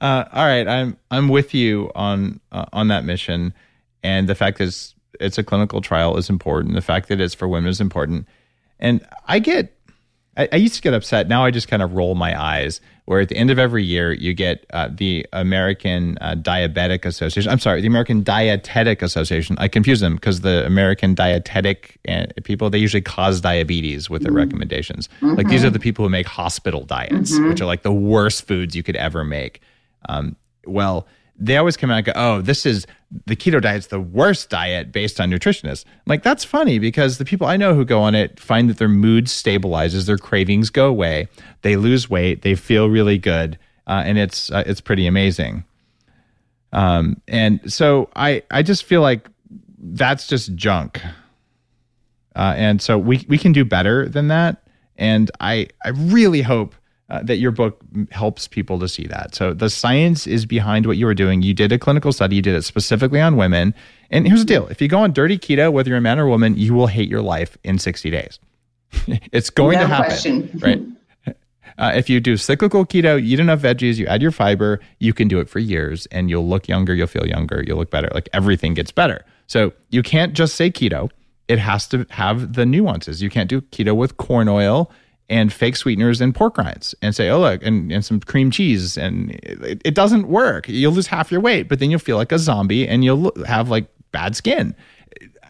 uh, 0.00 0.24
all 0.32 0.44
right, 0.44 0.66
I'm 0.66 0.96
I'm 1.12 1.28
with 1.28 1.54
you 1.54 1.92
on 1.94 2.40
uh, 2.50 2.64
on 2.72 2.88
that 2.88 3.04
mission, 3.04 3.54
and 4.02 4.28
the 4.28 4.34
fact 4.34 4.58
that 4.58 4.64
it's, 4.64 4.96
it's 5.20 5.38
a 5.38 5.44
clinical 5.44 5.80
trial 5.80 6.16
is 6.16 6.28
important. 6.28 6.74
The 6.74 6.80
fact 6.80 7.08
that 7.10 7.20
it's 7.20 7.34
for 7.34 7.46
women 7.46 7.70
is 7.70 7.80
important, 7.80 8.26
and 8.80 9.06
I 9.28 9.38
get 9.38 9.72
I, 10.36 10.48
I, 10.52 10.56
used 10.56 10.74
to 10.76 10.80
get 10.80 10.94
upset. 10.94 11.28
Now 11.28 11.44
I 11.44 11.50
just 11.50 11.68
kind 11.68 11.82
of 11.82 11.92
roll 11.92 12.14
my 12.14 12.40
eyes. 12.40 12.80
Where 13.04 13.20
at 13.20 13.28
the 13.28 13.36
end 13.36 13.50
of 13.50 13.58
every 13.58 13.82
year, 13.82 14.12
you 14.12 14.32
get 14.32 14.64
uh, 14.72 14.88
the 14.90 15.26
American 15.32 16.16
uh, 16.20 16.36
Diabetic 16.36 17.04
Association. 17.04 17.50
I'm 17.50 17.58
sorry, 17.58 17.80
the 17.80 17.88
American 17.88 18.22
Dietetic 18.22 19.02
Association. 19.02 19.56
I 19.58 19.66
confuse 19.66 19.98
them 19.98 20.14
because 20.14 20.42
the 20.42 20.64
American 20.64 21.14
Dietetic 21.16 21.98
uh, 22.08 22.26
people 22.44 22.70
they 22.70 22.78
usually 22.78 23.00
cause 23.00 23.40
diabetes 23.40 24.08
with 24.08 24.22
their 24.22 24.30
mm-hmm. 24.30 24.38
recommendations. 24.38 25.08
Mm-hmm. 25.16 25.34
Like 25.34 25.48
these 25.48 25.64
are 25.64 25.70
the 25.70 25.80
people 25.80 26.04
who 26.04 26.10
make 26.10 26.28
hospital 26.28 26.84
diets, 26.84 27.32
mm-hmm. 27.32 27.48
which 27.48 27.60
are 27.60 27.66
like 27.66 27.82
the 27.82 27.92
worst 27.92 28.46
foods 28.46 28.76
you 28.76 28.84
could 28.84 28.96
ever 28.96 29.24
make. 29.24 29.60
Um, 30.08 30.36
well, 30.64 31.08
they 31.42 31.56
always 31.56 31.76
come 31.76 31.90
out 31.90 31.96
and 31.96 32.06
go, 32.06 32.12
oh, 32.14 32.40
this 32.40 32.64
is 32.64 32.86
the 33.26 33.34
keto 33.34 33.60
diet's 33.60 33.88
the 33.88 34.00
worst 34.00 34.48
diet 34.48 34.92
based 34.92 35.20
on 35.20 35.28
nutritionists. 35.28 35.84
I'm 35.84 36.02
like, 36.06 36.22
that's 36.22 36.44
funny 36.44 36.78
because 36.78 37.18
the 37.18 37.24
people 37.24 37.48
I 37.48 37.56
know 37.56 37.74
who 37.74 37.84
go 37.84 38.00
on 38.00 38.14
it 38.14 38.38
find 38.38 38.70
that 38.70 38.78
their 38.78 38.88
mood 38.88 39.26
stabilizes, 39.26 40.06
their 40.06 40.18
cravings 40.18 40.70
go 40.70 40.86
away, 40.86 41.26
they 41.62 41.76
lose 41.76 42.08
weight, 42.08 42.42
they 42.42 42.54
feel 42.54 42.88
really 42.88 43.18
good, 43.18 43.58
uh, 43.88 44.02
and 44.06 44.18
it's 44.18 44.52
uh, 44.52 44.62
it's 44.66 44.80
pretty 44.80 45.06
amazing. 45.06 45.64
Um, 46.72 47.20
and 47.26 47.60
so 47.70 48.08
I 48.14 48.44
I 48.52 48.62
just 48.62 48.84
feel 48.84 49.02
like 49.02 49.28
that's 49.78 50.28
just 50.28 50.54
junk. 50.54 51.02
Uh, 52.36 52.54
and 52.56 52.80
so 52.80 52.96
we 52.96 53.26
we 53.28 53.36
can 53.36 53.50
do 53.50 53.64
better 53.64 54.08
than 54.08 54.28
that. 54.28 54.62
And 54.96 55.28
I 55.40 55.68
I 55.84 55.88
really 55.88 56.42
hope 56.42 56.76
that 57.22 57.36
your 57.36 57.50
book 57.50 57.80
helps 58.10 58.48
people 58.48 58.78
to 58.78 58.88
see 58.88 59.06
that. 59.06 59.34
So 59.34 59.52
the 59.52 59.68
science 59.68 60.26
is 60.26 60.46
behind 60.46 60.86
what 60.86 60.96
you 60.96 61.04
were 61.06 61.14
doing. 61.14 61.42
You 61.42 61.52
did 61.52 61.70
a 61.70 61.78
clinical 61.78 62.12
study, 62.12 62.36
you 62.36 62.42
did 62.42 62.54
it 62.54 62.62
specifically 62.62 63.20
on 63.20 63.36
women. 63.36 63.74
And 64.10 64.26
here's 64.26 64.40
the 64.40 64.46
deal 64.46 64.66
if 64.68 64.80
you 64.80 64.88
go 64.88 65.00
on 65.00 65.12
dirty 65.12 65.38
keto, 65.38 65.70
whether 65.72 65.90
you're 65.90 65.98
a 65.98 66.02
man 66.02 66.18
or 66.18 66.26
a 66.26 66.30
woman, 66.30 66.56
you 66.56 66.74
will 66.74 66.86
hate 66.86 67.08
your 67.08 67.22
life 67.22 67.58
in 67.64 67.78
60 67.78 68.10
days. 68.10 68.38
it's 69.32 69.50
going 69.50 69.78
no 69.78 69.82
to 69.82 69.88
happen. 69.88 70.06
Question. 70.06 70.60
Right. 70.60 70.82
Uh, 71.78 71.90
if 71.96 72.10
you 72.10 72.20
do 72.20 72.36
cyclical 72.36 72.84
keto, 72.84 73.16
you 73.16 73.32
eat 73.32 73.40
enough 73.40 73.60
veggies, 73.60 73.96
you 73.96 74.06
add 74.06 74.20
your 74.20 74.30
fiber, 74.30 74.78
you 74.98 75.14
can 75.14 75.26
do 75.26 75.40
it 75.40 75.48
for 75.48 75.58
years 75.58 76.04
and 76.12 76.28
you'll 76.28 76.46
look 76.46 76.68
younger, 76.68 76.94
you'll 76.94 77.06
feel 77.06 77.26
younger, 77.26 77.64
you'll 77.66 77.78
look 77.78 77.90
better. 77.90 78.10
Like 78.12 78.28
everything 78.34 78.74
gets 78.74 78.92
better. 78.92 79.24
So 79.46 79.72
you 79.88 80.02
can't 80.02 80.34
just 80.34 80.54
say 80.54 80.70
keto. 80.70 81.10
It 81.48 81.58
has 81.58 81.88
to 81.88 82.06
have 82.10 82.52
the 82.52 82.66
nuances. 82.66 83.22
You 83.22 83.30
can't 83.30 83.48
do 83.48 83.62
keto 83.62 83.96
with 83.96 84.18
corn 84.18 84.48
oil 84.48 84.90
and 85.32 85.50
fake 85.50 85.76
sweeteners 85.76 86.20
and 86.20 86.34
pork 86.34 86.58
rinds 86.58 86.94
and 87.00 87.16
say, 87.16 87.30
oh, 87.30 87.40
look, 87.40 87.62
and, 87.64 87.90
and 87.90 88.04
some 88.04 88.20
cream 88.20 88.50
cheese. 88.50 88.98
And 88.98 89.30
it, 89.42 89.80
it 89.82 89.94
doesn't 89.94 90.28
work. 90.28 90.68
You'll 90.68 90.92
lose 90.92 91.06
half 91.06 91.32
your 91.32 91.40
weight, 91.40 91.70
but 91.70 91.78
then 91.78 91.90
you'll 91.90 92.00
feel 92.00 92.18
like 92.18 92.32
a 92.32 92.38
zombie 92.38 92.86
and 92.86 93.02
you'll 93.02 93.32
have 93.46 93.70
like 93.70 93.86
bad 94.12 94.36
skin. 94.36 94.76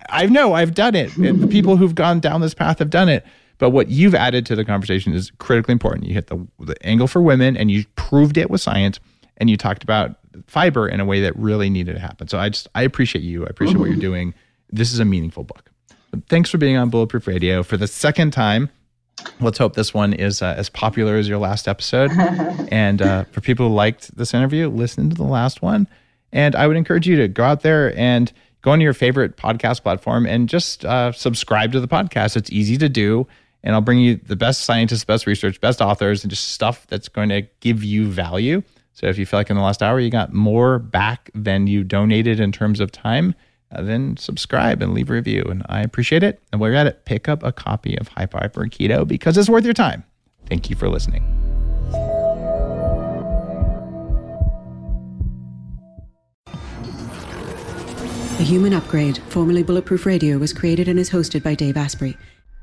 I 0.09 0.27
know 0.27 0.53
I've 0.53 0.73
done 0.73 0.95
it. 0.95 1.11
the 1.17 1.49
people 1.49 1.77
who've 1.77 1.97
gone 1.97 2.21
down 2.21 2.41
this 2.43 2.55
path 2.55 2.79
have 2.79 2.91
done 2.91 3.09
it. 3.09 3.27
But 3.59 3.71
what 3.71 3.89
you've 3.89 4.15
added 4.15 4.47
to 4.47 4.57
the 4.57 4.65
conversation 4.65 5.15
is 5.15 5.33
critically 5.39 5.73
important. 5.73 6.07
You 6.07 6.15
hit 6.15 6.29
the, 6.29 6.47
the 6.61 6.87
angle 6.87 7.09
for 7.09 7.21
women 7.21 7.57
and 7.57 7.69
you 7.69 7.85
proved 7.97 8.37
it 8.37 8.51
with 8.51 8.61
science 8.61 9.01
and 9.39 9.51
you 9.51 9.57
talked 9.57 9.83
about 9.83 10.17
fiber 10.47 10.87
in 10.87 11.01
a 11.01 11.05
way 11.05 11.21
that 11.23 11.37
really 11.37 11.71
needed 11.71 11.95
to 11.95 12.01
happen. 12.01 12.29
So 12.29 12.39
I 12.39 12.51
just, 12.51 12.69
I 12.77 12.83
appreciate 12.83 13.23
you. 13.23 13.45
I 13.45 13.49
appreciate 13.49 13.79
what 13.79 13.89
you're 13.89 13.99
doing. 13.99 14.33
This 14.71 14.93
is 14.93 15.01
a 15.01 15.05
meaningful 15.05 15.43
book. 15.43 15.71
Thanks 16.29 16.51
for 16.51 16.59
being 16.59 16.77
on 16.77 16.89
Bulletproof 16.89 17.27
Radio 17.27 17.65
for 17.65 17.77
the 17.77 17.89
second 17.89 18.31
time. 18.33 18.71
Let's 19.41 19.59
hope 19.59 19.75
this 19.75 19.93
one 19.93 20.13
is 20.13 20.43
uh, 20.43 20.55
as 20.57 20.69
popular 20.69 21.17
as 21.17 21.29
your 21.29 21.39
last 21.39 21.69
episode. 21.69 22.11
and 22.71 23.03
uh, 23.03 23.25
for 23.25 23.41
people 23.41 23.69
who 23.69 23.75
liked 23.75 24.17
this 24.17 24.35
interview, 24.35 24.69
listen 24.69 25.11
to 25.11 25.17
the 25.17 25.25
last 25.25 25.63
one. 25.63 25.89
And 26.33 26.55
I 26.55 26.67
would 26.67 26.77
encourage 26.77 27.07
you 27.07 27.17
to 27.17 27.29
go 27.29 27.45
out 27.45 27.61
there 27.63 27.97
and 27.99 28.33
go 28.63 28.71
on 28.71 28.81
your 28.81 28.95
favorite 28.95 29.37
podcast 29.37 29.83
platform 29.83 30.27
and 30.27 30.49
just 30.49 30.85
uh, 30.85 31.13
subscribe 31.13 31.73
to 31.73 31.81
the 31.81 31.89
podcast. 31.89 32.37
It's 32.37 32.51
easy 32.51 32.79
to 32.79 32.89
do. 32.89 33.27
And 33.65 33.75
I'll 33.75 33.81
bring 33.81 34.01
you 34.01 34.17
the 34.17 34.37
best 34.37 34.63
scientists, 34.63 35.05
best 35.05 35.27
research, 35.27 35.61
best 35.61 35.81
authors, 35.81 36.25
and 36.25 36.31
just 36.31 36.49
stuff 36.51 36.87
that's 36.89 37.09
going 37.09 37.29
to 37.29 37.43
give 37.61 37.85
you 37.85 38.07
value. 38.09 38.63
So 38.95 39.07
if 39.07 39.19
you 39.19 39.27
feel 39.27 39.41
like 39.41 39.51
in 39.51 39.57
the 39.57 39.63
last 39.63 39.83
hour 39.83 40.01
you 40.01 40.11
got 40.11 40.33
more 40.33 40.79
back 40.79 41.31
than 41.35 41.67
you 41.67 41.85
donated 41.85 42.41
in 42.41 42.53
terms 42.53 42.81
of 42.81 42.91
time, 42.93 43.35
Uh, 43.73 43.83
then 43.83 44.17
subscribe 44.17 44.83
and 44.83 44.95
leave 44.95 45.11
a 45.11 45.15
review. 45.15 45.45
And 45.49 45.65
I 45.69 45.81
appreciate 45.81 46.23
it. 46.23 46.43
And 46.53 46.61
while 46.61 46.71
you're 46.71 46.79
at 46.79 46.87
it, 46.87 47.05
pick 47.05 47.29
up 47.29 47.43
a 47.43 47.53
copy 47.53 47.97
of 47.99 48.09
High 48.09 48.27
Fiber 48.27 48.67
Keto 48.67 49.07
because 49.07 49.39
it's 49.39 49.49
worth 49.49 49.65
your 49.65 49.75
time. 49.75 50.05
Thank 50.47 50.69
you 50.69 50.77
for 50.77 50.89
listening. 50.89 51.25
The 58.43 58.49
Human 58.49 58.73
Upgrade, 58.73 59.19
formerly 59.29 59.63
Bulletproof 59.63 60.05
Radio, 60.05 60.37
was 60.37 60.53
created 60.53 60.89
and 60.89 60.99
is 60.99 61.11
hosted 61.11 61.45
by 61.45 61.55
Dave 61.55 61.77
Asprey. 61.77 62.17